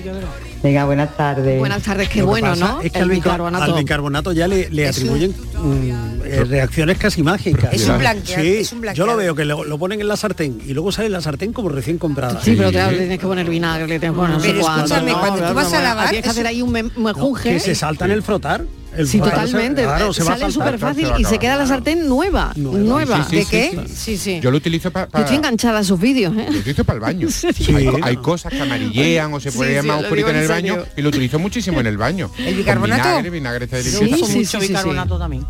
Venga, 0.64 0.86
buenas 0.86 1.18
tardes. 1.18 1.58
Buenas 1.58 1.82
tardes, 1.82 2.08
qué 2.08 2.20
Lo 2.20 2.26
que 2.26 2.30
bueno, 2.30 2.48
pasa 2.50 2.68
¿no? 2.74 2.82
Es 2.82 2.92
que 2.92 3.00
El 3.00 3.04
al, 3.06 3.10
bica- 3.10 3.24
bicarbonato. 3.32 3.64
al 3.64 3.74
bicarbonato 3.74 4.32
ya 4.32 4.48
le, 4.48 4.88
atribuyen 4.88 5.32
mm, 5.32 6.22
eh, 6.24 6.44
reacciones 6.48 7.00
casi 7.00 7.24
mágicas. 7.24 7.74
Es 7.74 7.88
un 7.88 7.98
blanquear- 7.98 8.42
Sí, 8.42 8.48
es 8.58 8.72
un 8.72 8.84
yo 8.94 9.08
lo 9.08 9.16
veo 9.16 9.34
que 9.34 9.44
lo, 9.44 9.64
lo 9.64 9.80
ponen 9.80 10.02
en 10.02 10.08
la 10.08 10.18
sartén 10.18 10.62
y 10.64 10.74
luego 10.74 10.92
sale 10.92 11.10
la 11.10 11.20
sartén 11.20 11.52
como 11.52 11.70
recién 11.70 11.98
comprada. 11.98 12.40
Sí, 12.44 12.54
pero 12.56 12.70
claro, 12.70 12.92
le 12.92 13.00
tienes 13.00 13.20
que 13.20 13.26
poner 13.26 13.50
vinagre, 13.50 13.88
le 13.88 14.00
tienes 14.00 14.16
que 14.16 14.20
poner 14.22 14.38
no 14.38 14.42
Pero 14.44 14.60
escúchame, 14.60 15.12
no, 15.12 15.20
cuando 15.20 15.48
tú 15.48 15.54
vas 15.56 15.72
no, 15.72 15.78
a 15.78 15.82
lavar, 15.82 16.10
Tienes 16.10 16.24
que 16.26 16.30
hacer 16.30 16.46
ahí 16.46 16.62
un 16.62 16.72
me- 16.72 16.84
mejunje. 16.84 17.54
que 17.54 17.60
se 17.60 17.74
saltan 17.74 18.12
el 18.12 18.22
frotar. 18.22 18.64
El 18.96 19.08
Sí, 19.08 19.20
frotar 19.20 19.46
totalmente. 19.46 19.84
claro, 19.84 20.12
se 20.12 20.22
Sale 20.22 20.52
súper 20.52 20.78
fácil 20.78 21.08
y 21.18 21.24
se 21.24 21.40
queda 21.40 21.56
la 21.56 21.66
sartén 21.66 22.10
nueva. 22.10 22.52
Nueva. 22.58 23.24
Sí, 23.24 23.30
sí, 23.30 23.36
¿De 23.38 23.44
sí, 23.46 23.50
qué? 23.50 23.72
sí. 23.88 23.94
Sí, 23.96 24.18
sí. 24.18 24.40
Yo 24.42 24.52
lo 24.52 24.58
utilizo 24.58 24.92
para... 24.92 25.08
Yo 25.14 25.20
estoy 25.20 25.38
enganchada 25.38 25.80
a 25.80 25.84
sus 25.86 25.98
vídeos, 25.98 26.36
¿eh? 26.38 26.48
Lo 26.52 26.60
utilizo 26.60 26.84
para 26.84 26.96
el 26.98 27.02
baño. 27.02 27.28
hay, 27.74 27.90
hay 28.02 28.18
cosas 28.18 28.52
que 28.52 28.60
amarillean 28.60 29.34
o 29.34 29.40
se 29.40 29.50
Sí, 29.50 29.58
ponen 29.58 29.82
sí, 29.82 29.88
más 29.88 30.02
oscurito 30.04 30.28
en 30.32 30.36
el 30.36 30.42
en 30.44 30.48
baño 30.52 30.84
y 30.96 31.02
lo 31.02 31.10
utilizo 31.10 31.40
muchísimo 31.40 31.80
en 31.80 31.88
el 31.88 31.98
baño. 31.98 32.32
¿El 32.38 32.46
Con 32.46 32.58
bicarbonato? 32.58 33.04
Vinagre, 33.04 33.30
vinagre 33.30 33.66
está 33.66 33.82
Sí, 33.82 33.92
delicioso. 33.92 34.26
sí, 34.26 34.38
mucho 34.40 34.60
bicarbonato 34.60 35.18
también. 35.20 35.46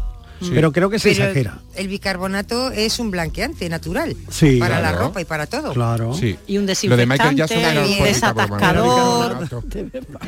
Pero 0.50 0.72
creo 0.72 0.90
que 0.90 0.98
se 0.98 1.12
Pero 1.12 1.26
exagera. 1.26 1.60
El 1.76 1.88
bicarbonato 1.88 2.72
es 2.72 2.98
un 2.98 3.12
blanqueante 3.12 3.70
natural. 3.70 4.16
Sí. 4.32 4.58
Para 4.58 4.82
la 4.82 4.92
ropa 4.92 5.22
y 5.22 5.26
para 5.26 5.46
todo. 5.46 5.72
Claro. 5.74 6.16
Sí. 6.16 6.36
Y 6.48 6.58
un 6.58 6.66
Lo 6.66 6.98
de 6.98 7.06
Michael 7.06 7.36
desinfectante, 7.36 7.90
Jackson 7.92 8.04
desatascador. 8.06 9.48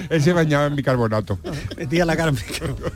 Él 0.10 0.22
se 0.22 0.34
bañaba 0.34 0.68
en 0.68 0.76
bicarbonato. 0.76 1.40
Metía 1.78 2.06
la 2.06 2.16
cara 2.16 2.30
en 2.30 2.36
bicarbonato. 2.36 2.92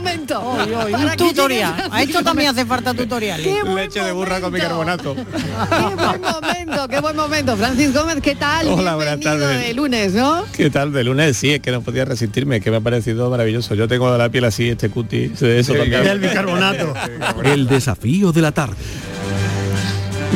¡Qué 0.00 0.16
buen 0.16 0.26
momento! 0.26 0.40
Un 0.40 0.92
Para 0.92 1.16
que 1.16 1.24
tutorial. 1.24 1.88
A 1.90 2.02
esto 2.02 2.22
también 2.22 2.50
hace 2.50 2.64
falta 2.64 2.94
tutorial. 2.94 3.42
¡Qué 3.42 3.62
buen 3.62 3.76
Leche 3.76 4.02
de 4.02 4.12
burra 4.12 4.40
con 4.40 4.52
bicarbonato. 4.52 5.14
¡Qué 5.14 5.94
buen 5.94 6.20
momento! 6.20 6.88
¡Qué 6.88 7.00
buen 7.00 7.16
momento! 7.16 7.56
Francis 7.56 7.94
Gómez, 7.94 8.16
¿qué 8.22 8.34
tal? 8.34 8.68
Hola, 8.68 8.94
buenas 8.94 9.20
tardes. 9.20 9.66
de 9.66 9.74
lunes, 9.74 10.14
¿no? 10.14 10.44
¿Qué 10.52 10.70
tal 10.70 10.92
de 10.92 11.04
lunes? 11.04 11.36
Sí, 11.36 11.52
es 11.52 11.60
que 11.60 11.70
no 11.70 11.82
podía 11.82 12.04
resistirme, 12.04 12.60
que 12.60 12.70
me 12.70 12.78
ha 12.78 12.80
parecido 12.80 13.28
maravilloso. 13.30 13.74
Yo 13.74 13.88
tengo 13.88 14.16
la 14.16 14.28
piel 14.28 14.44
así, 14.44 14.68
este 14.68 14.90
cutis, 14.90 15.40
eso. 15.42 15.74
Del 15.74 16.20
bicarbonato. 16.20 16.94
El 17.44 17.66
desafío 17.66 18.32
de 18.32 18.42
la 18.42 18.52
tarde. 18.52 18.76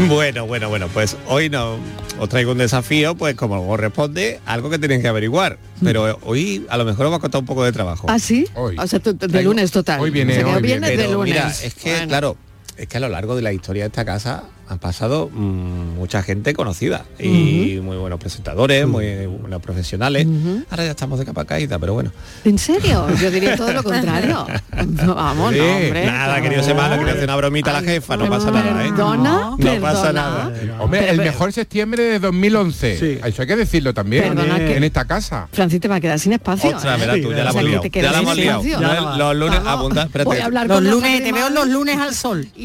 Bueno, 0.09 0.47
bueno, 0.47 0.69
bueno, 0.69 0.89
pues 0.93 1.17
hoy 1.29 1.49
no 1.49 1.79
os 2.25 2.29
traigo 2.29 2.53
un 2.53 2.59
desafío, 2.59 3.15
pues 3.15 3.35
como 3.37 3.67
corresponde, 3.67 4.41
algo 4.47 4.69
que 4.71 4.79
tenéis 4.79 5.01
que 5.03 5.09
averiguar. 5.09 5.59
Pero 5.83 6.19
hoy 6.23 6.67
a 6.69 6.77
lo 6.77 6.85
mejor 6.85 7.07
os 7.07 7.13
va 7.13 7.17
a 7.17 7.21
costar 7.21 7.41
un 7.41 7.47
poco 7.47 7.65
de 7.65 7.73
trabajo. 7.73 8.07
¿Ah, 8.11 8.19
sí? 8.19 8.47
Hoy. 8.55 8.77
O 8.79 8.87
sea, 8.87 8.99
tú- 9.01 9.17
de 9.17 9.43
lunes 9.43 9.71
total. 9.71 10.01
Hoy 10.01 10.11
viene, 10.11 10.33
O 10.43 10.47
sea, 10.47 10.57
hoy 10.57 10.63
viene. 10.63 10.91
de 10.91 10.97
Pero 10.97 11.13
lunes. 11.15 11.35
mira, 11.35 11.49
es 11.51 11.75
que 11.75 11.91
Bueno. 11.91 12.09
claro, 12.09 12.37
es 12.77 12.89
que 12.89 12.97
a 12.97 13.01
lo 13.01 13.09
largo 13.09 13.37
de 13.37 13.43
la 13.43 13.53
historia 13.53 13.85
de 13.85 13.89
esta 13.89 14.05
casa 14.05 14.45
han 14.69 14.79
pasado 14.79 15.29
mm, 15.33 15.97
mucha 15.97 16.23
gente 16.23 16.55
conocida 16.55 17.05
y 17.19 17.79
muy 17.83 17.97
buenos 17.97 18.19
presentadores, 18.19 18.87
muy 18.87 19.27
buenos 19.27 19.61
profesionales. 19.63 20.27
Ahora 20.71 20.85
ya 20.85 20.91
estamos 20.93 21.19
de 21.19 21.25
capa 21.27 21.45
caída, 21.45 21.79
pero 21.79 21.95
bueno. 21.95 22.13
¿En 22.45 22.59
serio? 22.59 23.07
Yo 23.21 23.31
diría 23.31 23.57
todo 23.57 23.73
lo 23.73 23.83
contrario. 23.83 24.47
No, 24.85 25.15
Vamos, 25.15 25.53
no, 25.53 25.59
Sí, 25.59 25.61
hombre. 25.61 26.07
nada, 26.07 26.41
querido 26.43 26.63
semana, 26.63 26.99
quería 26.99 27.13
hacer 27.13 27.25
una 27.25 27.37
bromita 27.37 27.71
a 27.71 27.81
la 27.81 27.83
jefa, 27.83 28.17
no 28.17 28.29
pasa 28.29 28.51
nada, 28.51 28.85
¿eh? 28.85 28.89
Perdona, 28.91 29.33
No 29.51 29.57
perdona. 29.57 29.81
pasa 29.81 30.13
nada. 30.13 30.53
Hombre, 30.81 31.11
el 31.11 31.19
mejor 31.19 31.53
septiembre 31.53 32.03
de 32.03 32.19
2011. 32.19 33.19
Eso 33.27 33.43
hay 33.43 33.49
que 33.49 33.57
decirlo 33.57 33.95
también 33.95 34.35
Perdona 34.35 34.59
que- 34.59 34.77
en 34.77 34.85
esta 34.85 35.05
casa. 35.05 35.49
Francis 35.53 35.81
te 35.81 35.89
va 35.89 35.97
a 35.97 36.01
quedar 36.01 36.19
sin 36.19 36.33
espacio. 36.33 36.77
Otra, 36.77 36.97
¿eh? 36.97 37.01
verás 37.01 37.21
tú, 37.23 37.31
ya 37.33 37.45
la 37.45 37.51
hemos 37.51 37.63
que 37.63 37.69
liado. 37.69 37.83
Ya 38.03 38.11
la 38.13 38.19
hemos 38.19 38.37
liado. 38.37 39.17
Los- 39.17 39.37
lunes, 39.37 39.63
Vamos, 39.65 39.81
apunta, 39.81 40.03
espérate. 40.05 40.29
Voy 40.29 40.39
a 40.39 40.45
hablar 40.47 40.67
Los 40.69 40.83
lunes, 40.83 41.23
te 41.25 41.33
veo 41.33 41.51
los 41.51 41.69
lunes 41.69 41.99
al 41.99 42.15
sol. 42.15 42.47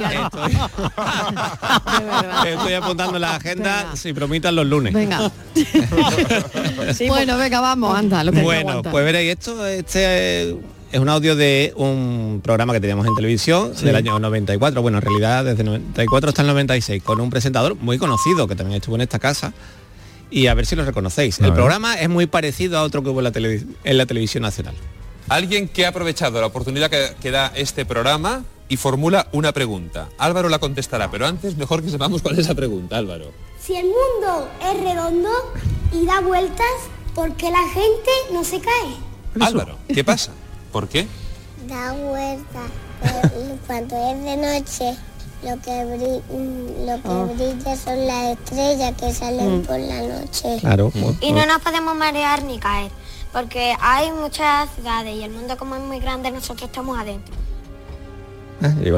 Estoy 2.46 2.74
apuntando 2.74 3.16
en 3.16 3.22
la 3.22 3.36
agenda 3.36 3.96
si 3.96 4.14
promitan 4.14 4.56
los 4.56 4.66
lunes. 4.66 4.94
Venga. 4.94 5.32
bueno, 7.08 7.38
venga, 7.38 7.62
vamos, 7.62 7.98
anda, 7.98 8.24
lo 8.24 8.32
que 8.32 8.42
Bueno, 8.42 8.82
pues 8.84 9.06
veréis, 9.06 9.32
esto 9.32 9.66
este 9.66 10.50
eh, 10.50 10.56
es 10.92 11.00
un 11.00 11.10
audio 11.10 11.36
de 11.36 11.74
un 11.76 12.42
programa 12.44 12.74
que 12.74 12.80
teníamos 12.80 13.06
en 13.08 13.16
televisión 13.16 13.74
del 13.76 13.96
año 13.96 14.18
94, 14.20 14.82
bueno, 14.82 14.98
en 14.98 15.02
realidad 15.04 15.46
desde 15.46 15.62
el 15.62 15.68
94 15.68 16.30
hasta 16.30 16.42
el 16.42 16.48
96, 16.48 17.04
con 17.04 17.22
un 17.22 17.30
presentador 17.30 17.76
muy 17.76 17.98
conocido 17.98 18.48
que 18.48 18.56
también 18.56 18.78
estuvo 18.78 18.96
en 18.96 19.02
esta 19.02 19.20
casa. 19.20 19.54
Y 20.32 20.46
a 20.46 20.54
ver 20.54 20.66
si 20.68 20.76
lo 20.76 20.86
reconocéis. 20.86 21.40
A 21.42 21.46
el 21.46 21.52
ver. 21.52 21.56
programa 21.56 21.96
es 21.96 22.08
muy 22.08 22.28
parecido 22.28 22.78
a 22.78 22.84
otro 22.84 23.02
que 23.02 23.10
hubo 23.10 23.20
en 23.20 23.24
la, 23.24 23.32
televi- 23.32 23.66
en 23.84 23.98
la 23.98 24.06
televisión 24.06 24.44
nacional. 24.44 24.76
Alguien 25.28 25.68
que 25.68 25.86
ha 25.86 25.90
aprovechado 25.90 26.40
la 26.40 26.46
oportunidad 26.48 26.90
que, 26.92 27.14
que 27.20 27.32
da 27.32 27.52
este 27.56 27.84
programa 27.86 28.44
y 28.70 28.78
formula 28.78 29.28
una 29.34 29.52
pregunta. 29.52 30.08
Álvaro 30.18 30.48
la 30.48 30.60
contestará, 30.60 31.10
pero 31.12 31.26
antes 31.26 31.58
mejor 31.58 31.84
que 31.84 31.90
sepamos 31.90 32.22
cuál 32.22 32.40
es 32.40 32.48
la 32.48 32.56
pregunta, 32.56 32.98
Álvaro. 32.98 33.32
Si 33.60 33.76
el 33.76 33.86
mundo 33.88 34.48
es 34.64 34.82
redondo 34.82 35.30
y 35.92 36.06
da 36.06 36.22
vueltas, 36.22 36.66
¿por 37.16 37.34
qué 37.36 37.50
la 37.52 37.68
gente 37.68 38.12
no 38.32 38.44
se 38.44 38.60
cae? 38.62 38.96
Álvaro, 39.46 39.78
¿qué 39.94 40.04
pasa? 40.04 40.32
¿Por 40.72 40.88
qué? 40.88 41.08
Da 41.68 41.92
vueltas. 41.94 42.70
pero 43.02 43.58
Cuando 43.68 43.96
es 43.96 44.24
de 44.24 44.38
noche, 44.38 44.98
lo 45.44 45.62
que, 45.62 45.72
bri- 45.72 46.22
mm, 46.30 46.86
lo 46.86 47.02
que 47.02 47.34
brilla 47.36 47.76
son 47.76 48.06
las 48.08 48.38
estrellas 48.38 48.94
que 49.00 49.14
salen 49.14 49.60
Mm. 49.60 49.62
por 49.64 49.80
la 49.80 50.02
noche. 50.02 50.58
Claro. 50.60 50.92
Y 51.22 51.32
no 51.32 51.46
nos 51.46 51.62
podemos 51.62 51.96
marear 51.96 52.44
ni 52.44 52.60
caer, 52.60 52.92
porque 53.32 53.74
hay 53.80 54.12
muchas 54.12 54.70
ciudades 54.76 55.16
y 55.16 55.24
el 55.24 55.32
mundo 55.32 55.58
como 55.58 55.76
es 55.76 55.82
muy 55.82 56.00
grande, 56.00 56.30
nosotros 56.32 56.70
estamos 56.70 56.98
adentro. 57.00 57.34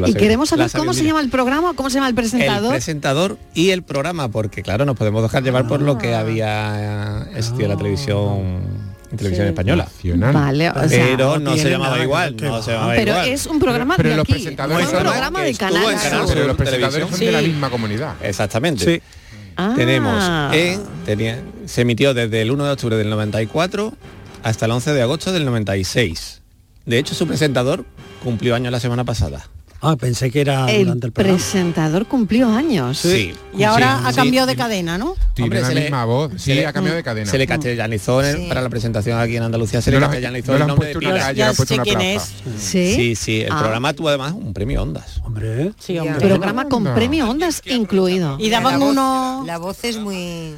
Y 0.08 0.14
queremos 0.14 0.50
saber 0.50 0.70
cómo 0.76 0.94
se 0.94 1.04
llama 1.04 1.22
el 1.22 1.30
programa, 1.30 1.74
cómo 1.76 1.90
se 1.90 1.96
llama 1.96 2.08
el 2.08 2.12
El 2.12 2.16
presentador. 2.16 2.72
presentador 2.72 3.38
y 3.54 3.70
el 3.70 3.84
programa, 3.84 4.30
porque 4.30 4.64
claro, 4.64 4.86
nos 4.86 4.98
podemos 4.98 5.22
dejar 5.22 5.44
llevar 5.44 5.68
por 5.68 5.82
lo 5.82 5.98
que 5.98 6.16
había 6.16 7.24
eh, 7.26 7.38
existido 7.38 7.64
en 7.66 7.70
la 7.70 7.78
televisión 7.78 8.92
en 9.12 9.18
televisión 9.18 9.48
española. 9.48 9.88
Vale, 10.34 10.70
o 10.70 10.88
sea, 10.88 11.06
pero 11.06 11.38
no 11.38 11.52
no, 11.52 11.58
se 11.58 11.70
llamaba 11.70 12.02
igual, 12.02 12.36
que 12.38 12.44
ver, 12.46 12.52
no 12.52 12.58
que 12.60 12.64
se 12.64 12.72
va. 12.72 12.78
llamaba 12.78 12.94
Pero 12.96 13.12
igual. 13.12 13.30
es 13.30 13.46
un 13.46 13.60
programa 13.60 13.98
Pero 13.98 14.10
de 14.10 14.16
los 14.16 14.24
aquí, 14.24 14.32
presentadores 14.34 14.80
es 14.80 14.86
un 14.86 14.92
son- 15.00 15.04
programa 15.08 15.42
de 15.44 15.54
Canal 15.56 15.84
en 15.92 15.98
Canal 16.00 16.20
Sur. 16.28 16.34
Pero 16.34 16.48
los 16.48 16.56
presentadores 16.58 17.10
son 17.10 17.20
de 17.20 17.32
la 17.32 17.42
misma 17.42 17.70
comunidad. 17.70 18.16
Exactamente. 18.22 19.02
Ah. 19.58 19.74
Tenemos 19.76 20.24
en, 20.54 20.82
tenía, 21.06 21.42
se 21.66 21.82
emitió 21.82 22.14
desde 22.14 22.42
el 22.42 22.52
1 22.52 22.64
de 22.64 22.72
octubre 22.72 22.96
del 22.96 23.10
94 23.10 23.94
hasta 24.44 24.66
el 24.66 24.72
11 24.72 24.94
de 24.94 25.02
agosto 25.02 25.34
del 25.34 25.44
96. 25.46 26.42
De 26.86 26.98
hecho, 26.98 27.14
su 27.14 27.28
presentador 27.28 27.84
cumplió 28.24 28.56
años 28.56 28.72
la 28.72 28.80
semana 28.80 29.04
pasada. 29.04 29.48
Ah, 29.84 29.96
pensé 29.96 30.30
que 30.30 30.42
era 30.42 30.70
El 30.72 30.84
durante 30.84 31.08
el 31.08 31.12
programa. 31.12 31.38
presentador 31.40 32.06
cumplió 32.06 32.48
años. 32.54 33.00
Sí. 33.00 33.34
Y 33.58 33.64
ahora 33.64 33.98
Sí, 33.98 34.04
ha 34.06 34.10
sí. 34.12 34.16
cambiado 34.16 34.46
de 34.46 34.56
cadena, 34.56 35.00
¿no? 35.00 35.16
Tiene 35.34 35.48
Hombre, 35.48 35.62
la 35.62 35.68
se 35.70 35.74
le- 35.74 35.82
misma 35.82 36.06
voz. 36.06 36.32
Sí, 36.38 36.54
le- 36.54 36.68
ha 36.68 36.72
cambiado 36.74 36.98
de 36.98 37.04
cadena. 37.04 37.32
Se 37.32 37.40
le 37.40 37.48
castellanizó 37.48 38.24
en- 38.24 38.48
para 38.48 38.62
la 38.62 38.70
presentación 38.70 39.18
aquí 39.20 39.38
en 39.38 39.42
Andalucía, 39.44 39.82
se 39.82 39.90
No 39.90 40.00
le 40.00 40.06
castellanizó 40.06 40.52
no 40.52 40.58
el 40.60 40.68
nombre 40.68 40.90
de 40.90 41.00
Pilar. 41.00 41.18
calle, 41.20 41.44
han 41.46 41.56
puesto 41.56 41.74
una 41.74 41.84
plaza. 41.84 42.28
¿Sí? 42.60 42.94
Sí, 42.96 43.16
sí, 43.16 43.42
el 43.42 43.52
Ah. 43.52 43.58
programa 43.60 43.94
tuvo 43.94 44.10
además 44.10 44.34
un 44.34 44.54
premio 44.54 44.84
Ondas. 44.84 45.20
Hombre. 45.26 45.72
Sí, 45.80 45.98
hombre. 45.98 46.28
Programa 46.28 46.70
con 46.70 46.84
premio 46.94 47.28
Ondas 47.28 47.64
incluido. 47.66 48.38
Y 48.40 48.52
daban 48.52 48.84
uno... 48.84 49.44
La 49.48 49.58
voz 49.58 49.84
es 49.84 49.98
muy... 49.98 50.54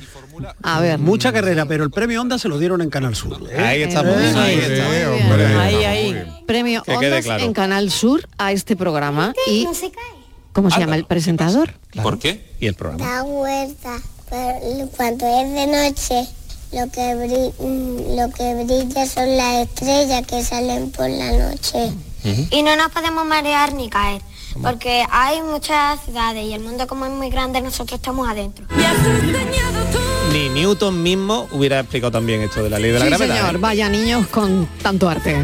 A 0.63 0.79
ver. 0.81 0.99
Mucha 0.99 1.31
carrera, 1.33 1.65
pero 1.65 1.83
el 1.83 1.91
premio 1.91 2.21
Onda 2.21 2.37
se 2.37 2.47
lo 2.47 2.57
dieron 2.59 2.81
en 2.81 2.89
Canal 2.89 3.15
Sur. 3.15 3.39
¿eh? 3.51 3.57
Ahí 3.59 3.81
estamos, 3.83 4.13
Eh, 4.17 4.33
ahí 4.35 4.61
sí. 4.61 5.57
Ahí, 5.57 5.83
ahí. 5.85 6.43
Premio 6.45 6.83
Que 6.83 6.97
quede 6.97 7.07
Ondas 7.09 7.25
claro. 7.25 7.43
en 7.43 7.53
Canal 7.53 7.91
Sur 7.91 8.27
a 8.37 8.51
este 8.51 8.75
programa. 8.75 9.33
¿Y 9.47 9.65
No 9.65 9.73
se 9.73 9.91
cae. 9.91 10.03
cómo 10.51 10.69
se 10.71 10.79
llama 10.79 10.95
el 10.95 11.05
presentador? 11.05 11.73
¿Por 12.01 12.19
qué? 12.19 12.43
Y 12.59 12.67
el 12.67 12.75
programa. 12.75 13.05
Da 13.05 13.23
vueltas. 13.23 14.01
pero 14.29 14.89
Cuando 14.97 15.25
es 15.27 15.53
de 15.53 15.67
noche, 15.67 16.27
lo 16.71 16.89
que, 16.91 17.01
bri- 17.15 17.53
mm, 17.59 18.17
lo 18.19 18.29
que 18.33 18.63
brilla 18.63 19.05
son 19.05 19.37
las 19.37 19.67
estrellas 19.67 20.25
que 20.25 20.43
salen 20.43 20.89
por 20.91 21.09
la 21.09 21.31
noche. 21.31 21.91
Y 22.51 22.63
no 22.63 22.75
nos 22.77 22.89
podemos 22.91 23.25
marear 23.25 23.73
ni 23.73 23.89
caer, 23.89 24.21
porque 24.61 25.03
hay 25.11 25.41
muchas 25.41 25.99
ciudades 26.05 26.45
y 26.45 26.53
el 26.53 26.61
mundo 26.61 26.87
como 26.87 27.05
es 27.05 27.11
muy 27.11 27.29
grande, 27.29 27.59
nosotros 27.61 27.99
estamos 27.99 28.27
adentro. 28.29 28.65
Ni 30.33 30.49
Newton 30.49 31.01
mismo 31.03 31.47
hubiera 31.51 31.79
explicado 31.79 32.11
también 32.11 32.41
esto 32.41 32.63
de 32.63 32.69
la 32.69 32.79
ley 32.79 32.91
de 32.91 32.97
la 32.99 33.05
sí, 33.05 33.09
gravedad. 33.11 33.35
señor. 33.37 33.55
¿eh? 33.55 33.57
Vaya 33.59 33.87
niños 33.89 34.27
con 34.27 34.67
tanto 34.81 35.07
arte. 35.07 35.35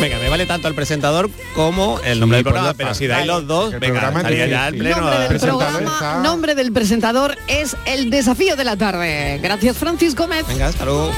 Venga, 0.00 0.18
me 0.18 0.28
vale 0.28 0.44
tanto 0.44 0.66
el 0.66 0.74
presentador 0.74 1.30
como 1.54 2.00
el 2.04 2.18
nombre 2.18 2.38
del 2.38 2.44
pues 2.44 2.52
programa, 2.52 2.74
pero 2.76 2.94
si 2.94 3.06
dais 3.06 3.26
los 3.26 3.46
dos, 3.46 3.72
El 3.72 3.78
venga, 3.80 4.00
programa 4.00 4.18
estaría 4.20 4.46
ya 4.48 4.66
el 4.68 4.74
sí. 4.74 4.80
pleno. 4.80 4.96
Nombre 5.00 5.18
del 5.20 5.28
presentador 5.28 5.66
programa, 5.68 5.92
está- 5.94 6.22
nombre 6.22 6.54
del 6.56 6.72
presentador 6.72 7.38
es 7.46 7.76
el 7.86 8.10
desafío 8.10 8.56
de 8.56 8.64
la 8.64 8.76
tarde. 8.76 9.38
Gracias, 9.40 9.76
Francis 9.78 10.16
Gómez. 10.16 10.44
Venga, 10.48 10.66
hasta 10.66 10.84
luego. 10.84 11.10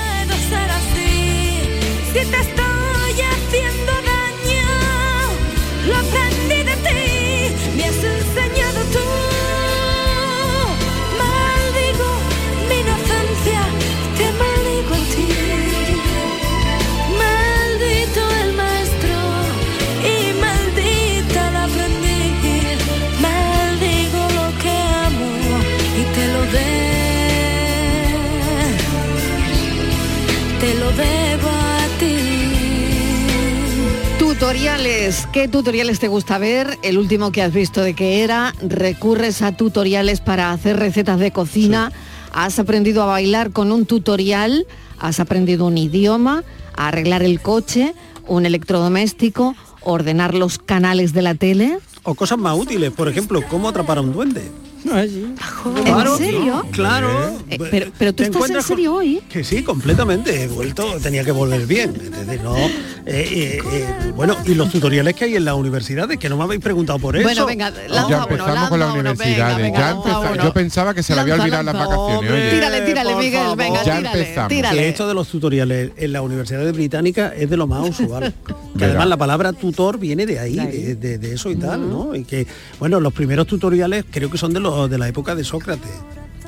Tutoriales, 35.07 35.29
¿qué 35.33 35.47
tutoriales 35.47 36.01
te 36.01 36.09
gusta 36.09 36.37
ver? 36.39 36.79
El 36.83 36.99
último 36.99 37.31
que 37.31 37.41
has 37.41 37.53
visto 37.53 37.81
de 37.81 37.95
qué 37.95 38.25
era, 38.25 38.53
recurres 38.61 39.41
a 39.41 39.53
tutoriales 39.53 40.21
para 40.21 40.51
hacer 40.51 40.81
recetas 40.81 41.21
de 41.21 41.31
cocina, 41.31 41.93
has 42.33 42.59
aprendido 42.59 43.05
a 43.05 43.07
bailar 43.07 43.53
con 43.53 43.71
un 43.71 43.87
tutorial, 43.87 44.67
has 44.99 45.21
aprendido 45.21 45.67
un 45.67 45.79
idioma, 45.79 46.43
a 46.77 46.89
arreglar 46.89 47.23
el 47.23 47.41
coche, 47.41 47.95
un 48.27 48.47
electrodoméstico, 48.47 49.55
ordenar 49.81 50.35
los 50.35 50.59
canales 50.59 51.13
de 51.13 51.23
la 51.23 51.37
tele. 51.37 51.79
O 52.03 52.17
cosas 52.17 52.39
más 52.39 52.59
útiles, 52.59 52.91
por 52.91 53.09
ejemplo, 53.09 53.43
cómo 53.49 53.69
atrapar 53.69 53.99
a 53.99 54.01
un 54.01 54.13
duende. 54.13 54.51
¿En 54.95 56.19
serio? 56.19 56.65
Claro. 56.73 57.39
Eh, 57.49 57.59
pero, 57.71 57.91
pero 57.99 58.13
tú 58.13 58.23
Te 58.23 58.29
estás 58.31 58.49
en 58.49 58.55
con- 58.55 58.63
serio 58.63 58.95
hoy. 58.95 59.21
Que 59.29 59.45
sí, 59.45 59.63
completamente. 59.63 60.45
He 60.45 60.49
vuelto, 60.49 60.85
tenía 61.03 61.25
que 61.25 61.33
volver 61.33 61.67
bien. 61.67 61.95
¿entendés? 62.03 62.43
No, 62.43 62.57
eh, 62.57 62.71
eh, 63.07 63.59
eh, 63.73 64.13
bueno, 64.15 64.37
y 64.45 64.55
los 64.55 64.71
tutoriales 64.71 65.15
que 65.15 65.25
hay 65.27 65.37
en 65.37 65.45
las 65.45 65.55
universidades, 65.55 66.19
que 66.19 66.29
no 66.29 66.37
me 66.37 66.45
habéis 66.45 66.61
preguntado 66.61 66.99
por 66.99 67.17
eso. 67.17 67.25
Bueno, 67.25 67.47
venga, 67.47 67.71
lanza 67.71 67.95
ya 68.09 68.17
uno, 68.17 68.23
empezamos 68.25 68.55
lanza 68.55 68.69
con 68.69 68.79
las 68.81 68.89
uno, 68.91 68.97
venga, 69.03 69.11
universidades. 69.13 69.57
venga, 69.59 69.79
ya 69.79 69.87
lanza 69.95 70.09
empeza- 70.11 70.33
uno. 70.33 70.45
yo 70.45 70.53
pensaba 70.53 70.95
que 70.95 71.03
se 71.03 71.15
le 71.15 71.21
había 71.21 71.37
Lanza, 71.37 71.45
olvidado 71.45 71.63
las 71.65 71.75
vacaciones. 71.89 72.31
oye. 72.33 72.51
Tírale, 72.51 72.81
tírale, 72.83 73.11
por 73.13 73.23
Miguel, 73.23 73.41
favor. 73.43 73.57
venga, 73.59 73.85
Ya 73.85 73.97
tírale, 73.99 74.19
empezamos. 74.21 74.49
tírale. 74.49 74.79
Que 74.79 74.89
esto 74.89 75.09
de 75.09 75.15
los 75.15 75.29
tutoriales 75.29 75.91
en 75.97 76.13
las 76.13 76.23
universidades 76.23 76.73
británicas 76.73 77.33
es 77.37 77.49
de 77.51 77.57
lo 77.57 77.67
más 77.67 77.89
usual. 77.89 78.35
que 78.79 78.85
además 78.85 79.07
la 79.09 79.17
palabra 79.17 79.53
tutor 79.53 79.99
viene 79.99 80.27
de 80.27 80.39
ahí, 80.39 80.57
de, 80.57 80.95
de- 80.97 81.19
de 81.19 81.35
eso 81.35 81.51
y 81.51 81.57
tal, 81.57 81.89
¿no? 81.89 82.15
Y 82.15 82.25
que, 82.25 82.47
bueno, 82.79 83.01
los 83.01 83.13
primeros 83.13 83.47
tutoriales 83.47 84.05
creo 84.11 84.31
que 84.31 84.39
son 84.39 84.53
de 84.53 84.61
los 84.61 84.75
de 84.89 84.99
la 84.99 85.09
época 85.09 85.35
de 85.35 85.45
Sócrates. 85.45 85.91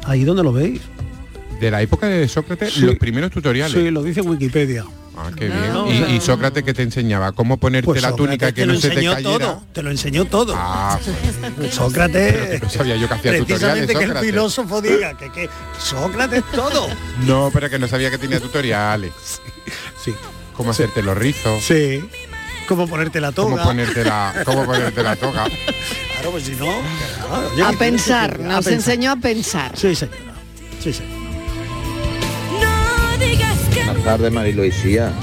Ahí 0.05 0.25
donde 0.25 0.43
lo 0.43 0.53
veis. 0.53 0.81
De 1.61 1.71
la 1.71 1.83
época 1.83 2.07
de 2.07 2.29
Sócrates, 2.29 2.73
Sí. 2.75 2.81
los 2.83 2.97
primeros 2.97 3.31
tutoriales. 3.31 3.73
Sí, 3.73 3.91
lo 3.91 4.03
dice 4.03 4.21
Wikipedia. 4.21 4.85
Ah, 5.17 5.31
qué 5.37 5.47
bien. 5.49 5.73
No, 5.73 5.91
y, 5.91 6.21
Sócrates 6.21 6.63
que 6.63 6.73
te 6.73 6.83
enseñaba 6.85 7.33
cómo 7.33 7.57
ponerte 7.59 7.87
Pues 7.87 8.01
la 8.03 8.15
túnica 8.15 8.47
Sócrates 8.47 8.55
que 8.55 8.67
no 8.73 8.79
se 8.79 8.89
te 8.91 8.95
cayera. 8.95 9.21
todo, 9.23 9.65
te 9.73 9.83
lo 9.83 9.91
enseñó 9.91 10.25
todo. 10.27 10.55
Ah, 10.57 10.97
Sócrates. 11.73 12.33
Pero 12.35 12.51
que 12.51 12.61
no 12.61 12.71
sabía 12.71 12.97
yo 12.97 13.09
que 13.09 13.15
hacía 13.15 13.33
tutoriales, 13.39 13.47
Precisamente 13.47 13.93
que 13.95 13.99
el 13.99 14.07
Sócrates. 14.11 14.31
filósofo 14.31 14.81
diga 14.81 15.19
que, 15.19 15.33
que 15.33 15.51
Sócrates 15.81 16.45
todo. 16.53 16.87
no, 17.27 17.51
pero 17.53 17.69
que 17.69 17.81
no 17.81 17.89
sabía 17.89 18.11
que 18.11 18.19
tenía 18.19 18.39
tutoriales. 18.41 19.13
Sí. 20.05 20.15
Cómo 20.57 20.71
hacerte 20.71 21.03
los 21.03 21.19
rizos. 21.19 21.63
Sí. 21.65 22.03
Cómo 22.69 22.87
ponerte 22.87 23.21
la 23.21 23.33
toga. 23.33 23.51
Cómo 23.57 23.65
ponerte 23.65 24.05
la, 24.05 24.33
cómo 24.45 24.65
ponerte 24.65 25.03
la 25.03 25.17
toga. 25.17 25.45
Claro, 26.19 26.33
pues 26.33 26.45
si 26.45 26.53
no. 26.53 26.67
claro, 27.55 27.69
A 27.77 27.79
pensar, 27.79 28.35
a 28.35 28.39
nos 28.45 28.65
pensar. 28.65 28.73
enseñó 28.73 29.13
a 29.13 29.17
pensar. 29.17 29.73
Sí, 29.77 29.95
señora. 29.95 30.19
Sí, 30.83 30.93
señora. 30.93 31.15
Buenas 33.87 34.05
tardes. 34.05 34.33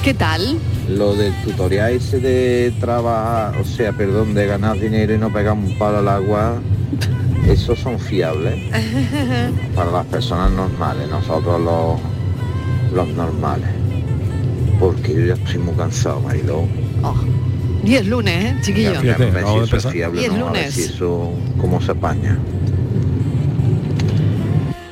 ¿Qué 0.03 0.13
tal? 0.13 0.57
Lo 0.89 1.15
del 1.15 1.33
tutorial 1.43 1.93
ese 1.93 2.19
de 2.19 2.73
trabajar, 2.79 3.59
o 3.59 3.65
sea, 3.65 3.91
perdón, 3.91 4.33
de 4.33 4.45
ganar 4.47 4.79
dinero 4.79 5.13
y 5.13 5.17
no 5.17 5.31
pegar 5.33 5.53
un 5.53 5.77
palo 5.77 5.97
al 5.99 6.07
agua, 6.07 6.61
esos 7.47 7.79
son 7.79 7.99
fiables 7.99 8.55
para 9.75 9.91
las 9.91 10.05
personas 10.05 10.51
normales, 10.51 11.09
nosotros 11.09 11.59
los, 11.61 11.99
los 12.93 13.07
normales. 13.15 13.69
Porque 14.79 15.13
yo 15.13 15.25
ya 15.25 15.33
estoy 15.33 15.57
muy 15.59 15.75
cansado, 15.75 16.19
Mariló. 16.21 16.67
Y 17.85 17.95
es 17.95 18.07
lunes, 18.07 18.43
¿eh, 18.45 18.57
chiquillo? 18.63 19.01
Ya, 19.03 19.13
a 19.13 19.17
ver 19.17 19.45
si 19.45 19.57
eso 19.59 19.77
es 19.77 19.87
fiable, 19.93 20.21
Y 20.21 20.25
es 20.25 20.31
¿no? 20.33 20.47
A 20.47 20.51
ver 20.51 20.61
lunes. 20.63 20.73
si 20.73 20.83
eso, 20.83 21.31
cómo 21.61 21.79
se 21.81 21.91
apaña. 21.91 22.37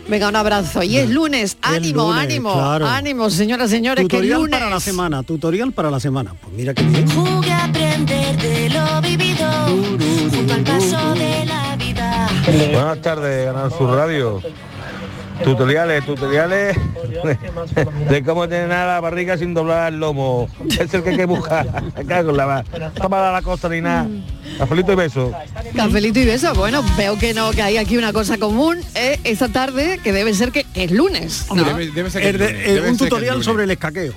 Venga, 0.08 0.29
un 0.29 0.36
abrazo. 0.36 0.84
Y 0.84 0.97
es 0.97 1.10
lunes. 1.10 1.51
Es 1.51 1.58
Ánimo, 1.63 2.03
lunes, 2.10 2.21
ánimo, 2.23 2.53
claro. 2.53 2.88
ánimo, 2.88 3.29
señoras, 3.32 3.69
señores, 3.71 4.08
que 4.08 4.17
es 4.17 4.21
Tutorial 4.21 4.38
lunes. 4.41 4.60
para 4.60 4.69
la 4.69 4.79
semana, 4.79 5.23
tutorial 5.23 5.71
para 5.71 5.89
la 5.89 5.99
semana. 5.99 6.34
Pues 6.39 6.53
mira 6.53 6.73
qué 6.73 6.84
bien. 6.84 7.10
Jugué 7.10 7.51
a 7.51 7.65
aprender 7.65 8.38
de 8.38 8.69
lo 8.69 9.01
vivido 9.01 9.49
junto 10.32 10.53
al 10.53 10.62
paso 10.63 11.13
de 11.15 11.45
la 11.45 11.75
vida. 11.77 12.29
Buenas 12.73 13.01
tardes, 13.01 13.47
Canal 13.47 13.71
Sur 13.71 13.89
Radio. 13.95 14.39
Tutoriales, 15.43 16.06
tutoriales 16.06 16.77
de 18.10 18.23
cómo 18.23 18.47
tener 18.47 18.69
la 18.69 18.99
barriga 18.99 19.38
sin 19.38 19.53
doblar 19.53 19.93
el 19.93 19.99
lomo. 19.99 20.49
Es 20.69 20.93
el 20.93 21.03
que 21.03 21.10
hay 21.12 21.17
que 21.17 21.25
buscar. 21.25 21.67
Cago 22.08 22.32
en 22.32 22.38
la 22.38 22.45
mar. 22.45 22.65
Toma 22.95 23.32
la 23.32 23.41
costa 23.41 23.69
ni 23.69 23.82
nada. 23.82 24.08
Cafelito 24.58 24.93
y 24.93 24.95
beso. 24.95 25.32
Cafelito 25.75 26.19
y 26.19 26.25
beso. 26.25 26.53
Bueno, 26.56 26.84
veo 26.97 27.17
que 27.17 27.34
no, 27.34 27.51
que 27.51 27.62
hay 27.62 27.77
aquí 27.77 27.97
una 27.97 28.13
cosa 28.13 28.38
común 28.38 28.79
eh, 28.95 29.19
esta 29.23 29.49
tarde, 29.49 29.99
que 30.03 30.12
debe 30.13 30.34
ser 30.34 30.51
que 30.51 30.65
es 30.73 30.91
lunes. 30.91 31.47
¿no? 31.53 31.77
Es 31.77 31.93
de- 32.13 32.75
eh, 32.77 32.82
un 32.89 32.97
tutorial 32.97 33.43
sobre 33.43 33.63
el 33.65 33.71
escaqueo. 33.71 34.13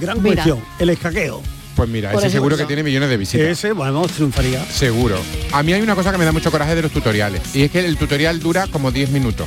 Gran 0.00 0.22
Mira. 0.22 0.44
cuestión, 0.44 0.64
el 0.78 0.90
escaqueo. 0.90 1.42
Pues 1.74 1.88
mira, 1.88 2.10
Por 2.10 2.20
ese 2.22 2.30
seguro 2.30 2.56
que 2.56 2.66
tiene 2.66 2.82
millones 2.82 3.08
de 3.08 3.16
visitas. 3.16 3.46
Ese, 3.46 3.72
bueno, 3.72 4.02
triunfaría. 4.06 4.62
Seguro. 4.66 5.16
A 5.52 5.62
mí 5.62 5.72
hay 5.72 5.80
una 5.80 5.94
cosa 5.94 6.12
que 6.12 6.18
me 6.18 6.24
da 6.26 6.32
mucho 6.32 6.50
coraje 6.50 6.74
de 6.74 6.82
los 6.82 6.90
tutoriales. 6.92 7.54
Y 7.56 7.62
es 7.62 7.70
que 7.70 7.78
el 7.84 7.96
tutorial 7.96 8.38
dura 8.40 8.66
como 8.66 8.90
10 8.90 9.10
minutos. 9.10 9.46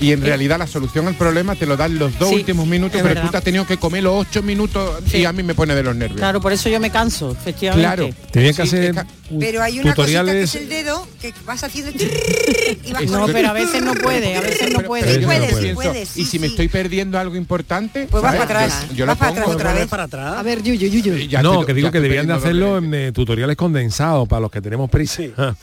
Y 0.00 0.12
en 0.12 0.20
realidad 0.22 0.58
la 0.58 0.66
solución 0.66 1.08
al 1.08 1.14
problema 1.14 1.54
te 1.56 1.66
lo 1.66 1.76
dan 1.76 1.98
los 1.98 2.16
dos 2.18 2.28
Sí, 2.28 2.36
últimos 2.36 2.66
minutos, 2.66 2.92
pero 3.02 3.08
verdad. 3.08 3.22
tú 3.24 3.30
te 3.32 3.36
has 3.38 3.44
tenido 3.44 3.66
que 3.66 3.78
comer 3.78 4.04
los 4.04 4.14
ocho 4.28 4.42
minutos 4.42 5.02
y 5.12 5.24
a 5.24 5.32
mí 5.32 5.42
me 5.42 5.54
pone 5.54 5.74
de 5.74 5.82
los 5.82 5.96
nervios. 5.96 6.18
Claro, 6.18 6.40
por 6.40 6.52
eso 6.52 6.68
yo 6.68 6.78
me 6.78 6.90
canso, 6.90 7.32
efectivamente. 7.32 7.82
Claro. 7.84 8.08
Tenía 8.30 8.52
que 8.52 8.62
hacer 8.62 8.94
Pero 9.38 9.62
hay 9.62 9.80
una 9.80 9.94
cosita 9.94 10.20
que 10.24 10.24
tutoriales. 10.24 10.54
es 10.54 10.62
el 10.62 10.68
dedo 10.68 11.06
que 11.20 11.34
vas 11.44 11.62
haciendo 11.62 11.90
y 12.84 12.92
vas 12.92 13.04
No, 13.06 13.26
pero 13.26 13.48
a 13.48 13.52
veces 13.52 13.82
no 13.82 13.94
puede, 13.94 14.36
a 14.36 14.40
veces 14.40 14.72
no 14.72 14.80
puede. 14.80 15.18
Puedes, 15.20 15.56
sí 15.56 15.72
puedes, 15.74 16.08
sí, 16.08 16.20
y 16.22 16.24
si 16.24 16.38
me 16.38 16.46
sí. 16.46 16.52
estoy 16.54 16.68
perdiendo 16.68 17.18
algo 17.18 17.36
importante, 17.36 18.06
Pues 18.10 18.22
vas 18.22 18.32
para 18.36 18.44
atrás, 18.44 18.86
Yo, 18.90 18.94
yo 18.96 19.06
vas 19.06 19.16
lo 19.16 19.18
para 19.20 19.30
pongo 19.32 19.42
atrás 19.52 19.54
otra 19.54 19.72
vez. 19.74 19.88
para 19.88 20.02
atrás. 20.04 20.38
A 20.38 20.42
ver, 20.42 20.62
Yuyu, 20.62 20.88
Yuyu. 20.88 21.14
Ya 21.28 21.42
no, 21.42 21.52
estoy- 21.52 21.66
que 21.66 21.74
digo 21.74 21.90
que 21.90 22.00
deberían 22.00 22.26
de 22.26 22.34
hacerlo 22.34 22.78
en 22.78 22.94
eh, 22.94 23.12
tutoriales 23.12 23.56
condensados 23.56 24.26
para 24.28 24.40
los 24.40 24.50
que 24.50 24.60
tenemos 24.60 24.88
prisa. 24.90 25.22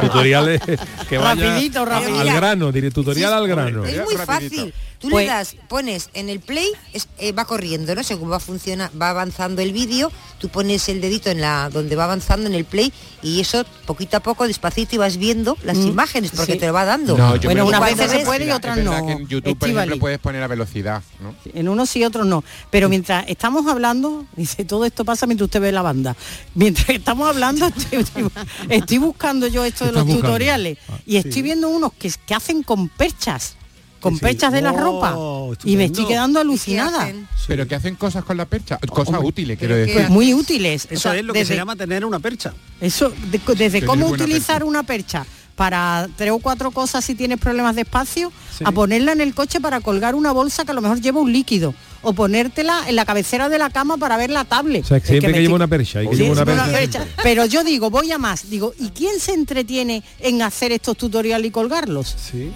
Tutoriales 0.00 0.60
que 1.08 1.18
vayan 1.18 1.48
Rapidito, 1.54 1.82
a- 1.82 1.84
rapidito. 1.84 2.20
al 2.20 2.32
grano, 2.34 2.72
diré 2.72 2.90
tutorial 2.90 3.32
al 3.32 3.46
grano. 3.48 3.84
Es 3.84 4.04
muy 4.04 4.16
fácil. 4.16 4.74
Tú 4.98 5.08
Pues- 5.08 5.24
le 5.26 5.32
das, 5.32 5.56
pones 5.68 6.10
en 6.12 6.28
el 6.28 6.40
play, 6.40 6.68
es- 6.92 7.08
eh, 7.18 7.32
va 7.32 7.46
corriendo, 7.46 7.94
¿no? 7.94 8.02
Según 8.04 8.30
va 8.30 8.38
funciona, 8.40 8.90
va 9.00 9.10
avanzando 9.10 9.62
el 9.62 9.72
vídeo, 9.72 10.12
tú 10.38 10.48
pones 10.50 10.88
el 10.90 11.00
dedito 11.00 11.30
en 11.30 11.40
la 11.40 11.70
donde 11.72 11.96
va 11.96 12.04
avanzando 12.04 12.46
en 12.48 12.54
el 12.54 12.64
play 12.66 12.79
y 13.22 13.40
eso 13.40 13.64
poquito 13.86 14.16
a 14.16 14.20
poco, 14.20 14.46
despacito 14.46 14.94
y 14.94 14.98
vas 14.98 15.16
viendo 15.16 15.56
las 15.64 15.76
Mm, 15.78 15.88
imágenes 15.88 16.30
porque 16.34 16.54
sí. 16.54 16.58
te 16.58 16.66
lo 16.66 16.72
va 16.72 16.84
dando. 16.84 17.16
No, 17.16 17.36
yo 17.36 17.48
Bueno, 17.48 17.66
unas 17.66 17.80
veces 17.84 18.10
se 18.10 18.20
puede 18.20 18.46
y 18.46 18.50
otras 18.50 18.78
no. 18.78 19.06
que 19.06 19.12
en 19.12 19.28
YouTube, 19.28 19.58
por 19.58 19.68
ejemplo, 19.68 19.98
puedes 19.98 20.18
poner 20.18 20.42
a 20.42 20.46
velocidad, 20.46 21.02
¿no? 21.20 21.34
En 21.52 21.68
unos 21.68 21.90
sí, 21.90 22.04
otros 22.04 22.26
no. 22.26 22.42
Pero 22.70 22.88
mientras 22.88 23.24
estamos 23.28 23.66
hablando, 23.66 24.24
dice, 24.36 24.64
todo 24.64 24.84
esto 24.84 25.04
pasa 25.04 25.26
mientras 25.26 25.46
usted 25.46 25.60
ve 25.60 25.72
la 25.72 25.82
banda. 25.82 26.16
Mientras 26.54 26.88
estamos 26.90 27.28
hablando, 27.28 27.66
estoy, 28.68 28.98
buscando 28.98 29.46
yo 29.46 29.64
esto 29.64 29.84
de 29.86 29.92
los 29.92 30.04
buscando. 30.04 30.26
tutoriales 30.28 30.78
y 31.06 31.16
estoy 31.16 31.42
viendo 31.42 31.68
unos 31.68 31.92
que, 31.94 32.10
que 32.26 32.34
hacen 32.34 32.62
con 32.62 32.88
perchas, 32.88 33.56
con 34.00 34.14
Sí. 34.14 34.20
perchas 34.20 34.52
de 34.52 34.62
la 34.62 34.72
Oh, 34.72 34.76
ropa. 35.52 35.58
Y 35.64 35.76
me 35.76 35.84
estoy 35.84 36.06
quedando 36.06 36.40
alucinada. 36.40 37.10
Pero 37.46 37.66
que 37.68 37.74
hacen 37.74 37.94
cosas 37.96 38.24
con 38.24 38.36
la 38.36 38.44
percha, 38.46 38.78
cosas 38.88 39.20
útiles, 39.22 39.58
quiero 39.58 39.74
decir. 39.76 39.94
que- 39.94 40.00
Pues 40.00 40.10
muy 40.10 40.34
útiles. 40.34 40.86
O 40.90 40.94
Eso 40.94 41.02
sea, 41.10 41.16
es 41.16 41.24
lo 41.24 41.32
que 41.32 41.44
se 41.44 41.54
llama 41.56 41.76
tener 41.76 42.04
una 42.04 42.18
percha. 42.18 42.54
Eso, 42.80 43.10
de- 43.10 43.38
desde 43.56 43.70
Tener 43.80 43.86
cómo 43.86 44.06
utilizar 44.08 44.56
percha. 44.58 44.64
una 44.64 44.82
percha 44.82 45.26
para 45.56 46.08
tres 46.16 46.30
o 46.30 46.38
cuatro 46.38 46.70
cosas 46.70 47.04
si 47.04 47.14
tienes 47.14 47.38
problemas 47.38 47.74
de 47.74 47.82
espacio, 47.82 48.32
a 48.64 48.72
ponerla 48.72 49.12
en 49.12 49.20
el 49.20 49.34
coche 49.34 49.60
para 49.60 49.80
colgar 49.80 50.14
una 50.14 50.32
bolsa 50.32 50.64
que 50.64 50.70
a 50.70 50.74
lo 50.74 50.80
mejor 50.80 51.00
lleva 51.02 51.20
un 51.20 51.32
líquido, 51.32 51.74
o 52.02 52.14
ponértela 52.14 52.84
en 52.88 52.96
la 52.96 53.04
cabecera 53.04 53.50
de 53.50 53.58
la 53.58 53.68
cama 53.68 53.98
para 53.98 54.16
ver 54.16 54.30
la 54.30 54.44
tablet. 54.44 54.84
O 54.84 54.88
sea, 54.88 54.96
Es 54.98 55.04
siempre 55.04 55.34
que, 55.34 55.42
lleva 55.42 55.54
una 55.56 55.66
percha, 55.68 56.00
que 56.00 56.16
Sí, 56.16 56.22
una 56.30 56.44
percha. 56.46 57.04
Pero 57.22 57.44
yo 57.44 57.62
digo, 57.62 57.90
voy 57.90 58.10
a 58.10 58.16
más, 58.16 58.48
digo, 58.48 58.72
¿y 58.78 58.88
quién 58.90 59.20
se 59.20 59.34
entretiene 59.34 60.02
en 60.20 60.40
hacer 60.40 60.72
estos 60.72 60.96
tutoriales 60.96 61.48
y 61.48 61.50
colgarlos? 61.50 62.16
Sí. 62.30 62.50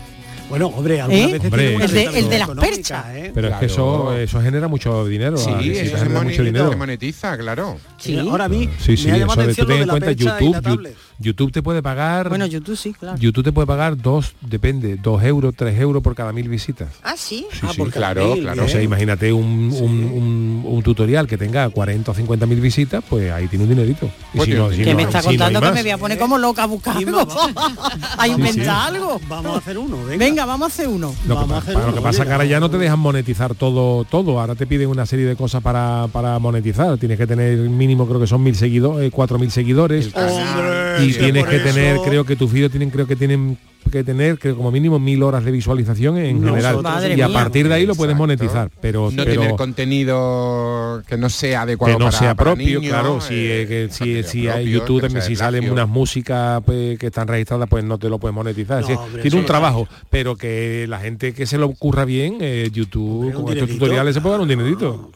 Bueno, 0.48 0.66
hombre, 0.68 1.00
algunas 1.00 1.20
¿Eh? 1.28 1.32
veces 1.32 1.44
Hombre. 1.46 1.62
tiene 1.62 1.76
una 1.76 1.84
El 1.86 1.90
de- 1.90 1.96
rentabilidad 2.04 2.24
el 2.24 2.30
de 2.30 2.38
las 2.38 2.68
perchas. 2.68 3.04
¿eh? 3.14 3.30
Pero 3.34 3.48
es 3.48 3.54
que 3.56 3.66
eso, 3.66 4.14
eso 4.16 4.40
genera 4.42 4.68
mucho 4.68 5.04
dinero. 5.06 5.36
Sí, 5.36 5.50
eso 5.50 5.96
se 5.96 6.04
genera 6.04 6.04
mucho 6.04 6.14
monetiza, 6.22 6.42
dinero. 6.44 6.70
se 6.70 6.76
monetiza, 6.76 7.38
claro. 7.38 7.76
Sí. 7.98 8.18
Ahora 8.18 8.44
a 8.44 8.48
mí 8.48 8.68
Sí, 8.78 8.96
sí, 8.96 9.06
me 9.08 9.14
ha 9.14 9.18
llamado 9.18 9.40
eso 9.42 9.48
de, 9.48 9.54
tú 9.54 9.62
atención 9.62 9.68
lo 9.68 9.74
de 9.74 9.80
en 9.80 9.86
la 9.86 9.92
cuenta 9.92 10.06
percha 10.06 10.22
y 10.22 10.26
YouTube, 10.26 10.52
la 10.52 10.60
Yu- 10.60 10.62
tablet. 10.62 10.96
YouTube 11.18 11.52
te 11.52 11.62
puede 11.62 11.82
pagar, 11.82 12.28
Bueno, 12.28 12.46
YouTube 12.46 12.76
sí, 12.76 12.92
claro. 12.92 13.16
YouTube 13.18 13.44
te 13.44 13.52
puede 13.52 13.66
pagar 13.66 13.96
dos, 13.96 14.34
depende, 14.42 14.96
dos 14.96 15.22
euros, 15.22 15.54
tres 15.56 15.78
euros 15.80 16.02
por 16.02 16.14
cada 16.14 16.32
mil 16.32 16.48
visitas. 16.48 16.88
Ah, 17.02 17.14
sí. 17.16 17.46
Sí, 17.52 17.60
Ah, 17.62 17.70
sí. 17.74 17.82
claro, 17.84 18.34
mil, 18.34 18.42
claro. 18.42 18.64
O 18.64 18.68
sea, 18.68 18.82
imagínate 18.82 19.32
un, 19.32 19.44
un- 19.44 20.04
un- 20.04 20.62
un 20.66 20.82
tutorial 20.82 21.26
que 21.26 21.38
tenga 21.38 21.68
40 21.70 22.10
o 22.10 22.14
50 22.14 22.46
mil 22.46 22.60
visitas, 22.60 23.02
pues 23.08 23.32
ahí 23.32 23.46
tiene 23.48 23.64
un 23.64 23.70
dinerito. 23.70 24.06
Y 24.34 24.36
Pues 24.36 24.44
si 24.44 24.50
tiene 24.50 24.58
no, 24.60 24.66
un 24.66 24.72
si 24.74 24.82
que 24.84 24.90
no- 24.90 24.96
me 24.96 25.02
está 25.04 25.20
si 25.22 25.26
no 25.26 25.30
hay 25.30 25.38
contando 25.38 25.60
que 25.68 25.74
me 25.74 25.82
voy 25.82 25.90
a 25.92 25.98
poner 25.98 26.18
como 26.18 26.36
loca 26.38 26.66
vamos- 26.66 26.82
a 28.18 28.28
inventar 28.28 28.54
sí. 28.90 28.94
algo. 28.94 29.20
Vamos 29.28 29.54
a 29.54 29.58
hacer 29.58 29.78
uno, 29.78 29.96
venga. 30.04 30.16
Venga, 30.24 30.33
vamos 30.34 30.62
a 30.62 30.66
hacer 30.66 30.88
uno. 30.88 31.14
Lo 31.26 31.34
que, 31.36 31.40
Vamos 31.40 31.50
a 31.50 31.54
pa- 31.54 31.58
hacer 31.58 31.74
para 31.74 31.86
lo 31.86 31.92
uno, 31.92 32.00
que 32.00 32.04
pasa 32.04 32.18
oye, 32.22 32.26
que 32.28 32.32
ahora 32.32 32.44
ya 32.44 32.60
no 32.60 32.70
te 32.70 32.78
dejan 32.78 32.98
monetizar 32.98 33.54
todo, 33.54 34.04
todo. 34.04 34.40
Ahora 34.40 34.54
te 34.54 34.66
piden 34.66 34.88
una 34.88 35.06
serie 35.06 35.26
de 35.26 35.36
cosas 35.36 35.62
para, 35.62 36.06
para 36.12 36.38
monetizar. 36.38 36.96
Tienes 36.98 37.18
que 37.18 37.26
tener 37.26 37.56
mínimo, 37.58 38.06
creo 38.06 38.20
que 38.20 38.26
son 38.26 38.42
mil 38.42 38.54
seguidores, 38.56 39.10
cuatro 39.12 39.38
mil 39.38 39.50
seguidores. 39.50 40.10
Hombre, 40.14 41.04
y 41.06 41.12
tienes 41.12 41.44
que 41.46 41.58
tener, 41.60 41.98
creo 42.04 42.24
que 42.24 42.36
tus 42.36 42.52
vídeos 42.52 42.70
tienen, 42.70 42.90
creo 42.90 43.06
que 43.06 43.16
tienen 43.16 43.56
que 43.90 44.04
tener 44.04 44.38
que 44.38 44.54
como 44.54 44.70
mínimo 44.70 44.98
mil 44.98 45.22
horas 45.22 45.44
de 45.44 45.50
visualización 45.50 46.18
en 46.18 46.42
general. 46.42 46.80
Y 47.16 47.20
a 47.20 47.28
partir 47.28 47.68
de 47.68 47.74
ahí 47.74 47.86
lo 47.86 47.94
puedes 47.94 48.12
Exacto. 48.14 48.22
monetizar, 48.22 48.70
pero, 48.80 49.10
no 49.10 49.24
pero 49.24 49.40
tener 49.40 49.56
contenido 49.56 51.02
que 51.06 51.16
no 51.16 51.28
sea 51.30 51.62
adecuado 51.62 51.94
que 51.94 51.98
no 51.98 52.06
para- 52.10 52.18
sea 52.18 52.34
para 52.34 52.50
propio, 52.54 52.80
niños, 52.80 52.92
claro, 52.92 53.20
si, 53.20 53.34
eh, 53.34 53.66
que, 53.66 53.88
si, 53.90 54.22
si 54.22 54.48
hay 54.48 54.70
YouTube, 54.70 55.10
sea 55.10 55.20
si 55.20 55.36
salen 55.36 55.70
unas 55.70 55.88
músicas 55.88 56.62
pues, 56.64 56.98
que 56.98 57.06
están 57.06 57.28
registradas, 57.28 57.68
pues 57.68 57.84
no 57.84 57.98
te 57.98 58.08
lo 58.08 58.18
puedes 58.18 58.34
monetizar. 58.34 58.82
No, 58.88 59.00
hombre, 59.00 59.22
tiene 59.22 59.38
un 59.38 59.46
trabajo, 59.46 59.88
pero 60.10 60.36
que 60.36 60.86
la 60.88 60.98
gente 61.00 61.32
que 61.34 61.46
se 61.46 61.58
lo 61.58 61.66
ocurra 61.66 62.04
bien, 62.04 62.38
eh, 62.40 62.70
YouTube, 62.72 63.32
con 63.32 63.42
estos 63.42 63.54
dinerito. 63.54 63.74
tutoriales 63.74 64.14
se 64.14 64.20
puede 64.20 64.32
dar 64.34 64.40
un 64.40 64.48
dinerito. 64.48 65.10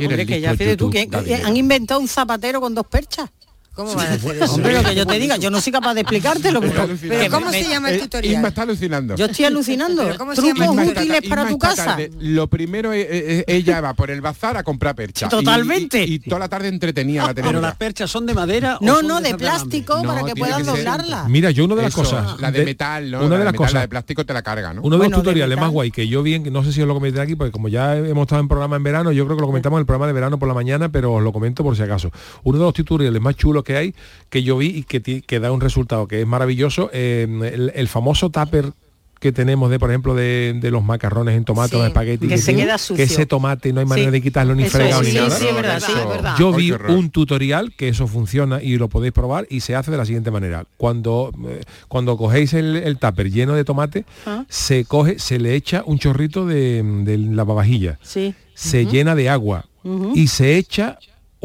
Hombre, 0.00 0.26
que 0.26 0.40
ya 0.40 0.54
fíjate 0.54 0.76
tú 0.76 0.90
que 0.90 1.08
que 1.08 1.34
han 1.36 1.56
inventado 1.56 2.00
un 2.00 2.08
zapatero 2.08 2.60
con 2.60 2.74
dos 2.74 2.86
perchas. 2.86 3.30
¿Cómo 3.76 3.94
van 3.94 4.06
a 4.08 4.12
hacer 4.14 4.36
eso? 4.42 4.54
Hombre, 4.54 4.72
lo 4.72 4.82
que 4.88 4.94
yo 4.94 5.06
te 5.06 5.18
diga, 5.18 5.36
yo 5.36 5.50
no 5.50 5.60
soy 5.60 5.70
capaz 5.72 5.92
de 5.94 6.00
explicártelo. 6.00 6.60
Pero, 6.62 6.88
¿Pero 7.00 7.30
cómo 7.30 7.50
me- 7.50 7.62
se 7.62 7.68
llama 7.68 7.90
el 7.90 7.96
Eh, 7.96 8.00
tutorial? 8.00 8.34
Isma 8.34 8.48
está 8.48 8.62
alucinando. 8.62 9.14
Yo 9.16 9.26
estoy 9.26 9.44
alucinando. 9.44 10.04
¿Pero 10.04 10.18
cómo 10.18 10.34
se 10.34 10.40
llama 10.42 10.64
Trucos 10.66 10.82
el 10.82 10.88
útiles 10.90 11.22
Isma 11.22 11.36
para 11.36 11.48
tu 11.50 11.58
casa. 11.58 11.84
tarde, 11.84 12.10
lo 12.18 12.46
primero 12.48 12.92
eh, 12.94 13.06
eh, 13.10 13.44
ella 13.46 13.80
va 13.82 13.92
por 13.94 14.10
el 14.10 14.20
bazar 14.22 14.56
a 14.56 14.62
comprar 14.62 14.94
percha. 14.94 15.28
Totalmente. 15.28 16.02
Y, 16.04 16.12
y- 16.12 16.14
y 16.14 16.18
toda 16.20 16.38
la 16.38 16.48
tarde 16.48 16.68
entretenida 16.68 17.22
la 17.26 17.34
Pero 17.34 17.48
tenemos. 17.48 17.62
las 17.62 17.76
perchas 17.76 18.10
son 18.10 18.24
de 18.26 18.32
madera. 18.34 18.78
o 18.80 18.84
No, 18.84 18.96
son 18.96 19.06
no, 19.08 19.20
de 19.20 19.34
plástico 19.36 20.02
para 20.04 20.22
que 20.24 20.34
puedas 20.34 20.56
que 20.56 20.64
ser- 20.64 20.74
doblarla. 20.76 21.24
Mira, 21.28 21.50
yo 21.50 21.66
una 21.66 21.74
de 21.74 21.82
las 21.82 21.92
Eso, 21.92 22.02
cosas... 22.02 22.40
La 22.40 22.50
de, 22.50 22.64
metal, 22.64 23.10
¿no? 23.10 23.18
Una 23.20 23.28
la 23.34 23.38
de 23.40 23.44
las 23.44 23.54
cosas... 23.54 23.74
La 23.74 23.80
de 23.82 23.88
plástico 23.88 24.24
te 24.24 24.32
la 24.32 24.40
carga, 24.42 24.72
¿no? 24.72 24.80
Uno 24.82 24.96
de 24.96 25.08
los 25.10 25.18
tutoriales 25.18 25.58
más 25.58 25.70
guay 25.70 25.90
que 25.90 26.08
yo 26.08 26.22
vi, 26.22 26.42
que 26.42 26.50
no 26.50 26.64
sé 26.64 26.72
si 26.72 26.80
os 26.80 26.88
lo 26.88 26.94
comenté 26.94 27.20
aquí, 27.20 27.36
porque 27.36 27.52
como 27.52 27.68
ya 27.68 27.94
hemos 27.96 28.22
estado 28.22 28.40
en 28.40 28.48
programa 28.48 28.76
en 28.76 28.82
verano, 28.82 29.12
yo 29.12 29.26
creo 29.26 29.36
que 29.36 29.42
lo 29.42 29.46
comentamos 29.48 29.76
en 29.76 29.80
el 29.80 29.86
programa 29.86 30.06
de 30.06 30.12
verano 30.14 30.38
por 30.38 30.48
la 30.48 30.54
mañana, 30.54 30.88
pero 30.88 31.12
os 31.12 31.22
lo 31.22 31.32
comento 31.32 31.62
por 31.62 31.76
si 31.76 31.82
acaso. 31.82 32.10
Uno 32.42 32.58
de 32.58 32.64
los 32.64 32.72
tutoriales 32.74 33.20
más 33.20 33.36
chulos 33.36 33.64
que 33.66 33.76
hay, 33.76 33.94
que 34.30 34.42
yo 34.42 34.56
vi 34.56 34.68
y 34.68 34.82
que, 34.84 35.02
que 35.20 35.40
da 35.40 35.52
un 35.52 35.60
resultado 35.60 36.08
que 36.08 36.22
es 36.22 36.26
maravilloso, 36.26 36.88
eh, 36.94 37.26
el, 37.52 37.72
el 37.74 37.88
famoso 37.88 38.30
tupper 38.30 38.72
que 39.18 39.32
tenemos 39.32 39.70
de 39.70 39.78
por 39.78 39.88
ejemplo 39.90 40.14
de, 40.14 40.54
de 40.60 40.70
los 40.70 40.84
macarrones 40.84 41.36
en 41.38 41.46
tomate 41.46 41.74
o 41.74 41.78
Sí, 41.78 41.82
de 41.82 41.88
espagueti 41.88 42.28
que 42.28 42.36
se 42.36 42.52
tiene- 42.52 42.64
queda 42.64 42.72
que 42.74 42.78
sucio. 42.78 43.02
ese 43.04 43.24
tomate 43.24 43.72
no 43.72 43.80
hay 43.80 43.86
manera 43.86 44.08
Sí. 44.08 44.12
de 44.12 44.20
quitarlo 44.20 44.54
ni 44.54 44.64
Eso 44.64 44.72
fregado 44.76 45.02
ni 45.02 45.10
sí, 45.10 45.16
nada 45.16 45.30
sí, 45.30 45.46
es 45.48 45.54
verdad, 45.54 45.80
sí, 45.80 45.92
es 45.98 46.06
verdad. 46.08 46.34
yo 46.38 46.52
vi 46.52 46.70
un 46.70 47.08
tutorial 47.08 47.72
que 47.74 47.88
eso 47.88 48.06
funciona 48.08 48.62
y 48.62 48.76
lo 48.76 48.88
podéis 48.90 49.14
probar 49.14 49.46
y 49.48 49.60
se 49.60 49.74
hace 49.74 49.90
de 49.90 49.96
la 49.96 50.04
siguiente 50.04 50.30
manera 50.30 50.66
cuando 50.76 51.32
eh, 51.48 51.62
cuando 51.88 52.18
cogéis 52.18 52.52
el, 52.52 52.76
el 52.76 52.98
tupper 52.98 53.30
lleno 53.32 53.54
de 53.54 53.64
tomate 53.64 54.04
Ah. 54.26 54.44
se 54.50 54.84
coge 54.84 55.18
se 55.18 55.38
le 55.38 55.54
echa 55.54 55.82
un 55.86 55.98
chorrito 55.98 56.44
de, 56.46 56.82
de 57.04 57.16
lavavajilla 57.16 57.98
Sí. 58.02 58.34
se 58.54 58.84
llena 58.84 59.14
de 59.14 59.30
agua 59.30 59.64
y 60.14 60.26
se 60.26 60.58
echa 60.58 60.98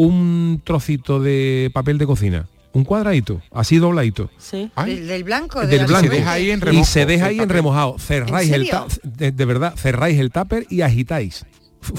un 0.07 0.61
trocito 0.63 1.19
de 1.19 1.69
papel 1.73 1.97
de 1.97 2.05
cocina 2.05 2.47
un 2.73 2.85
cuadradito 2.85 3.41
así 3.51 3.77
dobladito. 3.77 4.29
Sí. 4.37 4.71
¿Del, 4.85 5.07
del 5.07 5.23
blanco? 5.23 5.59
de 5.61 5.67
del 5.67 5.81
la 5.81 5.87
blanco. 5.87 6.07
Se 6.07 6.15
deja 6.15 6.31
ahí 6.31 6.51
en 6.51 6.73
y 6.73 6.83
se 6.85 7.05
deja 7.05 7.25
ahí 7.27 7.39
en 7.39 7.49
remojado. 7.49 7.97
Cerráis 7.99 8.49
¿En 8.49 8.61
el 8.61 8.69
de, 9.03 9.31
de 9.31 9.45
verdad 9.45 9.73
cerráis 9.75 10.19
el 10.19 10.31
tupper 10.31 10.65
y 10.69 10.81
agitáis. 10.81 11.45
Fu, 11.81 11.95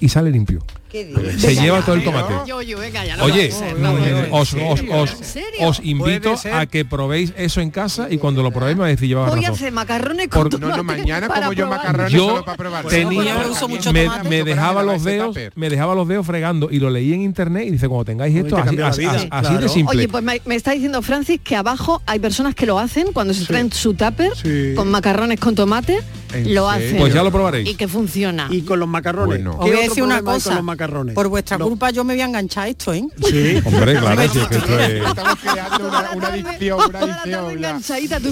y 0.00 0.08
sale 0.08 0.30
limpio 0.32 0.58
¿Qué 0.90 1.04
dices? 1.04 1.40
se 1.40 1.54
lleva 1.54 1.82
todo 1.82 1.94
el 1.94 2.04
tomate 2.04 2.34
Yo, 2.46 2.62
yo, 2.62 2.78
venga, 2.78 3.04
ya 3.04 3.16
no 3.16 3.24
Oye, 3.24 3.50
ser, 3.52 3.78
no 3.78 3.96
ser. 4.02 4.28
os, 4.30 4.54
os- 4.54 4.80
os- 4.90 5.12
¿En 5.20 5.24
serio? 5.24 5.68
os 5.68 5.80
invito 5.84 6.34
a 6.52 6.66
que 6.66 6.84
probéis 6.84 7.32
eso 7.36 7.60
en 7.60 7.70
casa 7.70 8.08
y 8.10 8.18
cuando 8.18 8.42
lo 8.42 8.50
probéis 8.50 8.76
me 8.76 8.82
vais 8.82 8.90
a 8.92 8.96
decir 8.96 9.08
llevaba 9.08 9.30
Voy 9.30 9.44
a 9.44 9.50
hacer 9.50 9.72
macarrones 9.72 10.28
con 10.28 10.48
Por- 10.48 10.60
No, 10.60 10.68
no, 10.68 10.76
tomate 10.76 11.00
mañana 11.00 11.28
para 11.28 11.42
como 11.42 11.52
yo 11.52 11.64
probar. 11.64 11.78
macarrones 11.78 12.12
Yo 12.12 12.28
solo 12.30 12.44
para 12.44 12.56
probar. 12.56 12.84
tenía, 12.86 13.34
me, 13.92 14.04
tomate. 14.04 14.28
me 14.28 14.44
dejaba 14.44 14.82
los 14.82 15.04
dedos, 15.04 15.36
me 15.54 15.70
dejaba 15.70 15.94
los 15.94 16.08
dedos 16.08 16.26
fregando 16.26 16.68
y 16.70 16.78
lo 16.80 16.90
leí 16.90 17.12
en 17.12 17.22
internet 17.22 17.64
y 17.66 17.70
dice 17.70 17.88
cuando 17.88 18.04
tengáis 18.04 18.34
esto 18.36 18.56
así, 18.56 19.04
así- 19.30 19.56
de 19.56 19.68
simple. 19.68 19.96
Oye, 19.98 20.08
pues 20.08 20.24
me, 20.24 20.40
me 20.44 20.54
está 20.56 20.72
diciendo 20.72 21.02
Francis 21.02 21.40
que 21.42 21.56
abajo 21.56 22.02
hay 22.06 22.18
personas 22.18 22.54
que 22.54 22.66
lo 22.66 22.78
hacen 22.78 23.12
cuando 23.12 23.32
se 23.34 23.44
traen 23.46 23.72
su 23.72 23.94
tupper 23.94 24.32
Sí. 24.36 24.72
con 24.74 24.90
macarrones 24.90 25.38
con 25.38 25.54
tomate, 25.54 26.00
¿En 26.32 26.54
lo 26.54 26.68
serio? 26.70 26.86
hacen. 26.86 26.96
pues 26.98 27.14
ya 27.14 27.22
lo 27.22 27.30
probaréis. 27.30 27.68
Y 27.68 27.74
que 27.74 27.88
funciona. 27.88 28.48
Y 28.50 28.62
con 28.62 28.78
los 28.80 28.88
macarrones. 28.88 29.42
Bueno. 29.42 29.52
¿Qué 29.52 29.56
Os 29.56 29.60
voy 29.60 29.70
a 29.70 29.74
otro 29.74 29.88
decir 29.88 30.02
una 30.02 30.22
cosa. 30.22 30.62
Macarrones. 30.80 31.14
Por 31.14 31.28
vuestra 31.28 31.58
Lo- 31.58 31.68
culpa 31.68 31.90
yo 31.90 32.04
me 32.04 32.14
voy 32.14 32.22
a 32.22 32.24
enganchar 32.24 32.64
a 32.64 32.68
esto, 32.68 32.94
¿eh? 32.94 33.04
Sí. 33.28 33.60
Hombre, 33.64 33.98
claro, 33.98 34.22
es 34.22 34.30
que 34.30 34.40
esto 34.40 34.56
es- 34.80 35.06
Estamos 35.06 35.38
creando 35.42 35.88
una, 35.88 36.10
una 36.14 36.26
adicción, 36.28 36.80
una 36.88 36.98
adicción. 37.00 37.50
enganchadita. 37.50 38.20
¿Qué 38.20 38.28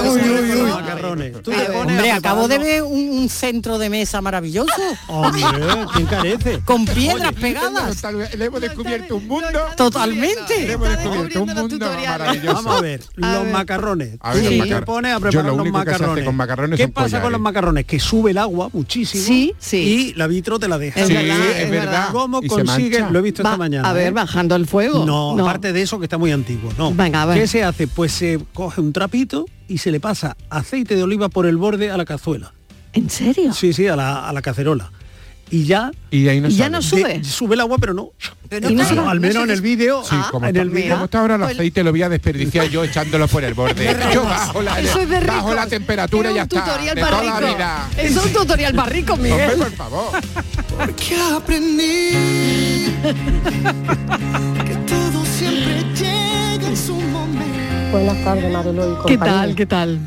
Uy, 0.00 0.06
uy, 0.08 0.50
uy. 0.50 0.58
los 0.62 0.74
macarrones? 0.80 1.36
Hombre, 1.74 2.10
acabo 2.12 2.48
de 2.48 2.58
ver 2.58 2.82
un, 2.82 3.10
un 3.10 3.28
centro 3.28 3.78
de 3.78 3.90
mesa 3.90 4.20
maravilloso. 4.22 4.72
Hombre, 5.08 5.42
¿quién 5.94 6.06
carece? 6.06 6.60
Con 6.64 6.86
piedras 6.86 7.32
Oye, 7.32 7.40
pegadas. 7.40 8.02
Le 8.36 8.44
hemos 8.46 8.60
descubierto 8.60 9.16
un 9.16 9.26
mundo. 9.28 9.60
Totalmente. 9.76 10.66
Le 10.66 10.72
hemos 10.72 10.88
descubierto 10.88 11.42
un 11.42 11.54
mundo 11.54 11.90
maravilloso. 12.06 12.54
Vamos 12.54 12.76
a 12.78 12.80
ver, 12.80 13.02
A 13.20 13.32
los 13.34 13.44
ver. 13.44 13.52
macarrones. 13.52 14.16
A 14.20 14.34
ver, 14.34 14.44
Tú 14.44 14.50
los 14.50 14.58
macar- 14.68 14.84
pones 14.84 15.12
a 15.12 15.14
Yo 15.16 15.20
preparar 15.20 15.52
lo 15.52 15.56
los 15.64 15.72
macarrones. 15.72 16.24
con 16.24 16.36
macarrones 16.36 16.78
¿Qué 16.78 16.88
pasa 16.88 17.20
con 17.20 17.32
los 17.32 17.40
macarrones? 17.40 17.84
Que 17.84 18.00
sube 18.00 18.30
el 18.30 18.38
agua 18.38 18.70
muchísimo. 18.72 19.22
Sí, 19.24 19.54
sí. 19.58 19.76
Y 19.76 20.14
la 20.14 20.26
vitro 20.26 20.58
te 20.58 20.68
la 20.68 20.78
deja. 20.78 21.00
Es 21.00 21.08
Sí, 21.08 21.14
verdad, 21.14 21.36
es 21.60 21.70
verdad. 21.70 21.89
Verdad. 21.90 22.08
¿Cómo 22.12 22.40
consiguen? 22.42 23.12
Lo 23.12 23.18
he 23.18 23.22
visto 23.22 23.42
Va- 23.42 23.50
esta 23.50 23.58
mañana. 23.58 23.88
a 23.88 23.92
ver, 23.92 24.08
¿eh? 24.08 24.10
bajando 24.10 24.56
el 24.56 24.66
fuego. 24.66 25.04
No, 25.04 25.38
aparte 25.38 25.72
de 25.72 25.82
eso 25.82 25.98
que 25.98 26.04
está 26.06 26.18
muy 26.18 26.32
antiguo, 26.32 26.72
no. 26.78 26.92
Venga, 26.94 27.22
a 27.22 27.26
ver. 27.26 27.38
¿Qué 27.38 27.46
se 27.46 27.62
hace? 27.64 27.86
Pues 27.86 28.12
se 28.12 28.38
coge 28.54 28.80
un 28.80 28.92
trapito 28.92 29.46
y 29.68 29.78
se 29.78 29.90
le 29.90 30.00
pasa 30.00 30.36
aceite 30.50 30.96
de 30.96 31.02
oliva 31.02 31.28
por 31.28 31.46
el 31.46 31.56
borde 31.56 31.90
a 31.90 31.96
la 31.96 32.04
cazuela. 32.04 32.52
¿En 32.92 33.08
serio? 33.10 33.52
Sí, 33.52 33.72
sí, 33.72 33.86
a 33.86 33.94
la, 33.96 34.28
a 34.28 34.32
la 34.32 34.42
cacerola. 34.42 34.90
Y 35.52 35.64
ya... 35.64 35.90
Y 36.12 36.28
ahí 36.28 36.40
no 36.40 36.48
¿Y 36.48 36.54
ya 36.54 36.68
no 36.68 36.80
sube? 36.80 37.18
de- 37.18 37.24
sube 37.24 37.54
el 37.54 37.60
agua, 37.60 37.76
pero 37.78 37.92
no. 37.92 38.10
Pero 38.48 38.70
Y 38.70 38.74
no 38.74 38.84
claro, 38.84 39.04
va- 39.04 39.10
al 39.12 39.20
no 39.20 39.26
menos 39.28 39.44
en 39.44 39.50
el 39.50 39.60
vídeo. 39.60 40.02
Sí, 40.08 40.16
como, 40.30 40.46
en 40.46 40.50
está, 40.50 40.62
el 40.62 40.70
vídeo. 40.70 40.92
como 40.94 41.04
está 41.06 41.20
ahora 41.20 41.34
el 41.36 41.40
Pues- 41.42 41.54
aceite 41.54 41.82
lo 41.84 41.90
voy 41.90 42.02
a 42.02 42.08
desperdiciar 42.08 42.68
yo 42.68 42.84
echándolo 42.84 43.26
por 43.28 43.42
el 43.44 43.54
borde. 43.54 43.96
Yo 44.14 44.22
bajo 44.24 44.62
la, 44.62 44.78
Eso 44.80 45.00
es 45.00 45.08
de 45.08 45.20
bajo 45.20 45.52
la 45.54 45.66
temperatura 45.66 46.30
y 46.30 46.34
ya 46.34 46.42
está. 46.42 46.64
tutorial 46.64 46.94
De 46.94 47.00
toda 47.02 47.22
la 47.22 47.40
vida. 47.40 47.88
Es 47.96 48.16
un 48.16 48.32
tutorial 48.32 48.74
para 48.74 48.88
Hombre, 49.12 49.16
Miguel. 49.30 49.58
por 49.58 49.72
favor. 49.72 50.10
Porque 50.78 51.16
aprendí 51.34 52.10
que 54.66 54.74
todo 54.86 55.24
siempre 55.24 55.84
llega 55.94 56.68
en 56.68 56.76
su 56.76 56.94
momento. 56.94 57.90
Buenas 57.92 58.22
tardes, 58.24 58.52
Marilo 58.52 58.84
y 58.84 59.06
¿Qué 59.06 59.14
compañía. 59.16 59.18
tal? 59.34 59.54
¿Qué 59.56 59.66
tal? 59.66 59.98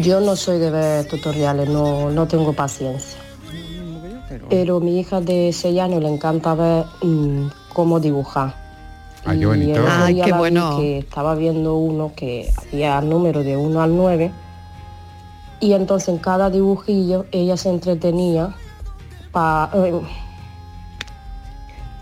Yo 0.00 0.20
no 0.20 0.36
soy 0.36 0.58
de 0.58 0.70
ver 0.70 1.06
tutoriales, 1.08 1.68
no, 1.68 2.10
no 2.10 2.26
tengo 2.28 2.52
paciencia. 2.52 3.17
Pero 4.48 4.80
mi 4.80 4.98
hija 5.00 5.20
de 5.20 5.52
6 5.52 5.80
años 5.80 6.02
le 6.02 6.08
encanta 6.08 6.54
ver 6.54 6.84
mm, 7.02 7.46
cómo 7.72 7.98
dibujar. 8.00 8.54
Ay, 9.24 9.42
Y 9.42 9.44
bonito. 9.44 9.80
día 10.06 10.24
qué 10.24 10.32
vi 10.32 10.38
bueno. 10.38 10.76
que 10.78 10.98
estaba 10.98 11.34
viendo 11.34 11.74
uno 11.76 12.12
que 12.14 12.50
había 12.56 13.00
número 13.00 13.42
de 13.42 13.56
1 13.56 13.80
al 13.82 13.96
9 13.96 14.30
y 15.60 15.72
entonces 15.72 16.08
en 16.10 16.18
cada 16.18 16.50
dibujillo 16.50 17.26
ella 17.32 17.56
se 17.56 17.68
entretenía 17.68 18.54
pa- 19.32 19.70
eh, 19.74 20.00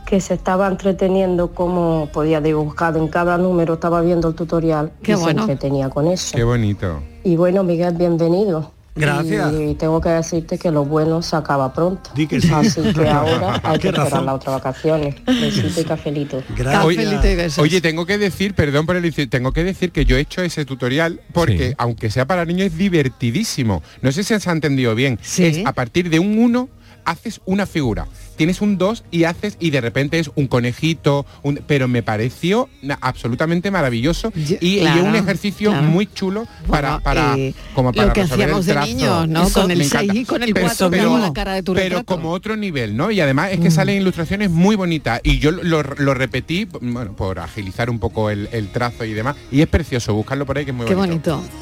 que 0.04 0.20
se 0.20 0.34
estaba 0.34 0.68
entreteniendo 0.68 1.52
cómo 1.52 2.08
podía 2.12 2.40
dibujar 2.40 2.96
en 2.96 3.08
cada 3.08 3.38
número, 3.38 3.74
estaba 3.74 4.02
viendo 4.02 4.28
el 4.28 4.34
tutorial 4.36 4.92
Qué 5.02 5.12
y 5.12 5.14
bueno. 5.16 5.44
se 5.46 5.52
entretenía 5.52 5.88
con 5.90 6.06
eso. 6.06 6.36
Qué 6.36 6.44
bonito. 6.44 7.00
Y 7.24 7.34
bueno, 7.36 7.64
Miguel, 7.64 7.94
bienvenido. 7.96 8.70
Gracias. 8.96 9.52
Y 9.60 9.74
tengo 9.74 10.00
que 10.00 10.08
decirte 10.08 10.58
que 10.58 10.70
lo 10.70 10.84
bueno 10.84 11.22
se 11.22 11.36
acaba 11.36 11.72
pronto. 11.72 12.10
Di 12.14 12.26
que 12.26 12.40
sí. 12.40 12.50
Así 12.52 12.80
que 12.92 13.08
ahora 13.08 13.60
hay 13.62 13.78
que 13.78 13.88
esperar 13.88 14.22
las 14.22 14.34
otras 14.34 14.54
vacaciones. 14.56 15.14
Besito 15.26 15.80
y 15.80 15.84
cafelito. 15.84 16.42
Gracias. 16.56 16.82
Cafelito 16.82 17.28
y 17.28 17.34
besos. 17.36 17.58
Oye, 17.58 17.80
tengo 17.80 18.06
que 18.06 18.18
decir, 18.18 18.54
perdón 18.54 18.86
por 18.86 18.96
el 18.96 19.06
tengo 19.28 19.52
que 19.52 19.64
decir 19.64 19.92
que 19.92 20.04
yo 20.04 20.16
he 20.16 20.20
hecho 20.20 20.42
ese 20.42 20.64
tutorial 20.64 21.20
porque 21.32 21.68
Sí. 21.68 21.74
aunque 21.78 22.10
sea 22.10 22.26
para 22.26 22.44
niños 22.44 22.68
es 22.68 22.76
divertidísimo. 22.76 23.82
No 24.02 24.12
sé 24.12 24.24
si 24.24 24.38
se 24.38 24.50
ha 24.50 24.52
entendido 24.52 24.94
bien. 24.94 25.18
Sí. 25.22 25.44
Es 25.44 25.66
a 25.66 25.72
partir 25.72 26.10
de 26.10 26.18
un 26.18 26.38
1 26.38 26.68
haces 27.04 27.40
una 27.46 27.66
figura. 27.66 28.06
Tienes 28.36 28.60
un 28.60 28.78
2 28.78 29.04
y 29.10 29.24
haces 29.24 29.56
y 29.60 29.70
de 29.70 29.80
repente 29.80 30.18
es 30.18 30.30
un 30.34 30.46
conejito, 30.46 31.26
un- 31.42 31.60
pero 31.66 31.88
me 31.88 32.02
pareció 32.02 32.68
absolutamente 33.00 33.70
maravilloso 33.70 34.32
Yo- 34.34 34.56
y, 34.60 34.76
y 34.76 34.80
claro, 34.80 35.04
un 35.04 35.16
ejercicio 35.16 35.70
claro. 35.70 35.86
muy 35.86 36.06
chulo 36.06 36.46
para 36.68 36.88
Bueno, 36.90 37.02
para 37.02 37.36
eh, 37.38 37.54
como 37.74 37.92
para 37.92 38.08
lo 38.08 38.12
que 38.12 38.20
hacíamos 38.22 38.66
de 38.66 38.76
niños, 38.80 39.28
¿no? 39.28 39.46
Eso 39.46 39.62
Con 39.62 39.70
el 39.70 39.78
me 39.78 39.84
encanta. 39.84 40.12
6 40.12 40.22
y 40.22 40.24
con 40.26 40.42
el 40.42 40.52
Pero- 40.52 40.66
4 40.66 40.90
pero- 40.90 41.02
pegaba 41.02 41.18
la 41.20 41.32
cara 41.32 41.54
de 41.54 41.62
tu 41.62 41.74
pero 41.74 41.98
retrato. 41.98 42.14
como 42.14 42.30
otro 42.32 42.56
nivel, 42.56 42.96
¿no? 42.96 43.10
Y 43.10 43.20
además 43.20 43.50
es 43.52 43.60
que 43.60 43.70
salen 43.70 44.00
ilustraciones 44.00 44.50
muy 44.50 44.76
bonitas 44.76 45.20
y 45.24 45.38
yo 45.38 45.50
lo, 45.50 45.82
lo 45.82 46.14
repetí, 46.14 46.66
bueno, 46.66 47.14
por 47.16 47.38
agilizar 47.38 47.90
un 47.90 47.98
poco 47.98 48.30
el, 48.30 48.48
el 48.52 48.68
trazo 48.68 49.04
y 49.04 49.12
demás. 49.14 49.36
Y 49.50 49.60
es 49.62 49.68
precioso, 49.68 50.14
buscarlo 50.14 50.44
por 50.46 50.58
ahí 50.58 50.64
que 50.64 50.70
es 50.72 50.76
muy 50.76 50.86
Qué 50.86 50.94
bonito. 50.94 51.36
bonito. 51.36 51.56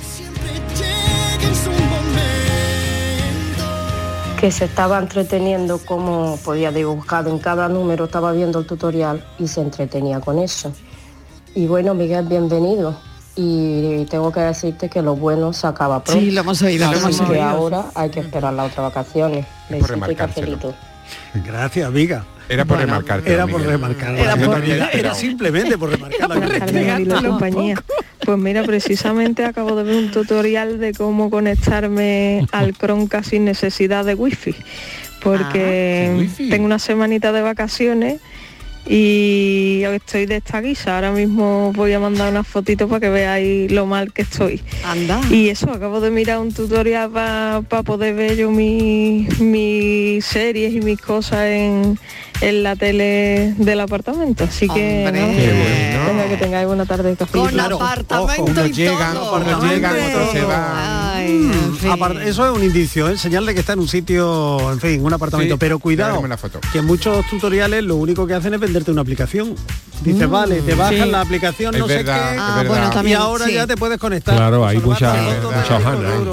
Que 4.45 4.51
se 4.51 4.67
estaba 4.67 4.99
entreteniendo 4.99 5.79
cómo 5.79 6.37
podía 6.45 6.71
dibujar 6.71 7.27
en 7.29 7.39
cada 7.39 7.67
número, 7.67 8.05
estaba 8.05 8.31
viendo 8.33 8.59
el 8.59 8.67
tutorial 8.67 9.25
y 9.39 9.49
se 9.49 9.63
entretenía 9.63 10.21
con 10.21 10.39
eso. 10.39 10.71
Y 11.55 11.67
bueno, 11.67 11.95
Miguel, 11.95 12.27
bienvenido. 12.27 12.95
Y 13.37 14.05
tengo 14.11 14.31
que 14.33 14.41
decirte 14.41 14.91
que 14.91 15.01
lo 15.01 15.17
bueno 15.17 15.55
se 15.55 15.67
acaba 15.67 16.05
pronto. 16.05 16.21
Sí, 16.21 16.31
lo 16.31 16.43
hemos 16.43 16.61
oído, 16.61 16.85
lo 16.93 16.99
Así 16.99 17.05
hemos 17.07 17.21
que 17.23 17.33
oído. 17.33 17.43
ahora 17.43 17.87
hay 17.95 18.11
que 18.11 18.21
esperar 18.21 18.53
las 18.53 18.71
otras 18.71 18.93
vacaciones. 18.93 19.47
por 19.71 19.81
Besito 19.81 20.13
y 20.13 20.15
cafelito. 20.15 20.75
Gracias, 21.33 21.89
amiga. 21.89 22.27
Era 22.49 22.65
por 22.65 22.79
remarcar. 22.79 23.23
Era 23.27 23.47
por 23.47 23.63
remarcar. 23.63 24.17
Era, 24.17 24.37
por, 24.37 24.63
era, 24.65 25.15
simplemente 25.15 25.79
por 25.79 25.91
remarcar 25.91 26.29
la, 26.29 27.23
compañía. 27.23 27.83
Pues 28.25 28.39
mira, 28.39 28.63
precisamente 28.65 29.45
acabo 29.45 29.75
de 29.77 29.85
ver 29.85 29.97
un 29.97 30.11
tutorial 30.11 30.79
de 30.79 30.93
cómo 30.93 31.31
conectarme 31.31 32.47
al 32.53 32.77
Cronca 32.77 33.23
sin 33.23 33.45
necesidad 33.45 34.05
de 34.05 34.15
wifi. 34.15 34.55
Porque 35.23 36.29
ah, 36.29 36.43
tengo 36.51 36.67
una 36.67 36.79
semanita 36.79 37.33
de 37.33 37.41
vacaciones 37.41 38.21
y 38.87 39.83
estoy 39.85 40.27
de 40.27 40.37
esta 40.37 40.61
guisa. 40.61 40.97
Ahora 40.97 41.13
mismo 41.13 41.73
voy 41.73 41.93
a 41.95 42.01
mandar 42.01 42.31
unas 42.31 42.47
fotitos 42.47 42.89
para 42.89 43.01
que 43.01 43.09
veáis 43.09 43.73
lo 43.73 43.87
mal 43.87 44.13
que 44.13 44.23
estoy. 44.23 44.61
Anda. 44.85 45.21
Y 45.31 45.49
eso, 45.49 45.71
acabo 45.71 46.01
de 46.01 46.11
mirar 46.11 46.39
un 46.41 46.53
tutorial 46.53 47.11
para 47.11 47.63
pa 47.63 47.83
poder 47.83 48.15
ver 48.15 48.37
yo 48.37 48.51
mis 48.51 49.41
mi 49.41 50.19
series 50.21 50.75
y 50.75 50.81
mis 50.81 51.01
cosas 51.01 51.47
en, 51.47 51.99
en 52.45 52.63
la 52.63 52.77
tele 52.77 53.55
del 53.57 53.81
apartamento. 53.81 54.45
Así 54.45 54.69
que 54.69 55.11
no, 55.13 56.13
bueno. 56.13 56.29
que 56.29 56.37
tengáis 56.37 56.69
una 56.69 56.85
tarde 56.85 57.11
de 57.11 57.17
Con 57.17 57.49
claro, 57.49 57.77
apartamento 57.77 58.43
ojo, 58.43 58.51
unos 58.51 58.69
y 58.69 58.73
llegan, 58.73 59.15
todo. 59.15 59.37
Unos 59.37 59.65
llegan, 59.65 59.97
otros 60.11 60.33
se 60.33 60.43
van. 60.43 60.73
Ay, 60.75 61.33
mm. 61.33 61.53
en 61.53 61.77
fin. 61.77 62.21
Eso 62.23 62.47
es 62.47 62.57
un 62.57 62.63
indicio, 62.63 63.09
¿eh? 63.09 63.17
señal 63.17 63.47
de 63.47 63.55
que 63.55 63.61
está 63.61 63.73
en 63.73 63.81
un 63.81 63.89
sitio, 63.89 64.73
en 64.73 64.81
fin, 64.81 65.05
un 65.05 65.13
apartamento. 65.13 65.55
Sí, 65.55 65.59
pero 65.59 65.79
cuidado, 65.79 66.27
la 66.27 66.37
foto. 66.37 66.61
que 66.73 66.79
en 66.79 66.85
muchos 66.85 67.27
tutoriales 67.29 67.83
lo 67.83 67.97
único 67.97 68.27
que 68.27 68.35
hacen 68.35 68.53
es 68.55 68.61
venderte 68.61 68.91
una 68.91 69.01
aplicación. 69.01 69.55
Dices, 70.03 70.29
mm, 70.29 70.31
vale, 70.31 70.61
te 70.61 70.75
bajan 70.75 71.05
sí. 71.05 71.11
la 71.11 71.21
aplicación, 71.21 71.75
es 71.75 71.81
no 71.81 71.87
verdad, 71.87 72.31
sé 72.31 72.35
qué. 72.35 72.41
Ah, 72.41 72.65
bueno, 72.67 72.91
también, 72.91 73.19
y 73.19 73.23
ahora 73.23 73.47
sí. 73.47 73.55
ya 73.55 73.67
te 73.67 73.77
puedes 73.77 73.99
conectar. 73.99 74.37
Claro, 74.37 74.67
hay 74.67 74.79
muchas 74.79 75.17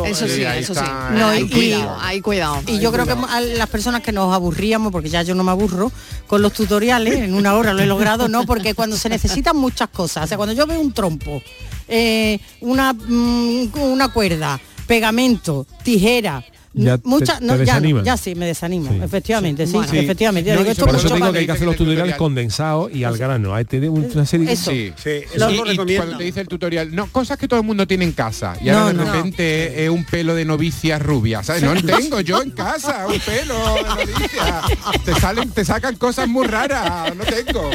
Eso 0.05 0.27
sí, 0.27 0.43
eso 0.43 0.73
sí. 0.73 0.81
No, 1.13 1.27
hay, 1.27 1.47
cuidado, 1.47 1.97
hay 2.01 2.21
cuidado. 2.21 2.57
Y 2.67 2.79
yo 2.79 2.91
creo 2.91 3.05
que 3.05 3.13
a 3.13 3.39
las 3.39 3.69
personas 3.69 4.01
que 4.01 4.11
nos 4.11 4.33
aburríamos, 4.33 4.91
porque 4.91 5.09
ya 5.09 5.21
yo 5.21 5.35
no 5.35 5.43
me 5.43 5.51
aburro, 5.51 5.91
con 6.27 6.41
los 6.41 6.53
tutoriales, 6.53 7.15
en 7.15 7.33
una 7.33 7.55
hora 7.55 7.73
lo 7.73 7.81
he 7.81 7.85
logrado, 7.85 8.27
no, 8.27 8.45
porque 8.45 8.73
cuando 8.73 8.97
se 8.97 9.09
necesitan 9.09 9.57
muchas 9.57 9.89
cosas, 9.89 10.25
o 10.25 10.27
sea, 10.27 10.37
cuando 10.37 10.53
yo 10.53 10.65
veo 10.65 10.79
un 10.79 10.93
trompo, 10.93 11.41
eh, 11.87 12.39
una, 12.61 12.93
mm, 12.93 13.71
una 13.75 14.07
cuerda, 14.13 14.59
pegamento, 14.87 15.65
tijera, 15.83 16.43
ya 16.73 16.99
muchas 17.03 17.41
no, 17.41 17.57
te 17.57 17.65
ya, 17.65 17.81
ya, 18.03 18.17
sí 18.17 18.33
me 18.35 18.45
desanimo 18.45 19.03
efectivamente 19.03 19.67
sí, 19.67 19.77
sí. 19.89 19.97
efectivamente 19.97 20.55
no, 20.55 20.85
por 20.85 20.95
eso 20.95 21.13
digo 21.13 21.33
que 21.33 21.51
hacer 21.51 21.65
los 21.65 21.75
tutoriales 21.75 22.15
condensados 22.15 22.93
y 22.93 23.03
al 23.03 23.17
grano 23.17 23.53
hay 23.53 23.65
te 23.65 23.89
una 23.89 24.25
serie 24.25 24.51
eso. 24.51 24.71
sí, 24.71 24.93
y, 25.05 25.39
lo 25.39 25.75
cuando 25.75 26.17
te 26.17 26.23
dice 26.23 26.41
el 26.41 26.47
tutorial 26.47 26.95
no 26.95 27.07
cosas 27.07 27.37
que 27.37 27.47
todo 27.47 27.59
el 27.59 27.65
mundo 27.65 27.85
tiene 27.87 28.05
en 28.05 28.13
casa 28.13 28.55
y 28.61 28.65
de 28.65 28.93
repente 28.93 29.83
es 29.83 29.89
un 29.89 30.05
pelo 30.05 30.33
de 30.33 30.45
novicia 30.45 30.97
rubia 30.97 31.43
sabes 31.43 31.63
no 31.63 31.73
tengo 31.81 32.21
yo 32.21 32.41
en 32.41 32.51
casa 32.51 33.05
un 33.07 33.19
pelo 33.19 33.75
de 33.75 33.83
novicia 33.83 34.61
te 35.03 35.15
salen 35.15 35.49
te 35.49 35.65
sacan 35.65 35.95
cosas 35.95 36.27
muy 36.27 36.47
raras 36.47 37.13
no 37.15 37.23
tengo. 37.25 37.69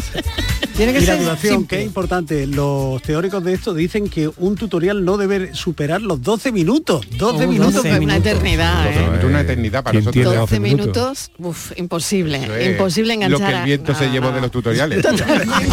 Tiene 0.77 0.93
que 0.93 0.99
y 0.99 1.03
ser 1.07 1.17
la 1.17 1.23
duración, 1.23 1.55
simple. 1.55 1.69
que 1.69 1.83
es 1.83 1.87
importante. 1.87 2.47
Los 2.47 3.01
teóricos 3.01 3.43
de 3.43 3.55
esto 3.55 3.73
dicen 3.73 4.11
que 4.11 4.29
un 4.37 4.57
tutorial 4.57 5.07
no 5.07 5.17
debe 5.17 5.55
superar 5.55 6.03
los 6.03 6.21
12 6.21 6.53
minutos. 6.53 7.07
12 7.17 7.47
minutos. 7.47 7.83
12. 7.83 7.99
Una 7.99 8.17
eternidad. 8.17 8.87
¿eh? 8.93 9.25
Una 9.25 9.41
eternidad 9.41 9.83
para 9.83 9.99
nosotros. 9.99 10.35
12, 10.35 10.61
minutos, 10.61 11.31
uf, 11.39 11.73
imposible. 11.77 12.43
Es 12.61 12.73
imposible 12.73 13.15
enganchar. 13.15 13.41
Lo 13.41 13.47
que 13.47 13.55
el 13.55 13.65
viento 13.65 13.95
se 13.95 14.11
llevó 14.11 14.33
de 14.33 14.41
los 14.43 14.51
tutoriales. 14.51 15.03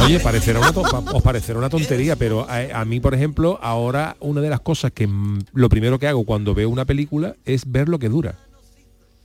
Oye, 0.05 0.21
parecerá 0.21 0.59
una 0.59 0.69
os 0.69 1.21
parecerá 1.21 1.59
una 1.59 1.69
tontería, 1.69 2.15
pero 2.15 2.47
a, 2.49 2.85
mí, 2.85 3.01
por 3.01 3.13
ejemplo, 3.13 3.59
ahora 3.61 4.15
una 4.21 4.39
de 4.39 4.49
las 4.49 4.61
cosas 4.61 4.93
que 4.93 5.09
lo 5.53 5.67
primero 5.67 5.99
que 5.99 6.07
hago 6.07 6.23
cuando 6.23 6.53
veo 6.55 6.69
una 6.69 6.85
película 6.85 7.35
es 7.43 7.69
ver 7.69 7.89
lo 7.89 7.99
que 7.99 8.07
dura. 8.07 8.35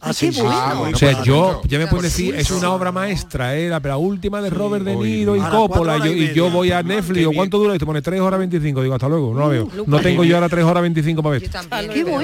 Ah, 0.01 0.13
sí, 0.13 0.31
ah, 0.45 0.91
o 0.95 0.97
sea, 0.97 1.25
yo 1.25 1.61
ya 1.67 1.77
me 1.77 1.89
puedo 1.89 2.03
pues 2.03 2.15
decir, 2.15 2.33
es 2.37 2.53
una 2.53 2.71
obra 2.71 2.93
maestra, 2.93 3.57
eh, 3.57 3.69
la, 3.69 3.81
la, 3.81 3.97
última 3.97 4.41
de 4.41 4.49
Robert 4.49 4.85
De 4.85 4.95
Niro 4.95 5.35
y 5.35 5.41
Coppola, 5.41 6.07
y, 6.07 6.33
yo 6.33 6.51
voy 6.51 6.71
a 6.71 6.79
ah, 6.79 6.83
Netflix, 6.85 7.19
digo, 7.19 7.33
¿cuánto 7.33 7.59
dura? 7.59 7.75
Y 7.75 7.79
te 7.81 7.85
pone 7.87 8.01
3 8.01 8.21
horas 8.21 8.39
25, 8.39 8.83
digo, 8.83 8.95
hasta 8.95 9.09
luego, 9.09 9.35
no 9.35 9.41
lo 9.41 9.49
veo. 9.49 9.67
Mm, 9.67 9.91
no 9.91 10.01
tengo 10.01 10.23
yo 10.23 10.37
ahora 10.37 10.49
3 10.49 10.65
horas 10.65 10.83
25 10.83 11.21
para 11.21 11.41
ver. 11.41 11.51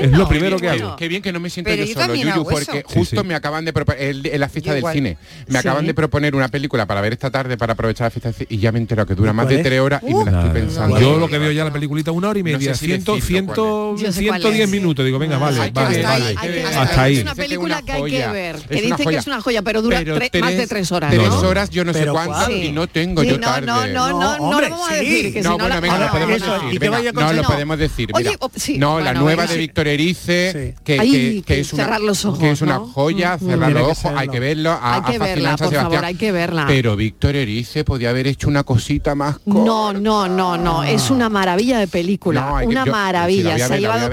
Es 0.05 0.13
lo 0.13 0.29
primero 0.29 0.57
que 0.57 0.69
hago. 0.69 0.95
Qué 0.95 1.09
bien 1.09 1.21
que 1.21 1.33
no 1.33 1.41
me 1.41 1.51
siento 1.51 1.75
yo, 1.75 1.85
solo, 1.89 2.15
Yuyu, 2.15 2.45
porque 2.45 2.85
justo 2.87 3.25
me 3.25 3.35
acaban 3.35 3.65
de 3.65 3.73
proponer, 3.73 4.25
en 4.25 4.41
la 4.41 4.49
fiesta 4.49 4.73
del 4.73 4.85
cine, 4.93 5.19
me 5.49 5.59
acaban 5.59 5.85
de 5.85 5.95
proponer 5.95 6.37
una 6.37 6.47
película 6.47 6.87
para 6.87 7.01
ver 7.01 7.15
esta 7.15 7.33
tarde, 7.33 7.57
para 7.57 7.73
aprovechar 7.73 8.07
la 8.07 8.11
fiesta 8.13 8.29
del 8.29 8.37
cine, 8.37 8.47
y 8.51 8.59
ya 8.59 8.71
me 8.71 8.79
entero 8.79 9.05
que 9.05 9.17
dura 9.17 9.33
más 9.33 9.49
de 9.49 9.59
3 9.65 9.81
horas 9.81 10.01
y 10.07 10.15
me 10.15 10.31
la 10.31 10.45
estoy 10.45 10.61
pensando. 10.61 11.01
Yo 11.01 11.19
lo 11.19 11.27
que 11.27 11.39
veo 11.39 11.51
ya 11.51 11.65
la 11.65 11.73
peliculita 11.73 12.13
una 12.13 12.29
hora 12.29 12.39
y 12.39 12.45
media, 12.45 12.73
110 12.73 14.69
minutos, 14.69 15.05
digo, 15.05 15.19
venga, 15.19 15.39
vale, 15.39 15.73
vale, 15.73 16.05
Hasta 16.05 17.03
ahí 17.03 17.25
película 17.65 17.83
que 17.83 17.93
hay 17.93 18.11
que 18.11 18.29
ver, 18.29 18.57
que 18.57 18.83
dicen 18.83 19.09
que 19.09 19.17
es 19.17 19.27
una 19.27 19.41
joya, 19.41 19.63
pero 19.63 19.83
dura 19.83 19.99
pero 19.99 20.17
tres, 20.17 20.31
tres, 20.31 20.43
más 20.43 20.57
de 20.57 20.67
tres 20.67 20.93
horas. 20.93 21.11
Tres 21.11 21.29
¿no? 21.29 21.41
horas, 21.41 21.71
yo 21.71 21.85
no 21.85 21.93
sé 21.93 22.07
cuántas 22.07 22.47
sí. 22.47 22.53
y 22.67 22.73
no 22.73 22.87
tengo 22.87 23.23
sí, 23.23 23.29
yo 23.29 23.39
no, 23.39 23.47
tarde. 23.47 23.67
No, 23.67 23.87
no, 23.87 24.09
no, 24.09 24.19
no, 24.19 24.49
hombre, 24.49 24.69
lo 24.69 24.77
vamos 24.77 24.91
a 24.91 24.95
decir. 24.95 25.33
Que 25.33 25.43
no, 25.43 25.59
bueno, 25.59 25.81
venga, 25.81 25.99
lo 25.99 26.11
podemos 26.11 26.33
decir. 26.41 26.81
Venga, 26.81 27.13
no, 27.13 27.33
lo 27.33 27.43
podemos 27.43 27.79
decir. 27.79 28.11
Oye, 28.13 28.25
mira. 28.31 28.39
O, 28.41 28.51
no, 28.79 28.93
bueno, 28.93 29.05
la 29.05 29.15
nueva 29.15 29.47
de 29.47 29.57
Víctor 29.57 29.89
Erice, 29.89 30.75
que, 30.85 31.43
es 31.47 31.73
una, 31.73 31.85
cerrar 31.85 32.01
los 32.01 32.25
ojos, 32.25 32.39
que 32.39 32.51
es 32.51 32.63
una 32.63 32.79
joya, 32.79 33.37
mm. 33.37 33.47
cerrar 33.47 33.73
los 33.73 34.05
ojos, 34.05 34.13
hay 34.17 34.29
que 34.29 34.41
verlo. 34.41 34.79
Hay 34.81 35.03
que 35.03 35.19
verla, 35.19 35.57
por 35.57 35.73
favor, 35.73 36.05
hay 36.05 36.15
que 36.15 36.33
verla. 36.33 36.65
Pero 36.67 36.97
Víctor 36.97 37.37
Erice 37.37 37.85
podía 37.85 38.11
haber 38.11 38.27
hecho 38.27 38.49
una 38.49 38.65
cosita 38.65 39.15
más 39.15 39.39
corta. 39.39 39.65
No, 39.65 39.93
no, 39.93 40.29
no, 40.29 40.57
no, 40.57 40.85
es 40.85 41.11
una 41.11 41.29
maravilla 41.29 41.79
de 41.79 41.87
película, 41.87 42.63
una 42.65 42.85
maravilla. 42.85 43.57
Se 43.59 43.75
ha 43.75 43.79
llevado, 43.79 44.11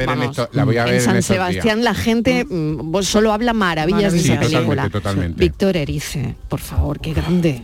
la 0.51 0.65
voy 0.65 0.77
a 0.77 0.85
ver 0.85 0.95
en 0.95 1.01
San 1.01 1.23
Sebastián 1.23 1.83
la 1.83 1.93
gente 1.93 2.45
solo 3.01 3.33
habla 3.33 3.40
habla 3.41 3.53
maravillas 3.53 4.13
de 4.13 4.19
esa 4.19 4.39
película. 4.39 4.83
Totalmente, 4.83 4.91
totalmente. 4.91 5.39
Víctor 5.39 5.77
Erice, 5.77 6.35
por 6.47 6.59
favor, 6.59 6.99
qué 6.99 7.13
grande. 7.13 7.61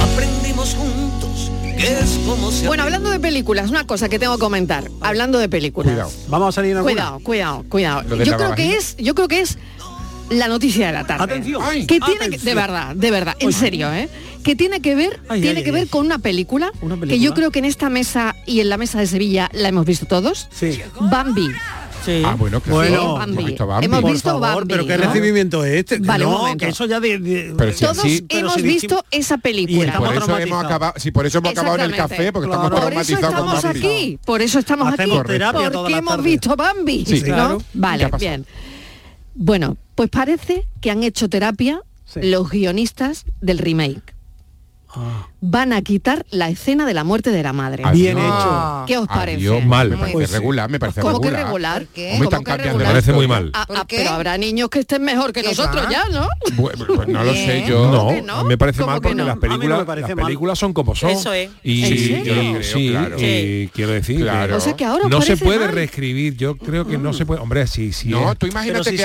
Aprendimos 0.00 0.74
juntos 0.74 1.50
es 1.78 2.20
como 2.26 2.50
Bueno, 2.66 2.84
hablando 2.84 3.10
de 3.10 3.18
películas, 3.18 3.70
una 3.70 3.86
cosa 3.86 4.08
que 4.08 4.18
tengo 4.18 4.36
que 4.36 4.40
comentar. 4.40 4.88
Hablando 5.00 5.38
de 5.38 5.48
películas. 5.48 6.14
Vamos 6.28 6.50
a 6.50 6.52
salir 6.52 6.76
Cuidado, 6.78 7.20
cuidado, 7.20 7.64
cuidado. 7.68 8.16
Yo 8.22 8.36
creo 8.36 8.54
que 8.54 8.76
es, 8.76 8.96
yo 8.98 9.14
creo 9.14 9.28
que 9.28 9.40
es 9.40 9.58
la 10.30 10.48
noticia 10.48 10.86
de 10.88 10.92
la 10.92 11.06
tarde. 11.06 11.40
Tiene. 11.40 11.86
Que, 11.86 12.38
de 12.38 12.54
verdad, 12.54 12.94
de 12.94 13.10
verdad, 13.10 13.34
en 13.38 13.52
serio, 13.52 13.92
¿eh? 13.92 14.08
Que 14.44 14.56
tiene 14.56 14.80
que 14.80 14.94
ver, 14.94 15.20
tiene 15.40 15.62
que 15.62 15.72
ver 15.72 15.88
con 15.88 16.04
una 16.04 16.18
película, 16.18 16.72
una 16.82 16.96
película, 16.96 17.12
que 17.12 17.20
yo 17.20 17.32
creo 17.32 17.50
que 17.50 17.60
en 17.60 17.64
esta 17.64 17.88
mesa 17.88 18.34
y 18.44 18.60
en 18.60 18.68
la 18.68 18.76
mesa 18.76 18.98
de 18.98 19.06
Sevilla 19.06 19.48
la 19.52 19.68
hemos 19.68 19.86
visto 19.86 20.06
todos. 20.06 20.48
Sí. 20.52 20.80
Bambi. 21.00 21.48
Ah, 22.24 22.34
bueno, 22.38 22.60
que 22.62 22.70
bueno, 22.70 23.00
sí. 23.00 23.18
Bambi. 23.18 23.44
Visto 23.44 23.66
Bambi. 23.66 23.86
Hemos 23.86 24.12
visto 24.12 24.38
Bambi. 24.38 24.46
Favor, 24.52 24.66
pero 24.68 24.86
qué 24.86 24.96
recibimiento 24.96 25.64
es 25.64 25.74
este. 25.74 25.98
Vale, 25.98 26.26
que 26.58 26.68
eso 26.68 26.86
ya 26.86 27.00
de, 27.00 27.54
todos 27.78 28.04
hemos 28.28 28.62
visto 28.62 29.04
esa 29.10 29.38
película. 29.38 29.94
Y 29.94 29.98
por 29.98 30.14
eso 30.14 30.38
hemos 30.38 30.64
acabado, 30.64 30.94
si 30.96 31.10
por 31.10 31.26
eso 31.26 31.38
hemos 31.38 31.52
acabado 31.52 31.76
en 31.76 31.82
el 31.82 31.96
café 31.96 32.32
porque 32.32 32.50
estamos 32.50 33.64
aquí, 33.64 34.18
por 34.24 34.42
eso 34.42 34.58
estamos 34.58 34.92
aquí, 34.92 35.10
porque 35.10 35.96
hemos 35.96 36.22
visto 36.22 36.56
Bambi, 36.56 37.04
Vale, 37.74 38.10
bien. 38.18 38.46
Bueno, 39.34 39.76
pues 39.94 40.10
parece 40.10 40.66
que 40.80 40.90
han 40.90 41.02
hecho 41.02 41.28
terapia 41.28 41.80
los 42.16 42.50
guionistas 42.50 43.24
del 43.40 43.58
remake. 43.58 44.14
Ah 44.88 45.28
van 45.44 45.72
a 45.72 45.82
quitar 45.82 46.24
la 46.30 46.48
escena 46.48 46.86
de 46.86 46.94
la 46.94 47.02
muerte 47.02 47.30
de 47.30 47.42
la 47.42 47.52
madre. 47.52 47.82
Bien 47.92 48.16
hecho. 48.16 48.28
Ah. 48.30 48.84
¿Qué 48.86 48.96
os 48.96 49.08
parece? 49.08 49.40
Yo 49.40 49.60
mal, 49.60 49.90
me 49.90 49.96
parece 49.96 50.12
pues 50.12 50.30
regular, 50.30 50.70
me 50.70 50.78
parece 50.78 51.00
¿Cómo 51.00 51.20
que 51.20 51.30
regular? 51.30 51.86
Qué? 51.92 52.16
Me 52.18 52.28
parece 52.84 53.12
muy 53.12 53.26
mal. 53.26 53.50
Ah, 53.52 53.84
pero 53.88 54.10
habrá 54.10 54.38
niños 54.38 54.70
que 54.70 54.78
estén 54.78 55.02
mejor 55.02 55.32
que 55.32 55.42
nosotros 55.42 55.84
ya, 55.90 56.08
¿no? 56.10 56.28
Pues, 56.56 56.78
no 57.08 57.24
lo 57.24 57.32
sé 57.32 57.64
yo. 57.68 58.22
No, 58.22 58.44
me 58.44 58.56
parece 58.56 58.84
mal 58.84 59.00
porque 59.00 59.22
las 59.22 59.36
películas, 59.38 59.86
las 59.86 60.12
películas 60.12 60.58
son 60.58 60.72
como 60.72 60.94
son. 60.94 61.10
Eso 61.10 61.32
es. 61.32 61.50
Y, 61.64 61.82
sí, 62.62 63.70
quiero 63.74 63.92
decir 63.92 64.20
claro. 64.22 64.58
no 65.08 65.22
se 65.22 65.36
puede 65.36 65.66
reescribir. 65.66 66.36
Yo 66.36 66.56
creo 66.56 66.86
que 66.86 66.98
no 66.98 67.12
se 67.12 67.26
puede. 67.26 67.40
Hombre, 67.40 67.66
sí, 67.66 67.92
sí. 67.92 68.08
No, 68.08 68.34
tú 68.36 68.46
imagínate 68.46 68.94
que 68.94 69.02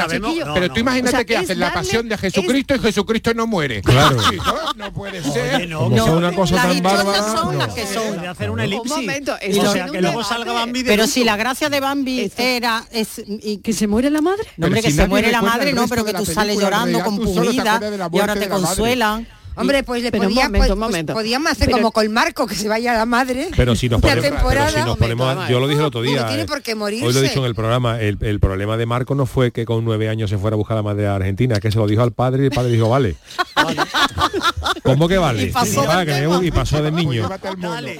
pero 0.54 0.70
tú 0.70 0.80
imagínate 0.80 1.26
que 1.26 1.36
haces 1.36 1.58
la 1.58 1.74
pasión 1.74 2.08
de 2.08 2.18
Jesucristo 2.18 2.76
y 2.76 2.80
Jesucristo 2.80 3.34
no 3.34 3.48
muere. 3.48 3.82
Claro. 3.82 4.18
No 4.78 4.94
puede 4.94 5.24
ser 5.24 5.68
una 6.28 6.36
cosa 6.36 6.56
las 6.56 6.68
tan 6.68 6.84
bárbara. 6.84 7.36
son 7.36 7.58
las 7.58 7.74
que 7.74 7.86
son. 7.86 8.22
De 8.22 8.28
hacer 8.28 8.50
una 8.50 8.64
elipsis. 8.64 8.92
Un 8.92 8.98
momento, 9.02 9.34
o 9.34 9.72
sea, 9.72 9.88
que 9.88 10.02
luego 10.02 10.24
salga 10.24 10.54
Bambi 10.54 10.84
de 10.84 10.90
Pero 10.90 11.08
si 11.08 11.24
la 11.24 11.36
gracia 11.36 11.70
de 11.70 11.80
Bambi 11.80 12.22
Esto. 12.22 12.42
era 12.42 12.86
es, 12.92 13.22
y 13.26 13.58
que 13.58 13.74
se 13.74 13.88
muere 13.88 14.10
la 14.10 14.22
madre. 14.22 14.48
No, 14.58 14.68
hombre, 14.68 14.82
si 14.82 14.88
que 14.88 14.94
se 14.94 15.08
muere 15.08 15.32
la 15.32 15.42
madre, 15.42 15.74
no, 15.74 15.88
pero 15.88 16.06
que 16.06 16.14
tú 16.14 16.26
sales 16.26 16.58
llorando, 16.60 17.04
compungida 17.04 17.80
y 18.12 18.20
ahora 18.20 18.36
te 18.36 18.50
consuelan. 18.50 19.28
Hombre, 19.58 19.84
pues 19.84 20.04
le 20.04 20.12
podía, 20.12 20.50
pues, 20.50 20.72
pues, 20.72 21.04
podíamos 21.06 21.52
hacer 21.52 21.72
como 21.72 21.92
con 21.92 22.12
Marco, 22.12 22.46
que 22.48 22.56
se 22.56 22.68
vaya 22.68 22.94
la 22.94 23.06
madre. 23.06 23.50
Pero 23.56 23.76
si 23.76 23.90
nos 23.90 24.02
ponemos, 24.02 25.50
yo 25.50 25.60
lo 25.60 25.68
dije 25.68 25.80
el 25.80 25.86
otro 25.86 26.02
día. 26.02 26.22
No 26.22 26.28
tiene 26.28 26.44
eh, 26.44 26.46
por 26.46 26.62
qué 26.62 26.76
morirse. 26.76 27.06
Hoy 27.06 27.14
lo 27.14 27.20
he 27.20 27.24
dicho 27.24 27.40
en 27.40 27.46
el 27.46 27.56
programa, 27.56 28.00
el, 28.00 28.40
problema 28.40 28.78
de 28.78 28.86
Marco 28.86 29.16
no 29.16 29.26
fue 29.26 29.52
que 29.52 29.66
con 29.66 29.84
nueve 29.84 30.10
años 30.10 30.30
se 30.30 30.38
fuera 30.38 30.56
a 30.56 30.58
buscar 30.58 30.76
a 30.76 30.80
la 30.80 30.84
madre 30.84 31.08
a 31.08 31.16
Argentina, 31.16 31.60
que 31.60 31.72
se 31.72 31.78
lo 31.78 31.88
dijo 31.88 32.04
al 32.04 32.12
padre 32.12 32.44
y 32.44 32.46
el 32.46 32.52
padre 32.52 32.72
dijo, 32.72 32.90
vale. 32.90 33.16
¿Cómo 34.84 35.08
que 35.08 35.18
vale? 35.18 35.44
Y 35.44 36.52
pasó, 36.52 36.82
de 36.82 36.92
niño. 36.92 37.30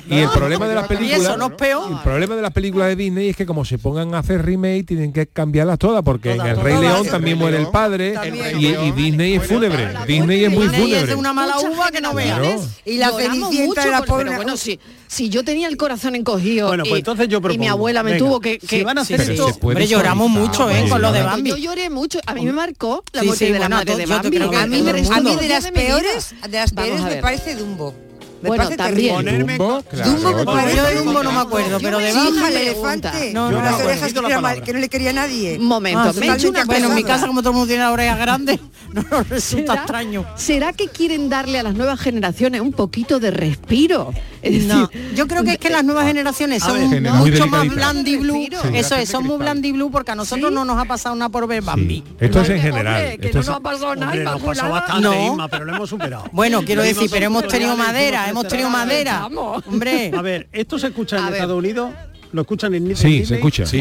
Y 0.10 0.20
el 0.20 0.30
problema 0.30 0.68
de 0.68 0.76
las 0.76 0.88
películas. 0.88 1.38
El 1.38 2.00
problema 2.04 2.36
de 2.36 2.42
las 2.42 2.52
películas 2.52 2.88
de 2.90 2.96
Disney 2.96 3.30
es 3.30 3.36
que 3.36 3.46
como 3.46 3.66
se 3.66 3.78
pongan 3.78 4.14
a 4.16 4.20
hacer 4.20 4.46
remake, 4.46 4.86
tienen 4.86 5.12
que 5.12 5.28
cambiarlas 5.28 5.80
todas, 5.80 6.04
porque 6.04 6.34
en 6.34 6.42
el 6.42 6.58
Rey 6.58 6.78
León 6.78 7.08
también 7.08 7.38
muere 7.38 7.58
el 7.58 7.68
padre 7.68 8.16
y, 8.58 8.92
Disney 8.92 9.36
es 9.36 9.48
fúnebre. 9.48 9.94
Disney 10.08 10.46
es 10.46 10.52
muy 10.52 10.68
fúnebre 10.70 11.16
la 11.48 11.60
uva 11.60 11.92
que 11.92 12.02
no 12.02 12.14
veas. 12.14 12.62
Y 12.86 12.98
la 12.98 13.12
cenicienta 13.12 13.86
de 13.86 13.92
la 13.92 14.02
pobre. 14.04 14.26
Pero 14.26 14.38
bueno, 14.38 14.58
si, 14.58 14.80
si 15.08 15.30
yo 15.30 15.44
tenía 15.44 15.68
el 15.68 15.78
corazón 15.78 16.16
encogido 16.16 16.68
bueno, 16.68 16.84
pues 16.84 17.00
entonces 17.00 17.28
yo 17.28 17.42
propongo, 17.42 17.56
y 17.56 17.60
mi 17.60 17.68
abuela 17.68 18.04
me 18.04 18.18
tuvo 18.18 18.40
que, 18.40 18.60
que 18.60 18.80
si 18.80 18.86
a 18.86 18.92
hacer 18.92 19.26
sí, 19.26 19.32
esto, 19.34 19.46
hombre, 19.48 19.74
pues 19.74 19.90
lloramos 19.90 20.30
mucho 20.30 20.70
¿eh? 20.70 20.86
con 20.90 21.02
lo 21.02 21.12
de 21.12 21.22
Bambi. 21.24 21.50
Yo 21.50 21.58
lloré 21.58 21.90
mucho, 21.90 22.20
a 22.26 22.34
mí 22.34 22.46
me 22.46 22.54
marcó 22.54 23.04
la 23.14 23.24
muerte 23.24 23.52
de 23.52 23.60
la 23.60 23.70
madre 23.70 23.96
de 23.96 24.06
Bambi. 24.06 24.38
A 24.38 24.68
mí 24.68 24.82
de 24.82 25.48
las 25.48 25.72
peores, 25.72 26.36
de 26.48 26.58
las 26.58 26.74
peores 26.74 27.02
me 27.02 27.18
parece 27.18 27.56
Dumbo. 27.56 28.07
Me 28.42 28.50
bueno, 28.50 28.70
también. 28.70 29.16
Ponerme 29.16 29.58
Dumbo, 29.58 29.82
claro. 29.84 30.12
Dumbo 30.12 30.34
me 30.34 30.46
pareció 30.46 30.84
Dumbo, 30.84 31.04
Dumbo 31.04 31.24
no 31.24 31.32
me 31.32 31.40
acuerdo, 31.40 31.80
pero 31.82 32.00
de 32.00 32.14
baja 32.14 32.50
el 32.50 32.58
elefante. 32.58 33.32
No, 33.34 33.52
no, 33.52 33.62
las 33.62 33.82
orejas 33.82 34.14
que, 34.14 34.62
que 34.62 34.74
no 34.74 34.80
le 34.80 34.90
quería 34.90 35.10
a 35.10 35.14
nadie. 35.14 35.60
Momento, 35.60 36.00
ah, 36.00 36.14
me 36.18 36.28
he 36.28 36.34
hecho 36.34 36.50
una 36.50 36.62
en 36.62 36.96
mi 36.96 37.04
casa 37.04 37.28
como 37.28 37.42
todo 37.42 37.52
el 37.52 37.56
mundo 37.56 37.68
tiene 37.68 37.84
las 37.84 37.94
orejas 37.94 38.18
grandes, 38.18 38.60
no 38.94 39.04
nos 39.10 39.30
resulta 39.30 39.74
¿Será, 39.74 39.82
extraño. 39.82 40.26
¿Será 40.36 40.74
que 40.74 40.88
quieren 40.88 41.30
darle 41.30 41.60
a 41.60 41.64
las 41.64 41.76
nuevas 41.76 42.00
generaciones 42.00 42.62
un 42.62 42.72
poquito 42.72 43.20
de 43.20 43.32
respiro? 43.32 44.14
Es 44.42 44.66
no, 44.66 44.88
decir, 44.88 45.14
yo 45.16 45.28
creo 45.28 45.44
que 45.44 45.54
es 45.54 45.58
que 45.58 45.70
las 45.70 45.84
nuevas 45.84 46.06
eh, 46.06 46.10
generaciones 46.10 46.64
son 46.64 46.90
ver, 46.90 47.02
mucho 47.02 47.48
más 47.48 47.68
blandiblue. 47.68 48.48
Sí, 48.50 48.70
Eso 48.74 48.96
es, 48.96 49.10
son 49.10 49.26
muy 49.26 49.38
blandiblue 49.38 49.90
porque 49.92 50.12
a 50.12 50.16
nosotros 50.16 50.50
¿Sí? 50.50 50.56
no 50.56 50.64
nos 50.64 50.78
ha 50.78 50.86
pasado 50.86 51.16
nada 51.16 51.30
por 51.30 51.48
ver 51.48 51.62
Bambi. 51.62 51.96
Sí. 51.96 52.04
Esto 52.20 52.42
es 52.42 52.50
en 52.50 52.62
general. 52.62 53.02
Hombre, 53.02 53.18
que 53.18 53.28
esto 53.28 53.40
no 53.40 53.46
nos 53.46 53.56
ha 53.56 53.60
pasado 53.60 53.96
nada. 53.96 54.12
Hombre, 54.12 54.24
nos 54.24 54.42
pasó 54.42 54.70
bastante, 54.70 55.26
Isma, 55.26 55.48
pero 55.48 55.66
lo 55.66 55.76
hemos 55.76 55.90
superado. 55.90 56.26
Bueno, 56.32 56.64
quiero 56.64 56.82
decir, 56.82 57.10
pero 57.12 57.26
hemos 57.26 57.48
tenido 57.48 57.76
madera, 57.76 58.27
hemos 58.30 58.48
tenido 58.48 58.70
madera. 58.70 59.26
Hombre. 59.26 60.12
A 60.16 60.22
ver, 60.22 60.48
¿esto 60.52 60.80
se 60.80 60.88
escucha 60.88 61.18
en 61.18 61.34
Estados 61.34 61.58
Unidos? 61.58 61.92
¿Lo 62.32 62.42
escuchan 62.42 62.74
en 62.74 62.88
Disney? 62.88 63.20
Sí, 63.20 63.26
se 63.26 63.36
escucha. 63.36 63.66
Si, 63.66 63.80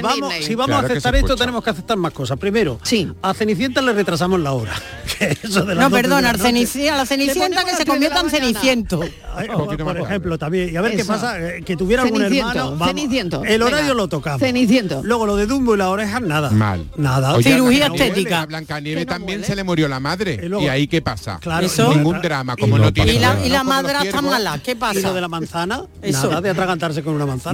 vamos, 0.00 0.34
si 0.40 0.54
vamos, 0.54 0.76
a 0.76 0.80
aceptar 0.80 1.14
esto, 1.16 1.36
tenemos 1.36 1.62
que 1.62 1.70
aceptar 1.70 1.96
más 1.96 2.12
cosas. 2.12 2.38
Primero, 2.38 2.78
sí. 2.82 3.10
a 3.22 3.34
Cenicienta 3.34 3.80
le 3.82 3.92
retrasamos 3.92 4.40
la 4.40 4.52
hora. 4.52 4.74
No, 5.76 5.90
perdón, 5.90 6.24
a 6.24 6.32
la 6.32 6.38
Cenicienta 7.06 7.64
que 7.64 7.76
se 7.76 7.84
convierta 7.84 8.20
en 8.20 8.30
Ceniciento. 8.30 9.00
Oh, 9.54 9.66
por 9.66 9.98
ejemplo, 9.98 10.38
también. 10.38 10.72
Y 10.72 10.76
a 10.76 10.80
ver 10.80 10.96
qué 10.96 11.04
pasa, 11.04 11.38
eh, 11.38 11.62
que 11.64 11.76
tuviera 11.76 12.02
algún 12.02 12.22
hermano. 12.22 12.78
Ceniciento. 12.84 13.44
El 13.44 13.62
horario 13.62 13.94
lo 13.94 14.08
tocamos. 14.08 14.40
Ceniciento. 14.40 15.00
Luego 15.04 15.26
lo 15.26 15.36
de 15.36 15.46
Dumbo 15.46 15.74
y 15.74 15.78
la 15.78 15.90
oreja, 15.90 16.20
nada. 16.20 16.50
Mal. 16.50 16.86
Nada. 16.96 17.40
Cirugía 17.40 17.86
estética. 17.86 18.42
A 18.42 19.06
también 19.06 19.44
se 19.44 19.54
le 19.54 19.64
murió 19.64 19.88
la 19.88 20.00
madre. 20.00 20.40
¿Y 20.60 20.68
ahí 20.68 20.86
qué 20.86 21.02
pasa? 21.02 21.38
Claro. 21.40 21.68
Ningún 21.94 22.20
drama, 22.20 22.56
como 22.56 22.78
no 22.78 22.92
tiene. 22.92 23.14
Y 23.14 23.48
la 23.48 23.64
madre 23.64 23.94
está 24.04 24.22
mala, 24.22 24.58
¿qué 24.62 24.76
pasa? 24.76 25.12
de 25.12 25.20
la 25.20 25.28
manzana? 25.28 25.84
Nada 26.02 26.40
de 26.40 26.50
atragantarse 26.50 27.02
con 27.02 27.14
una 27.14 27.26
manzana. 27.26 27.51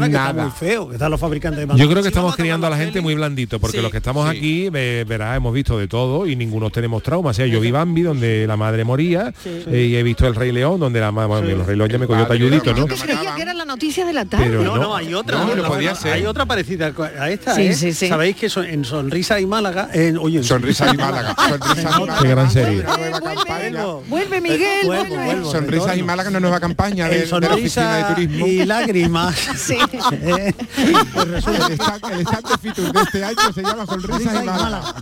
Yo 1.76 1.88
creo 1.88 2.02
que 2.02 2.08
estamos 2.08 2.36
criando 2.36 2.66
a 2.66 2.70
la 2.70 2.76
gente 2.76 3.00
muy 3.00 3.14
blandito, 3.14 3.58
porque 3.58 3.82
los 3.82 3.90
que 3.90 3.98
estamos 3.98 4.28
aquí, 4.28 4.68
verás, 4.70 5.36
hemos 5.36 5.52
visto 5.54 5.78
de 5.78 5.88
todo 5.88 6.26
y 6.26 6.36
ninguno 6.36 6.70
tenemos 6.70 7.02
trauma. 7.02 7.30
O 7.30 7.34
sea, 7.34 7.46
yo 7.46 7.60
vi 7.60 7.70
Bambi, 7.70 8.02
donde 8.02 8.46
la 8.46 8.56
madre 8.56 8.84
moría, 8.84 9.32
eh, 9.44 9.88
y 9.90 9.96
he 9.96 10.02
visto 10.02 10.26
El 10.26 10.34
Rey 10.34 10.52
León, 10.52 10.80
donde 10.80 11.00
la 11.00 11.12
madre, 11.12 11.28
bueno, 11.28 11.48
el 11.48 11.66
Rey 11.66 11.76
León 11.76 11.90
ya 11.90 11.98
me 11.98 12.06
cogió 12.06 12.26
talludito, 12.26 12.74
¿no? 12.74 12.86
Que 12.86 13.42
era 13.42 13.54
la 13.54 13.64
noticia 13.64 14.04
de 14.04 14.12
la 14.12 14.24
tarde. 14.24 14.48
No, 14.48 14.76
no, 14.76 14.94
hay 14.94 15.14
otra. 15.14 15.44
No, 15.44 15.64
podía 15.64 15.94
ser. 15.94 16.12
Hay 16.12 16.26
otra 16.26 16.46
parecida 16.46 16.92
a 17.18 17.30
esta, 17.30 17.54
sí, 17.54 17.62
¿eh? 17.62 17.74
sí, 17.74 17.92
sí. 17.92 18.08
Sabéis 18.08 18.36
que 18.36 18.48
son, 18.48 18.64
en 18.64 18.84
Sonrisa 18.84 19.40
y 19.40 19.46
Málaga... 19.46 19.88
Sonrisa 20.42 20.92
y 20.92 20.96
Málaga. 20.96 21.34
Sonrisa 21.36 21.80
y 21.80 22.00
Málaga. 22.00 22.18
Qué 22.22 22.28
gran 22.28 22.50
serie. 22.50 22.84
Vuelve, 24.08 24.40
Miguel, 24.40 24.86
vuelve. 24.86 25.44
Sonrisas 25.44 25.96
y 25.96 26.02
Málaga, 26.02 26.30
una 26.30 26.40
nueva 26.40 26.60
campaña 26.60 27.08
de, 27.08 27.26
de 27.26 27.46
oficina 27.48 27.96
de 27.96 28.14
turismo. 28.14 28.46
Y 28.46 28.64
lágrimas. 28.64 29.36
El 29.92 30.54
stand, 32.20 32.60
Fitur 32.60 32.92
de 32.92 33.00
este 33.00 33.24
año 33.24 33.52
se 33.54 33.62
llama 33.62 33.86
Sonrisa 33.86 34.42
y 34.42 34.46
Mala. 34.46 34.94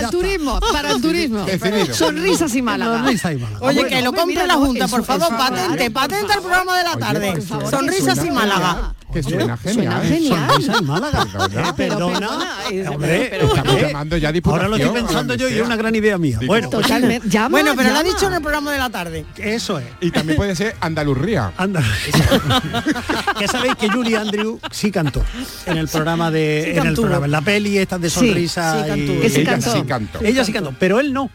El 0.00 0.10
turismo, 0.10 0.60
para 0.72 0.90
el 0.90 1.00
turismo. 1.00 1.46
Sonrisas 1.92 2.54
y 2.54 2.62
Málaga. 2.62 2.98
Sonrisa 2.98 3.32
y 3.32 3.38
Málaga. 3.38 3.64
Oye, 3.64 3.86
que 3.86 4.02
lo 4.02 4.12
compre 4.12 4.46
la 4.46 4.54
Junta, 4.54 4.88
por 4.88 5.04
favor, 5.04 5.36
patente, 5.36 5.90
patente 5.90 6.32
el 6.32 6.40
programa 6.40 6.78
de 6.78 6.84
la 6.84 6.96
tarde. 6.96 7.42
Sonrisas 7.70 8.24
y 8.24 8.30
Málaga. 8.30 8.94
Que 9.14 9.22
suena 9.22 9.56
genial. 9.56 9.74
Suena 9.74 10.00
genial. 10.00 10.48
Sonrisa 10.50 10.78
en 10.78 10.86
Málaga. 10.86 11.26
¿Eh, 11.52 11.72
perdona. 11.76 12.28
Eh, 12.70 12.84
Hombre, 12.88 13.44
estamos 13.44 13.80
llamando 13.80 14.16
ya 14.16 14.32
Ahora 14.44 14.68
lo 14.68 14.76
estoy 14.76 14.92
pensando 14.92 15.34
yo 15.36 15.48
y 15.48 15.54
es 15.54 15.62
una 15.62 15.76
gran 15.76 15.94
idea 15.94 16.18
mía. 16.18 16.40
Bueno. 16.44 16.68
Pues, 16.68 16.88
llama, 16.88 17.48
bueno, 17.48 17.72
pero 17.76 17.88
llama. 17.88 17.92
lo 17.92 17.98
ha 17.98 18.02
dicho 18.02 18.26
en 18.26 18.34
el 18.34 18.40
programa 18.40 18.72
de 18.72 18.78
la 18.78 18.90
tarde. 18.90 19.24
Eso 19.36 19.78
es. 19.78 19.86
Y 20.00 20.10
también 20.10 20.36
puede 20.36 20.56
ser 20.56 20.74
Andalurría. 20.80 21.52
ya 23.40 23.46
sabéis 23.46 23.76
que 23.76 23.88
Julie 23.88 24.16
Andrew 24.16 24.58
sí 24.72 24.90
cantó 24.90 25.22
en 25.66 25.76
el 25.76 25.88
programa 25.88 26.30
de 26.32 26.72
sí, 26.72 26.78
en 26.78 26.86
el 26.88 26.94
programa, 26.94 27.26
en 27.26 27.32
la 27.32 27.40
peli 27.40 27.78
estas 27.78 28.00
de 28.00 28.10
sonrisa. 28.10 28.84
Sí, 28.84 29.30
sí 29.30 29.44
cantó. 29.44 29.72
Y... 29.74 29.80
Ella, 29.80 29.84
cantó. 29.86 30.20
Ella 30.24 30.44
sí 30.44 30.52
cantó, 30.52 30.74
pero 30.78 30.98
él 30.98 31.12
no. 31.12 31.30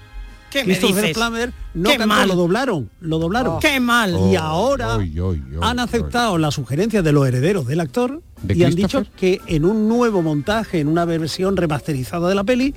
Christopher 0.50 1.04
dices? 1.04 1.18
Plummer 1.18 1.54
no 1.74 2.26
lo 2.26 2.36
doblaron, 2.36 2.89
lo 3.00 3.20
doblaron. 3.20 3.60
Qué 3.60 3.80
mal. 3.80 4.18
Y 4.32 4.36
ahora 4.36 4.97
han 5.62 5.80
aceptado 5.80 6.38
las 6.38 6.56
sugerencias 6.56 7.04
de 7.04 7.12
los 7.12 7.28
herederos 7.28 7.68
del 7.68 7.80
actor 7.80 8.22
y 8.47 8.64
han 8.64 8.76
dicho 8.76 9.06
que 9.16 9.41
en 9.47 9.66
un 9.66 9.88
nuevo 9.88 10.22
montaje, 10.22 10.80
en 10.80 10.88
una 10.88 11.06
versión 11.06 11.58
remasterizada 11.58 12.30
de 12.30 12.36
la 12.36 12.43
peli, 12.43 12.74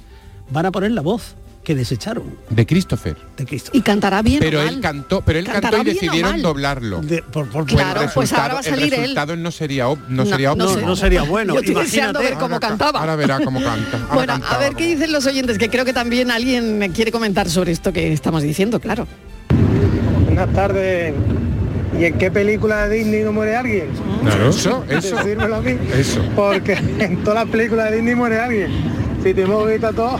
van 0.51 0.67
a 0.67 0.73
poner 0.73 0.93
la 0.93 1.03
voz 1.03 1.37
que 1.63 1.75
desecharon. 1.75 2.25
De 2.51 2.67
Christopher. 2.67 3.17
De 3.37 3.45
Christopher. 3.45 3.79
Y 3.79 3.83
cantará 3.83 4.23
bien. 4.23 4.41
Pero 4.41 4.63
él 4.63 4.81
cantó, 4.81 5.23
pero 5.23 5.39
él 5.39 5.47
cantó 5.47 5.79
y 5.79 5.85
decidieron 5.85 6.43
doblarlo. 6.43 7.01
Por, 7.33 7.49
por, 7.49 7.67
claro, 7.67 8.09
pues, 8.13 8.33
el 8.33 8.91
resultado 8.91 9.37
no 9.37 9.51
sería 9.51 9.85
no, 9.85 9.97
no 10.09 10.25
sería 10.25 10.55
no, 10.55 10.97
sería 10.97 11.23
bueno. 11.23 11.55
Yo 11.55 11.61
estoy 11.61 11.75
Imagínate. 11.75 12.19
ver 12.19 12.35
cómo 12.35 12.59
cantaba. 12.59 13.01
Ahora 13.01 13.17
verá 13.17 13.41
cómo 13.45 13.63
canta. 13.63 14.09
Bueno, 14.13 14.39
a 14.49 14.59
ver 14.59 14.75
qué 14.75 14.87
dicen 14.87 15.13
los 15.13 15.27
oyentes, 15.27 15.59
que 15.59 15.69
creo 15.69 15.85
que 15.85 15.93
también 15.93 16.31
alguien 16.31 16.91
quiere 16.93 17.13
comentar 17.13 17.49
sobre 17.49 17.73
esto 17.73 17.93
que 17.93 18.13
estamos 18.13 18.43
diciendo, 18.43 18.81
claro. 18.81 19.07
Buenas 20.25 20.53
tardes. 20.53 21.15
¿Y 21.99 22.07
en 22.07 22.19
qué 22.19 22.31
película 22.31 22.89
de 22.89 22.97
Disney 22.97 23.23
no 23.23 23.33
muere 23.33 23.55
alguien? 23.55 23.89
Claro, 24.23 24.49
eso, 24.49 24.85
eso. 24.89 25.17
Decírmelo 25.17 25.57
a 25.57 25.61
mí. 25.61 25.77
Eso. 25.95 26.23
Porque 26.35 26.73
en 26.99 27.23
todas 27.23 27.45
las 27.45 27.53
películas 27.53 27.91
de 27.91 27.97
Disney 27.97 28.15
muere 28.15 28.41
alguien. 28.41 28.71
Si 29.23 29.35
te 29.35 29.43
hemos 29.43 29.69
visto 29.69 29.93
todo 29.93 30.19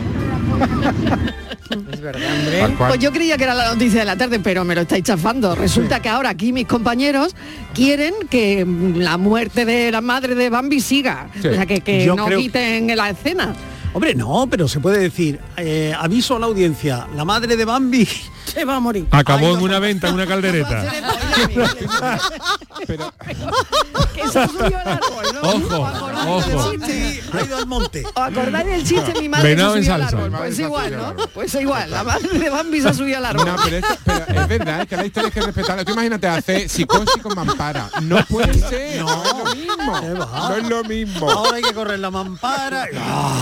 es 1.91 2.01
verdad, 2.01 2.21
hombre. 2.35 2.75
Pues 2.77 2.99
yo 2.99 3.11
creía 3.11 3.37
que 3.37 3.43
era 3.45 3.53
la 3.53 3.73
noticia 3.73 4.01
de 4.01 4.05
la 4.05 4.15
tarde, 4.15 4.39
pero 4.39 4.63
me 4.63 4.75
lo 4.75 4.81
estáis 4.81 5.03
chafando. 5.03 5.55
Resulta 5.55 6.01
que 6.01 6.09
ahora 6.09 6.29
aquí 6.29 6.51
mis 6.53 6.67
compañeros 6.67 7.35
quieren 7.73 8.13
que 8.29 8.63
mm, 8.65 8.97
la 8.97 9.17
muerte 9.17 9.65
de 9.65 9.91
la 9.91 10.01
madre 10.01 10.35
de 10.35 10.49
Bambi 10.49 10.79
siga. 10.81 11.29
O 11.37 11.41
sea, 11.41 11.65
que, 11.65 11.81
que 11.81 12.05
no 12.05 12.25
creo... 12.25 12.39
quiten 12.39 12.95
la 12.95 13.09
escena. 13.09 13.55
Hombre, 13.93 14.15
no, 14.15 14.47
pero 14.49 14.67
se 14.67 14.79
puede 14.79 14.99
decir, 14.99 15.39
eh, 15.55 15.93
aviso 15.97 16.35
a 16.35 16.39
la 16.39 16.47
audiencia, 16.47 17.07
la 17.15 17.25
madre 17.25 17.55
de 17.55 17.63
Bambi 17.63 18.07
se 18.45 18.65
va 18.65 18.77
a 18.77 18.79
morir. 18.79 19.05
Acabó 19.11 19.55
en 19.55 19.63
una 19.63 19.79
venta, 19.79 20.09
en 20.09 20.15
una 20.15 20.25
caldereta. 20.33 20.85
Pero... 22.87 23.13
que 24.13 24.27
se 24.27 24.47
subió 24.47 24.77
al 24.77 24.87
árbol, 24.87 25.25
¿no? 25.33 25.41
Ojo, 25.41 25.87
ojo. 26.27 26.71
ha 27.33 27.43
ido 27.43 27.57
al 27.57 27.67
monte. 27.67 28.05
¿O 28.13 28.21
acordáis 28.21 28.67
el 28.67 28.83
chiste? 28.83 29.13
Mi 29.19 29.29
madre 29.29 29.49
Venado 29.49 29.75
se 29.75 29.81
subió 29.81 29.95
al 29.95 30.01
árbol. 30.03 30.31
Pues 30.37 30.59
igual, 30.59 30.97
¿no? 30.97 31.15
Pues 31.33 31.55
igual, 31.55 31.91
la 31.91 32.03
madre 32.03 32.39
de 32.39 32.49
Bambi 32.49 32.81
se 32.81 32.93
subió 32.93 33.17
al 33.17 33.25
árbol. 33.25 33.45
No, 33.45 33.55
pero 33.63 33.77
es, 33.77 33.85
verdad, 34.47 34.81
es 34.81 34.87
que 34.87 34.97
la 34.97 35.05
historia 35.05 35.27
hay 35.27 35.33
que 35.33 35.41
respetarla. 35.41 35.85
Tú 35.85 35.93
imagínate, 35.93 36.27
hace 36.27 36.69
psicosis 36.69 37.21
con 37.21 37.35
mampara. 37.35 37.89
No 38.01 38.23
puede 38.25 38.53
ser, 38.53 39.01
no, 39.01 39.23
es 39.23 39.33
lo 39.33 39.55
mismo. 39.55 40.01
No 40.01 40.55
es 40.55 40.69
lo 40.69 40.83
mismo. 40.83 41.29
Ahora 41.29 41.57
hay 41.57 41.63
que 41.63 41.73
correr 41.73 41.99
la 41.99 42.11
mampara. 42.11 42.87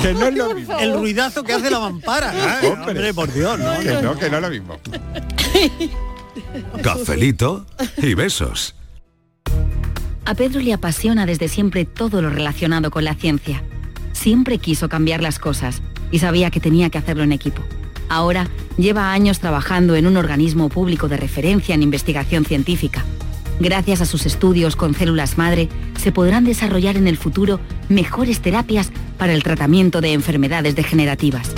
Que 0.02 0.14
no 0.14 0.28
es 0.28 0.36
lo 0.36 0.54
mismo. 0.54 0.80
El 0.80 0.94
ruidazo 0.94 1.44
que 1.44 1.54
hace 1.54 1.70
la 1.70 1.80
mampara. 1.80 2.34
¿eh? 2.62 2.68
Hombre. 2.68 3.14
Por 3.14 3.34
Dios, 3.34 3.60
¿no? 3.60 3.80
Que 3.80 4.02
no, 4.02 4.18
que 4.18 4.30
no 4.30 4.38
es 4.38 4.42
lo 4.42 4.50
mismo. 4.50 4.78
Cafelito 6.82 7.66
y 7.98 8.14
besos. 8.14 8.74
A 10.24 10.36
Pedro 10.36 10.62
le 10.62 10.74
apasiona 10.74 11.26
desde 11.26 11.48
siempre 11.48 11.86
todo 11.86 12.22
lo 12.22 12.30
relacionado 12.30 12.92
con 12.92 13.04
la 13.04 13.16
ciencia. 13.16 13.64
Siempre 14.14 14.60
quiso 14.60 14.88
cambiar 14.88 15.22
las 15.22 15.40
cosas 15.40 15.82
y 16.12 16.20
sabía 16.20 16.52
que 16.52 16.60
tenía 16.60 16.90
que 16.90 17.00
hacerlo 17.00 17.24
en 17.24 17.32
equipo. 17.32 17.64
Ahora 18.08 18.48
lleva 18.78 19.14
años 19.14 19.40
trabajando 19.40 19.96
en 19.96 20.06
un 20.06 20.18
organismo 20.18 20.70
público 20.70 21.08
de 21.08 21.18
referencia 21.18 21.74
en 21.74 21.82
investigación 21.82 22.46
científica. 22.46 23.04
Gracias 23.60 24.02
a 24.02 24.06
sus 24.06 24.26
estudios 24.26 24.76
con 24.76 24.94
células 24.94 25.38
madre, 25.38 25.70
se 25.98 26.12
podrán 26.12 26.44
desarrollar 26.44 26.98
en 26.98 27.08
el 27.08 27.18
futuro 27.18 27.60
mejores 27.90 28.42
terapias 28.42 28.92
para 29.18 29.34
el 29.34 29.44
tratamiento 29.44 30.02
de 30.02 30.14
enfermedades 30.14 30.76
degenerativas. 30.76 31.52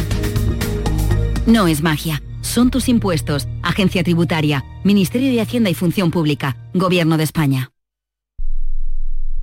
No 1.45 1.67
es 1.67 1.81
magia, 1.81 2.21
son 2.41 2.71
tus 2.71 2.87
impuestos, 2.87 3.47
Agencia 3.61 4.03
Tributaria, 4.03 4.63
Ministerio 4.83 5.31
de 5.31 5.41
Hacienda 5.41 5.69
y 5.69 5.73
Función 5.73 6.11
Pública, 6.11 6.55
Gobierno 6.73 7.17
de 7.17 7.23
España. 7.23 7.72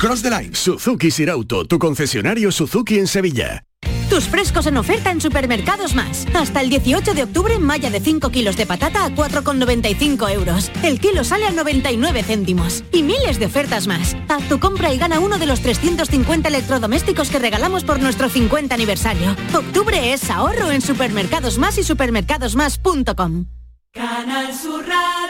Cross 0.00 0.22
the 0.22 0.30
Line. 0.30 0.54
Suzuki 0.54 1.10
Sirauto, 1.10 1.66
tu 1.66 1.78
concesionario 1.78 2.50
Suzuki 2.50 2.98
en 2.98 3.06
Sevilla. 3.06 3.64
Tus 4.08 4.24
frescos 4.24 4.66
en 4.66 4.78
oferta 4.78 5.10
en 5.10 5.20
Supermercados 5.20 5.94
Más. 5.94 6.26
Hasta 6.32 6.62
el 6.62 6.70
18 6.70 7.12
de 7.12 7.24
octubre, 7.24 7.58
malla 7.58 7.90
de 7.90 8.00
5 8.00 8.30
kilos 8.30 8.56
de 8.56 8.64
patata 8.64 9.04
a 9.04 9.10
4,95 9.10 10.32
euros. 10.32 10.72
El 10.82 11.00
kilo 11.00 11.22
sale 11.22 11.46
a 11.46 11.50
99 11.50 12.22
céntimos. 12.22 12.82
Y 12.92 13.02
miles 13.02 13.38
de 13.38 13.44
ofertas 13.44 13.86
más. 13.86 14.16
Haz 14.30 14.48
tu 14.48 14.58
compra 14.58 14.90
y 14.90 14.96
gana 14.96 15.20
uno 15.20 15.36
de 15.36 15.44
los 15.44 15.60
350 15.60 16.48
electrodomésticos 16.48 17.28
que 17.28 17.38
regalamos 17.38 17.84
por 17.84 18.00
nuestro 18.00 18.30
50 18.30 18.74
aniversario. 18.74 19.36
Octubre 19.52 20.14
es 20.14 20.30
ahorro 20.30 20.70
en 20.70 20.80
Supermercados 20.80 21.58
Más 21.58 21.76
y 21.76 21.82
supermercadosmás.com. 21.82 23.44
Canal 23.92 24.54
Sur 24.54 24.86
Radio. 24.86 25.29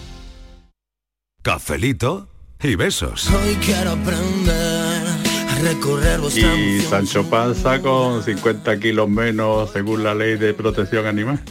Cafelito 1.41 2.27
y 2.61 2.75
besos. 2.75 3.27
Hoy 3.31 3.55
quiero 3.55 3.93
aprender 3.93 5.07
a 5.49 5.55
recorrer 5.63 6.19
vuestra 6.19 6.53
Y 6.53 6.81
Sancho 6.81 7.27
Panza 7.27 7.81
con 7.81 8.21
50 8.21 8.79
kilos 8.79 9.09
menos 9.09 9.71
según 9.71 10.03
la 10.03 10.13
ley 10.13 10.37
de 10.37 10.53
protección 10.53 11.07
animal. 11.07 11.41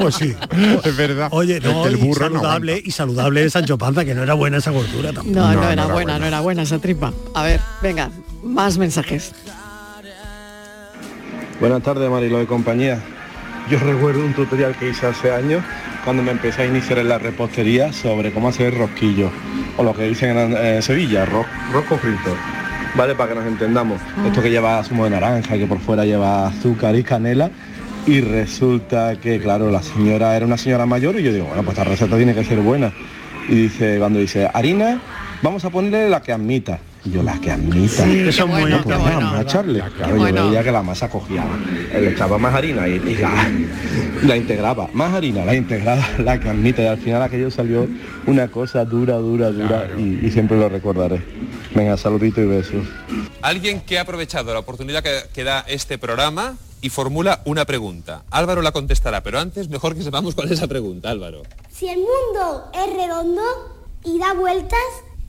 Pues 0.00 0.14
sí, 0.14 0.34
es 0.84 0.96
verdad. 0.96 1.28
Oye, 1.32 1.60
no, 1.60 1.86
el 1.86 1.98
y 1.98 2.00
burro 2.00 2.30
no 2.30 2.36
saludable, 2.40 2.82
y 2.82 2.90
saludable 2.90 3.42
de 3.42 3.50
Sancho 3.50 3.76
Panza, 3.76 4.04
que 4.04 4.14
no 4.14 4.22
era 4.22 4.34
buena 4.34 4.56
esa 4.56 4.70
gordura 4.70 5.12
tampoco. 5.12 5.38
No, 5.38 5.52
no, 5.52 5.70
era 5.70 5.86
buena, 5.86 6.18
no 6.18 6.26
era 6.26 6.40
buena 6.40 6.62
esa 6.62 6.78
tripa. 6.78 7.12
A 7.34 7.42
ver, 7.42 7.60
venga, 7.82 8.10
más 8.42 8.78
mensajes. 8.78 9.32
Buenas 11.60 11.82
tardes, 11.82 12.10
Marilo 12.10 12.40
y 12.40 12.46
compañía. 12.46 13.02
Yo 13.70 13.78
recuerdo 13.78 14.24
un 14.24 14.32
tutorial 14.32 14.74
que 14.76 14.88
hice 14.88 15.06
hace 15.06 15.30
años 15.30 15.62
cuando 16.04 16.22
me 16.22 16.30
empecé 16.30 16.62
a 16.62 16.66
iniciar 16.66 16.98
en 16.98 17.08
la 17.08 17.18
repostería 17.18 17.92
sobre 17.92 18.32
cómo 18.32 18.48
hacer 18.48 18.74
rosquillo, 18.76 19.30
o 19.76 19.82
lo 19.82 19.94
que 19.94 20.04
dicen 20.04 20.36
en 20.36 20.56
eh, 20.56 20.82
Sevilla, 20.82 21.24
ro- 21.26 21.46
rosco 21.72 21.96
frito. 21.98 22.34
¿Vale? 22.96 23.14
Para 23.14 23.28
que 23.32 23.38
nos 23.38 23.46
entendamos. 23.46 24.00
Esto 24.26 24.42
que 24.42 24.50
lleva 24.50 24.82
zumo 24.82 25.04
de 25.04 25.10
naranja 25.10 25.54
y 25.56 25.60
que 25.60 25.66
por 25.66 25.78
fuera 25.78 26.04
lleva 26.04 26.48
azúcar 26.48 26.96
y 26.96 27.04
canela. 27.04 27.50
Y 28.06 28.20
resulta 28.20 29.14
que, 29.16 29.38
claro, 29.38 29.70
la 29.70 29.82
señora 29.82 30.34
era 30.36 30.44
una 30.46 30.56
señora 30.56 30.86
mayor 30.86 31.20
y 31.20 31.22
yo 31.22 31.32
digo, 31.32 31.46
bueno, 31.46 31.62
pues 31.62 31.78
esta 31.78 31.88
receta 31.88 32.16
tiene 32.16 32.34
que 32.34 32.44
ser 32.44 32.58
buena. 32.60 32.92
Y 33.48 33.54
dice, 33.54 33.98
cuando 33.98 34.18
dice, 34.18 34.48
harina, 34.52 35.00
vamos 35.42 35.64
a 35.64 35.70
ponerle 35.70 36.08
la 36.08 36.20
que 36.22 36.32
admita. 36.32 36.78
Yo, 37.04 37.22
la 37.22 37.40
que 37.40 37.50
admita. 37.50 38.04
Sí, 38.04 38.28
qué 38.36 38.42
bueno, 38.42 38.80
pues 38.84 38.98
bueno. 38.98 39.20
vamos 39.20 39.34
a 39.38 39.42
echarle. 39.42 39.80
Claro, 39.96 40.12
yo 40.12 40.18
bueno. 40.20 40.48
veía 40.48 40.62
que 40.62 40.70
la 40.70 40.82
masa 40.82 41.08
cogía, 41.08 41.44
le 41.92 42.10
echaba 42.10 42.36
más 42.38 42.54
harina 42.54 42.86
y, 42.86 42.92
y 42.92 43.16
la, 43.16 43.50
la 44.22 44.36
integraba. 44.36 44.88
Más 44.92 45.14
harina, 45.14 45.44
la 45.44 45.54
integraba, 45.54 46.06
la 46.18 46.38
que 46.38 46.50
admite. 46.50 46.82
Y 46.82 46.86
al 46.86 46.98
final 46.98 47.22
aquello 47.22 47.50
salió 47.50 47.88
una 48.26 48.48
cosa 48.48 48.84
dura, 48.84 49.16
dura, 49.16 49.50
dura 49.50 49.88
y, 49.96 50.26
y 50.26 50.30
siempre 50.30 50.58
lo 50.58 50.68
recordaré. 50.68 51.22
Venga, 51.74 51.96
saludito 51.96 52.40
y 52.42 52.46
besos. 52.46 52.84
Alguien 53.40 53.80
que 53.80 53.98
ha 53.98 54.02
aprovechado 54.02 54.52
la 54.52 54.60
oportunidad 54.60 55.02
que, 55.02 55.10
que 55.32 55.44
da 55.44 55.64
este 55.68 55.96
programa 55.96 56.56
y 56.82 56.90
formula 56.90 57.40
una 57.46 57.64
pregunta. 57.64 58.24
Álvaro 58.30 58.60
la 58.60 58.72
contestará, 58.72 59.22
pero 59.22 59.38
antes 59.38 59.68
mejor 59.68 59.94
que 59.94 60.02
sepamos 60.02 60.34
cuál 60.34 60.48
es 60.48 60.52
esa 60.52 60.66
pregunta, 60.66 61.10
Álvaro. 61.10 61.42
Si 61.70 61.88
el 61.88 61.98
mundo 61.98 62.70
es 62.74 62.94
redondo 62.94 63.42
y 64.04 64.18
da 64.18 64.34
vueltas, 64.34 64.78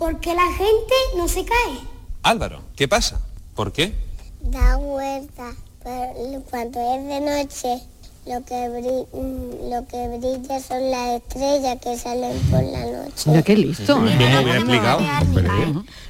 ¿por 0.02 0.20
qué 0.20 0.34
la 0.34 0.47
gente 0.47 0.95
no 1.16 1.28
se 1.28 1.45
cae? 1.45 1.78
Álvaro, 2.24 2.62
¿qué 2.76 2.88
pasa? 2.88 3.22
¿Por 3.54 3.72
qué? 3.72 3.93
Da 4.41 4.78
vueltas, 4.78 5.54
pero 5.84 6.41
cuando 6.49 6.80
es 6.80 7.08
de 7.08 7.20
noche, 7.22 7.84
lo 8.26 8.43
que, 8.43 9.06
mm, 9.14 9.70
lo 9.70 9.86
que 9.86 10.18
brilla 10.18 10.60
son 10.60 10.89
las 10.89 11.22
estrellas 11.22 11.78
que 11.84 11.95
salen 11.99 12.36
por 12.49 12.64
la 12.64 12.80
noche. 12.80 13.30
Mira 13.30 13.43
qué 13.43 13.56
listo. 13.56 13.99
Muy 13.99 14.14
bien 14.16 14.32
explicado. 14.32 15.02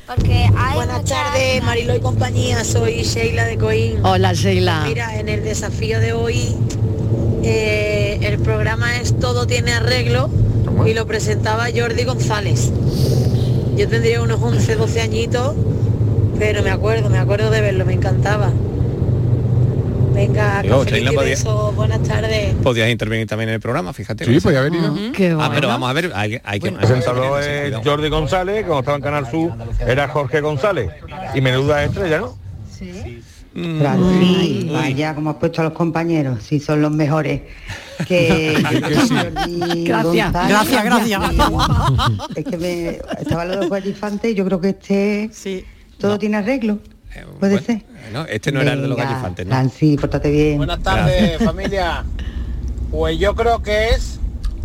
Porque 0.08 0.50
hay 0.56 0.76
Buenas 0.76 1.04
tardes, 1.04 1.62
Mariló 1.62 1.94
y 1.94 2.00
compañía. 2.00 2.64
Soy 2.64 3.04
Sheila 3.04 3.44
de 3.44 3.58
Coín. 3.58 4.06
Hola, 4.06 4.32
Sheila. 4.32 4.86
Mira, 4.88 5.20
en 5.20 5.28
el 5.28 5.44
desafío 5.44 6.00
de 6.00 6.14
hoy, 6.14 6.56
eh, 7.44 8.20
el 8.22 8.40
programa 8.40 8.96
es 9.02 9.20
Todo 9.20 9.48
tiene 9.48 9.74
arreglo 9.74 10.30
y 10.86 10.94
lo 10.94 11.06
presentaba 11.06 11.66
Jordi 11.76 12.06
González. 12.06 12.72
Yo 13.82 13.88
tendría 13.88 14.22
unos 14.22 14.40
11, 14.40 14.76
12 14.76 15.02
añitos, 15.02 15.56
pero 16.38 16.62
me 16.62 16.70
acuerdo, 16.70 17.10
me 17.10 17.18
acuerdo 17.18 17.50
de 17.50 17.62
verlo, 17.62 17.84
me 17.84 17.94
encantaba. 17.94 18.52
Venga, 20.14 20.62
Digo, 20.62 20.84
Sheila 20.86 21.12
y 21.12 21.16
podía- 21.16 21.36
buenas 21.76 22.04
tardes. 22.04 22.54
Podías 22.62 22.92
intervenir 22.92 23.26
también 23.26 23.50
en 23.50 23.56
el 23.56 23.60
programa, 23.60 23.92
fíjate. 23.92 24.26
Sí, 24.26 24.40
podía 24.40 24.60
haber 24.60 24.76
ido. 24.76 24.94
Qué 25.14 25.32
Ah, 25.32 25.36
bueno. 25.36 25.52
pero 25.56 25.68
vamos 25.70 25.90
a 25.90 25.94
ver, 25.94 26.12
hay, 26.14 26.40
hay 26.44 26.60
que... 26.60 26.68
El 26.68 26.76
presentador 26.76 27.42
es 27.42 27.74
Jordi 27.84 28.10
González, 28.10 28.66
cuando 28.68 28.82
estaba 28.82 28.98
en 28.98 29.04
Canal 29.04 29.32
Sur 29.32 29.52
era 29.88 30.08
Jorge 30.10 30.42
González. 30.42 30.92
Y 31.34 31.42
menuda 31.42 31.84
estrella, 31.84 32.20
¿no? 32.20 32.38
Francis, 33.54 34.72
vaya, 34.72 35.14
como 35.14 35.32
has 35.32 35.36
puesto 35.38 35.62
a 35.62 35.66
los 35.66 35.74
compañeros, 35.74 36.42
si 36.44 36.60
son 36.60 36.82
los 36.82 36.92
mejores. 36.92 37.42
Que, 38.08 38.54
Gracias, 39.86 40.32
González, 40.34 40.50
gracias, 40.50 40.84
gracias. 40.86 41.22
y- 42.36 42.40
Es 42.40 42.46
que 42.46 42.58
me, 42.58 42.90
estaba 43.20 43.46
lo 43.46 43.60
de 43.60 43.68
Juan 43.68 43.84
Infante, 43.86 44.34
yo 44.34 44.46
creo 44.46 44.62
que 44.62 44.70
este 44.70 45.66
todo 45.98 46.18
tiene 46.18 46.38
arreglo. 46.38 46.80
Puede 47.40 47.60
ser. 47.62 47.84
No, 48.14 48.26
este 48.26 48.52
no 48.54 48.62
era 48.62 48.74
el 48.74 48.82
de 48.84 48.88
los 48.88 48.98
Venga, 48.98 49.10
gallifantes, 49.12 49.46
¿no? 49.46 49.52
Francis, 49.54 50.00
pórtate 50.00 50.32
bien. 50.32 50.58
Buenas 50.58 50.82
tardes, 50.82 51.44
familia. 51.44 52.04
Pues 52.90 53.20
yo 53.20 53.36
creo 53.36 53.62
que 53.62 53.90
es, 53.90 54.20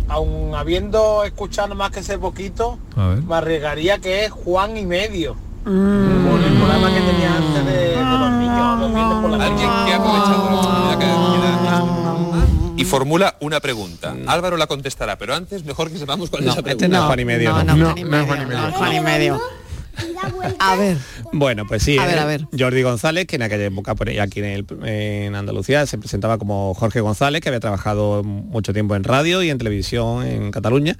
aun 0.07 0.55
habiendo 0.55 1.23
escuchado 1.25 1.75
más 1.75 1.91
que 1.91 1.99
ese 1.99 2.17
poquito, 2.17 2.79
A 2.95 3.09
ver. 3.09 3.21
me 3.23 3.35
arriesgaría 3.35 3.97
que 3.99 4.25
es 4.25 4.31
Juan 4.31 4.77
y 4.77 4.85
medio. 4.85 5.35
Por 5.65 5.73
el 6.87 6.93
programa 6.93 7.05
que 7.07 7.11
tenía 7.11 7.35
antes 7.35 7.65
de, 7.65 7.71
de 7.89 7.95
los 8.03 8.31
niños 8.31 8.79
durmiendo 8.79 9.21
por 9.21 9.29
la 9.31 9.45
Alguien 9.45 9.69
que 9.85 9.91
ha 9.93 9.95
aprovechado 9.95 10.49
la 10.49 10.55
oportunidad 10.59 10.99
que, 10.99 11.05
que 11.05 11.11
este 12.73 12.81
y 12.81 12.85
formula 12.85 13.35
una 13.41 13.59
pregunta. 13.59 14.15
Álvaro 14.27 14.55
la 14.55 14.67
contestará, 14.67 15.17
pero 15.17 15.33
antes 15.33 15.65
mejor 15.65 15.91
que 15.91 15.97
sepamos 15.97 16.29
cuál 16.29 16.43
es 16.47 16.53
pregunta. 16.53 16.71
este 16.71 16.87
no 16.87 16.97
es 16.99 17.03
Juan 17.05 17.19
y 17.19 17.25
medio, 17.25 17.49
No, 17.51 17.63
no. 17.63 17.75
no, 17.75 17.95
No, 17.95 17.95
Juan 17.95 17.97
y 17.97 18.03
no 18.03 18.09
medio, 18.09 18.25
Juan 18.27 18.41
y 18.41 18.45
medio. 18.45 18.61
no, 18.61 18.71
Juan 18.77 18.93
y 18.95 18.99
medio. 19.01 19.41
A 20.59 20.75
ver, 20.75 20.97
Bueno, 21.33 21.65
pues 21.67 21.81
sí, 21.81 21.97
A 21.97 22.05
ver, 22.05 22.17
eh, 22.17 22.19
a 22.19 22.25
ver. 22.25 22.45
Jordi 22.57 22.83
González, 22.83 23.25
que 23.25 23.37
en 23.37 23.41
aquella 23.41 23.65
época 23.65 23.95
por 23.95 24.07
ahí 24.09 24.19
aquí 24.19 24.39
en, 24.41 24.45
el- 24.45 24.65
en 24.87 25.33
Andalucía 25.35 25.87
se 25.87 25.97
presentaba 25.97 26.37
como 26.37 26.75
Jorge 26.75 27.01
González, 27.01 27.41
que 27.41 27.49
había 27.49 27.59
trabajado 27.59 28.23
mucho 28.23 28.73
tiempo 28.73 28.95
en 28.95 29.03
radio 29.03 29.41
y 29.41 29.49
en 29.49 29.57
televisión 29.57 30.23
en 30.25 30.51
Cataluña. 30.51 30.97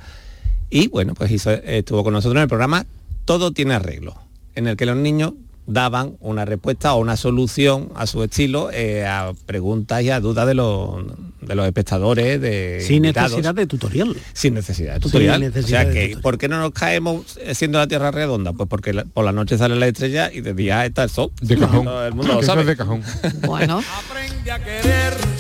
Y 0.72 0.88
bueno, 0.88 1.14
pues 1.14 1.30
hizo- 1.30 1.52
estuvo 1.52 2.04
con 2.04 2.14
nosotros 2.14 2.38
en 2.38 2.42
el 2.44 2.48
programa 2.50 2.88
Todo 3.26 3.52
tiene 3.52 3.76
arreglo, 3.76 4.16
en 4.56 4.66
el 4.68 4.78
que 4.78 4.88
los 4.88 4.98
niños 4.98 5.34
daban 5.68 6.16
una 6.22 6.46
respuesta 6.46 6.94
o 6.94 7.00
una 7.00 7.18
solución 7.18 7.90
a 7.96 8.08
su 8.08 8.24
estilo 8.24 8.70
eh, 8.72 9.06
a 9.06 9.34
preguntas 9.46 10.02
y 10.02 10.10
a 10.10 10.20
dudas 10.20 10.48
de 10.48 10.54
los, 10.54 11.06
de 11.42 11.56
los 11.56 11.66
espectadores, 11.68 12.40
de 12.42 12.80
Sin 12.82 12.98
invitados. 12.98 13.32
necesidad 13.32 13.54
de 13.56 13.68
tutorial. 13.68 14.16
Sin 14.34 14.54
necesidad 14.54 14.94
de 14.96 15.00
Sin 15.02 15.02
tutorial. 15.12 15.42
necesidad 15.42 15.82
o 15.82 15.84
sea 15.84 15.86
de 15.86 15.94
que, 15.94 16.00
tutorial. 16.08 16.22
¿por 16.22 16.38
qué 16.38 16.48
no 16.48 16.60
nos 16.60 16.72
caemos 16.72 17.38
siendo 17.54 17.80
la 17.80 17.88
Tierra 17.88 18.12
redonda? 18.12 18.54
Pues 18.54 18.68
porque 18.70 18.94
la- 18.94 19.06
por 19.06 19.26
la 19.26 19.32
noche 19.34 19.58
sale 19.58 19.76
la 19.76 19.88
estrella 19.88 20.32
y 20.34 20.42
de 20.42 20.54
día 20.54 20.86
está 20.86 21.04
el 21.04 21.10
sol. 21.10 21.32
De 21.42 21.58
cajón. 21.58 21.84
Todo 21.86 22.06
el 22.08 22.14
mundo 22.14 22.34
lo 22.34 22.40
Eso 22.40 22.48
sabe. 22.48 22.62
es 22.62 22.68
de 22.68 22.78
cajón. 22.78 23.04
bueno. 23.46 23.76
Como 23.76 25.37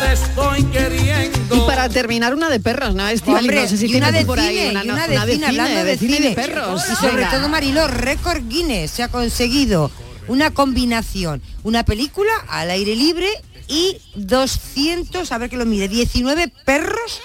te 0.00 0.12
estoy 0.12 0.64
queriendo. 0.64 1.56
Y 1.56 1.60
para 1.60 1.88
terminar, 1.88 2.34
una 2.34 2.48
de 2.48 2.60
perros, 2.60 2.94
¿no? 2.94 3.06
Estivali, 3.08 3.48
Hombre, 3.48 3.62
no 3.62 3.68
sé 3.68 3.76
si 3.76 3.86
y 3.86 3.96
una 3.96 4.12
de 4.12 4.24
por 4.24 4.38
ahí 4.40 4.56
cine, 4.56 4.70
una, 4.70 4.84
y 4.84 4.86
no- 4.88 4.94
una 4.94 5.06
de 5.06 5.32
cine, 5.32 5.46
hablando 5.46 5.84
de 5.84 5.98
cine 5.98 6.12
y 6.12 6.16
cine. 6.16 6.28
de 6.30 6.34
perros. 6.34 6.82
Y 6.92 6.96
sobre 6.96 7.16
Venga. 7.16 7.30
todo, 7.30 7.48
Mariló, 7.48 7.86
récord 7.88 8.42
Guinness 8.48 8.90
se 8.90 9.02
ha 9.02 9.08
conseguido 9.08 9.90
una 10.28 10.50
combinación, 10.52 11.40
una 11.62 11.84
película 11.84 12.32
al 12.48 12.70
aire 12.70 12.96
libre 12.96 13.28
y 13.68 13.98
200, 14.14 15.32
a 15.32 15.38
ver 15.38 15.50
que 15.50 15.56
lo 15.56 15.66
mide, 15.66 15.88
19 15.88 16.52
perros 16.64 17.20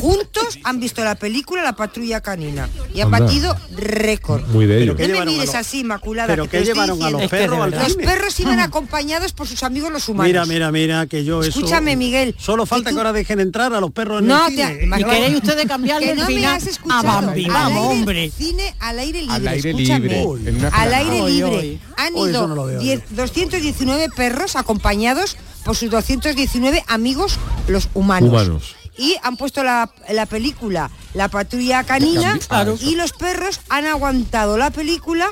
juntos 0.00 0.58
han 0.64 0.78
visto 0.80 1.02
la 1.02 1.14
película 1.14 1.62
La 1.62 1.74
Patrulla 1.74 2.20
Canina 2.20 2.68
y 2.94 3.00
han 3.00 3.06
Anda. 3.12 3.20
batido 3.26 3.56
récord. 3.76 4.46
Muy 4.48 4.66
de 4.66 4.82
ello. 4.82 4.94
No 4.98 5.08
me 5.20 5.24
mires 5.26 5.54
así, 5.54 5.80
Inmaculada. 5.80 6.26
¿Pero 6.28 6.48
que 6.48 6.62
llevaron 6.64 7.02
a 7.02 7.10
los 7.10 7.26
perros 7.28 7.60
al 7.60 7.70
Los 7.70 7.96
perros 7.96 8.38
iban 8.40 8.60
acompañados 8.60 9.32
por 9.32 9.46
sus 9.46 9.62
amigos 9.62 9.90
los 9.90 10.08
humanos. 10.08 10.28
Mira, 10.28 10.44
mira, 10.46 10.70
mira, 10.72 11.06
que 11.06 11.24
yo 11.24 11.40
eso... 11.40 11.48
Escúchame, 11.58 11.96
Miguel. 11.96 12.34
Solo 12.38 12.66
falta 12.66 12.90
que 12.90 12.96
ahora 12.98 13.12
dejen 13.12 13.40
entrar 13.40 13.72
a 13.74 13.80
los 13.80 13.90
perros 13.92 14.20
en 14.20 14.26
No, 14.28 14.46
el 14.48 14.54
te- 14.56 14.66
cine. 14.66 14.84
Imagínate. 14.84 15.16
¿Y 15.16 15.20
queréis 15.20 15.36
ustedes 15.42 15.66
cambiarle 15.66 16.06
Que 16.06 16.12
el 16.12 16.18
no 16.18 16.26
me 16.28 16.46
has 16.46 16.66
a 16.66 16.70
escuchado. 16.70 17.02
Bambi? 17.02 17.44
Al 17.46 17.50
Vamos, 17.52 17.72
aire- 17.82 17.92
hombre. 18.00 18.30
Cine 18.36 18.74
al 18.80 18.98
aire 18.98 19.20
libre. 19.22 19.34
Al 19.36 19.48
aire 19.48 19.70
escúchame. 19.70 20.08
libre, 20.08 20.68
Al 20.72 20.94
aire 20.94 21.30
libre. 21.30 21.78
Han 21.96 22.16
ido 22.16 22.48
no 22.48 22.54
lo 22.54 22.64
veo 22.66 22.80
10 22.80 23.02
219 23.10 24.08
perros 24.16 24.56
acompañados 24.56 25.36
por 25.64 25.76
sus 25.76 25.90
219 25.90 26.84
amigos, 26.88 27.38
los 27.68 27.88
humanos. 27.94 28.28
Humanos. 28.30 28.76
Y 28.98 29.16
han 29.22 29.36
puesto 29.36 29.62
la, 29.64 29.90
la 30.10 30.26
película 30.26 30.90
La 31.14 31.28
Patrulla 31.28 31.84
Canina 31.84 32.38
Claro. 32.46 32.76
y 32.80 32.96
los 32.96 33.12
perros 33.12 33.60
han 33.68 33.86
aguantado 33.86 34.58
la 34.58 34.70
película 34.70 35.26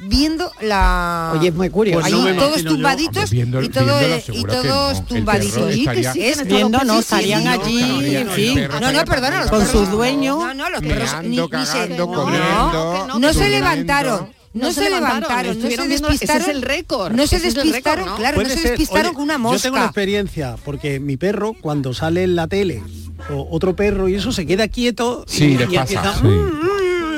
viendo 0.00 0.50
la 0.60 1.32
Oye, 1.34 1.48
es 1.48 1.54
muy 1.54 1.70
curioso. 1.70 2.00
Pues 2.00 2.12
no 2.12 2.34
todos 2.42 2.62
yo. 2.62 2.70
tumbaditos 2.70 3.30
viendo- 3.30 3.62
y, 3.62 3.68
todo, 3.68 3.98
y 4.32 4.42
todos 4.44 5.00
no. 5.00 5.06
Tumbaditos 5.06 5.72
Sí, 5.72 5.86
que 5.86 6.04
sí, 6.12 6.22
Es- 6.26 6.44
Viendo, 6.46 6.80
no, 6.84 6.98
estarían 6.98 7.42
sí, 7.42 7.48
allí, 7.48 7.80
no, 7.82 8.02
en 8.02 8.26
no, 8.26 8.32
fin. 8.32 8.68
No, 8.80 8.92
no, 8.92 9.04
perdona, 9.04 9.40
los 9.42 9.50
Con 9.50 9.60
perros- 9.60 9.72
sus 9.72 9.90
dueños. 9.90 10.38
No, 10.38 10.52
no, 10.54 10.68
los 10.70 10.80
perros 10.80 11.10
Meando, 11.12 11.28
ni, 11.28 11.36
ni 11.58 11.66
se, 11.66 11.88
no, 11.88 13.18
no 13.18 13.32
se 13.32 13.48
levantaron. 13.48 14.28
No, 14.56 14.72
se 14.72 14.90
levantaron, 14.90 15.58
no 15.60 15.68
se 15.68 15.76
viendo- 15.76 15.84
ese 15.94 15.94
es 15.94 16.20
despistaron. 16.20 16.50
el 16.50 16.62
récord, 16.62 17.12
No 17.12 17.26
se 17.26 17.38
despistaron, 17.38 17.72
récord, 17.72 18.06
¿no? 18.06 18.16
claro, 18.16 18.42
no 18.42 18.48
se 18.48 18.60
despistaron 18.60 19.14
con 19.14 19.22
una 19.24 19.34
Yo 19.34 19.38
tengo 19.60 19.76
una 19.76 19.82
mosca. 19.82 19.84
experiencia, 19.86 20.56
porque 20.64 21.00
mi 21.00 21.16
perro, 21.16 21.54
cuando 21.60 21.92
sale 21.94 22.22
en 22.24 22.36
la 22.36 22.46
tele, 22.48 22.82
o 23.30 23.48
otro 23.50 23.74
perro 23.76 24.08
y 24.08 24.14
eso, 24.14 24.32
se 24.32 24.46
queda 24.46 24.68
quieto 24.68 25.24
Sí, 25.26 25.44
y, 25.44 25.56
les 25.58 25.70
y 25.72 25.76
pasa. 25.76 25.80
empieza, 25.94 26.14
Sí. 26.20 26.26
"Mm, 26.26 26.66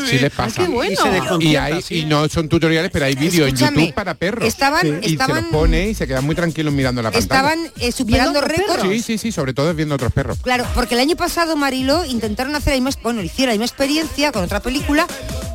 Sí 0.09 0.19
les 0.21 0.33
pasa. 0.33 0.63
qué 0.63 0.69
bueno. 0.69 0.93
Y 0.93 0.97
se 0.97 1.09
Y, 1.09 1.11
desconcierta, 1.11 1.65
hay, 1.65 1.83
sí. 1.83 1.95
y 1.97 2.05
no 2.07 2.27
son 2.29 2.49
tutoriales, 2.49 2.91
pero 2.91 3.05
hay 3.05 3.15
vídeos 3.15 3.47
en 3.49 3.57
YouTube 3.57 3.93
para 3.93 4.15
perros. 4.15 4.47
estaban- 4.49 5.01
y 5.03 5.17
se 5.19 5.29
los 5.29 5.45
pone 5.51 5.91
y 5.91 5.95
se 5.95 6.07
quedan 6.07 6.25
muy 6.25 6.35
tranquilos 6.35 6.73
mirando 6.73 7.03
la 7.03 7.11
pantalla. 7.11 7.23
Estaban 7.51 7.71
eh, 7.79 7.93
superando 7.93 8.41
récords. 8.41 8.83
Sí, 8.89 9.03
sí, 9.03 9.19
sí, 9.19 9.33
sobre 9.33 9.53
todo 9.53 9.75
viendo 9.75 9.97
otros 9.97 10.13
perros. 10.13 10.39
Claro, 10.41 10.65
porque 10.75 10.95
el 10.95 11.01
año 11.01 11.17
pasado 11.17 11.57
Marilo 11.57 12.07
intentaron 12.07 12.55
hacer 12.55 12.75
la 12.75 12.81
misma, 12.81 13.01
bueno, 13.03 13.23
hicieron 13.23 13.49
la 13.49 13.55
misma 13.55 13.67
experiencia 13.67 14.33
con 14.33 14.45
otra 14.45 14.61
película 14.61 15.07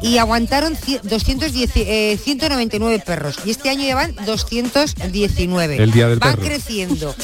y 0.04 0.18
aguantaron 0.20 0.76
cie- 0.76 1.02
210, 1.02 1.72
eh, 1.76 2.20
199 2.24 3.00
perros 3.06 3.38
y 3.46 3.52
este 3.52 3.70
año 3.70 3.82
llevan 3.82 4.14
219. 4.26 5.78
El 5.82 5.92
Día 5.92 6.08
del 6.08 6.20
Van 6.20 6.36
Perro. 6.36 6.46
creciendo. 6.48 7.16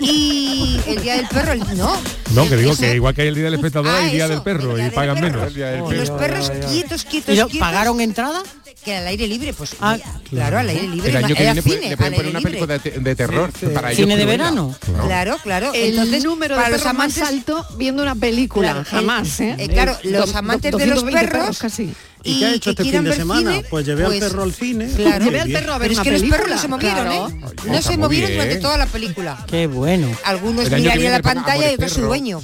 Y 0.00 0.78
el 0.86 1.02
día 1.02 1.16
del 1.16 1.28
perro, 1.28 1.52
el- 1.52 1.60
no. 1.76 1.96
No, 2.34 2.48
que 2.48 2.56
digo 2.56 2.72
Eso- 2.72 2.82
que 2.82 2.94
igual 2.94 3.14
que 3.14 3.22
hay 3.22 3.28
el 3.28 3.34
día 3.34 3.44
del 3.44 3.54
espectador 3.54 3.88
Ah, 3.90 3.98
hay 3.98 4.04
el 4.06 4.12
día 4.12 4.24
eso, 4.24 4.34
del 4.34 4.42
perro 4.42 4.74
día 4.74 4.78
y 4.78 4.82
del 4.86 4.92
pagan 4.94 5.20
perro. 5.20 5.50
menos. 5.50 5.92
Los 5.96 6.10
perros 6.10 6.50
quietos, 6.70 7.04
quietos, 7.04 7.34
¿Y 7.34 7.38
lo- 7.38 7.48
quietos. 7.48 7.66
pagaron 7.68 8.00
entrada? 8.00 8.42
Que 8.84 8.96
al 8.96 9.06
aire 9.06 9.26
libre, 9.26 9.54
pues 9.54 9.76
Ah, 9.80 9.96
claro, 10.28 10.58
al 10.58 10.68
aire 10.68 10.86
libre. 10.86 11.08
El 11.10 11.16
año 11.16 11.28
que 11.34 11.42
viene 11.42 11.62
puede- 11.62 11.76
cine, 11.76 11.88
le 11.90 11.96
pueden 11.96 12.12
al 12.12 12.16
poner 12.16 12.26
aire 12.26 12.30
una 12.30 12.38
libre. 12.40 12.50
película 12.52 12.74
de, 12.78 12.90
te- 12.90 13.00
de 13.00 13.16
terror 13.16 13.50
para 13.72 13.88
ellos. 13.92 13.96
¿Cine 14.00 14.16
de 14.18 14.26
verano? 14.26 14.76
Claro, 15.06 15.38
claro. 15.42 15.72
El 15.72 15.90
Entonces, 15.92 16.24
número 16.24 16.54
de 16.56 16.60
para 16.62 16.70
los 16.70 16.82
perros 16.82 16.94
más 16.98 17.16
amantes 17.18 17.22
alto 17.22 17.66
viendo 17.78 18.02
una 18.02 18.14
película, 18.14 18.66
Claro, 18.72 18.80
el- 18.80 18.84
jamás, 18.86 19.40
¿eh? 19.40 19.56
eh, 19.58 19.68
claro, 19.68 19.96
los 20.02 20.34
amantes 20.34 20.70
do- 20.72 20.76
de 20.78 20.86
los 20.86 20.96
220 20.96 21.30
perros 21.32 21.58
casi. 21.58 21.94
¿Y 22.24 22.38
qué 22.38 22.46
ha 22.46 22.54
hecho 22.54 22.70
este 22.70 22.84
fin 22.84 23.04
de 23.04 23.12
semana? 23.14 23.50
cine, 23.52 23.64
Pues 23.68 23.84
llevé 23.86 24.04
pues, 24.04 24.22
al 24.22 24.28
perro 24.30 24.42
al 24.44 24.52
cine. 24.54 24.88
Claro. 24.96 25.24
Llevé 25.26 25.40
al 25.42 25.50
perro 25.50 25.72
a 25.74 25.78
ver 25.78 25.88
Pero 25.88 26.00
es 26.00 26.04
que 26.04 26.12
los 26.18 26.22
perros 26.30 26.48
no 26.48 26.58
se 26.58 26.68
movieron, 26.68 27.04
Claro. 27.06 27.28
¿eh? 27.28 27.34
Ay, 27.44 27.70
No 27.70 27.82
se 27.82 27.96
movieron 27.98 28.28
bien. 28.30 28.40
durante 28.40 28.62
toda 28.62 28.78
la 28.78 28.86
película. 28.86 29.44
Qué 29.46 29.66
bueno. 29.66 30.08
Algunos 30.24 30.70
mirarían 30.70 31.12
la 31.12 31.20
pantalla 31.22 31.70
y 31.70 31.74
otros 31.74 31.90
su 31.90 31.96
Perro. 31.96 32.08
dueño. 32.08 32.42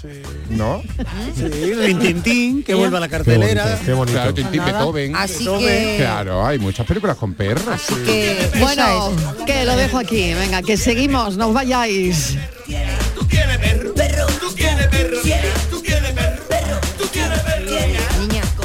¿No? 0.51 0.83
Sí, 1.37 1.75
Rintintín, 1.75 2.63
que 2.63 2.75
vuelva 2.75 2.99
a 2.99 3.01
la 3.01 3.09
cartelera. 3.09 3.79
qué 3.85 3.93
bonito. 3.93 4.17
Claro, 4.19 4.35
Tintín. 4.35 4.65
Beethoven. 4.65 5.17
Así 5.17 5.45
que... 5.47 5.97
Claro, 5.99 6.47
hay 6.47 6.59
muchas 6.59 6.87
películas 6.87 7.17
con 7.17 7.35
perros. 7.35 7.67
Así 7.69 7.95
que... 8.05 8.51
Bueno, 8.59 9.13
que 9.47 9.65
lo 9.65 9.77
dejo 9.77 9.99
aquí. 9.99 10.35
Venga, 10.35 10.63
que 10.63 10.77
seguimos, 10.77 11.37
no 11.37 11.49
os 11.49 11.55
vayáis. 11.55 12.37
Niña, 12.67 12.89
que 13.29 13.39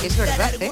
es 0.05 0.17
verdad, 0.17 0.53
¿eh? 0.61 0.71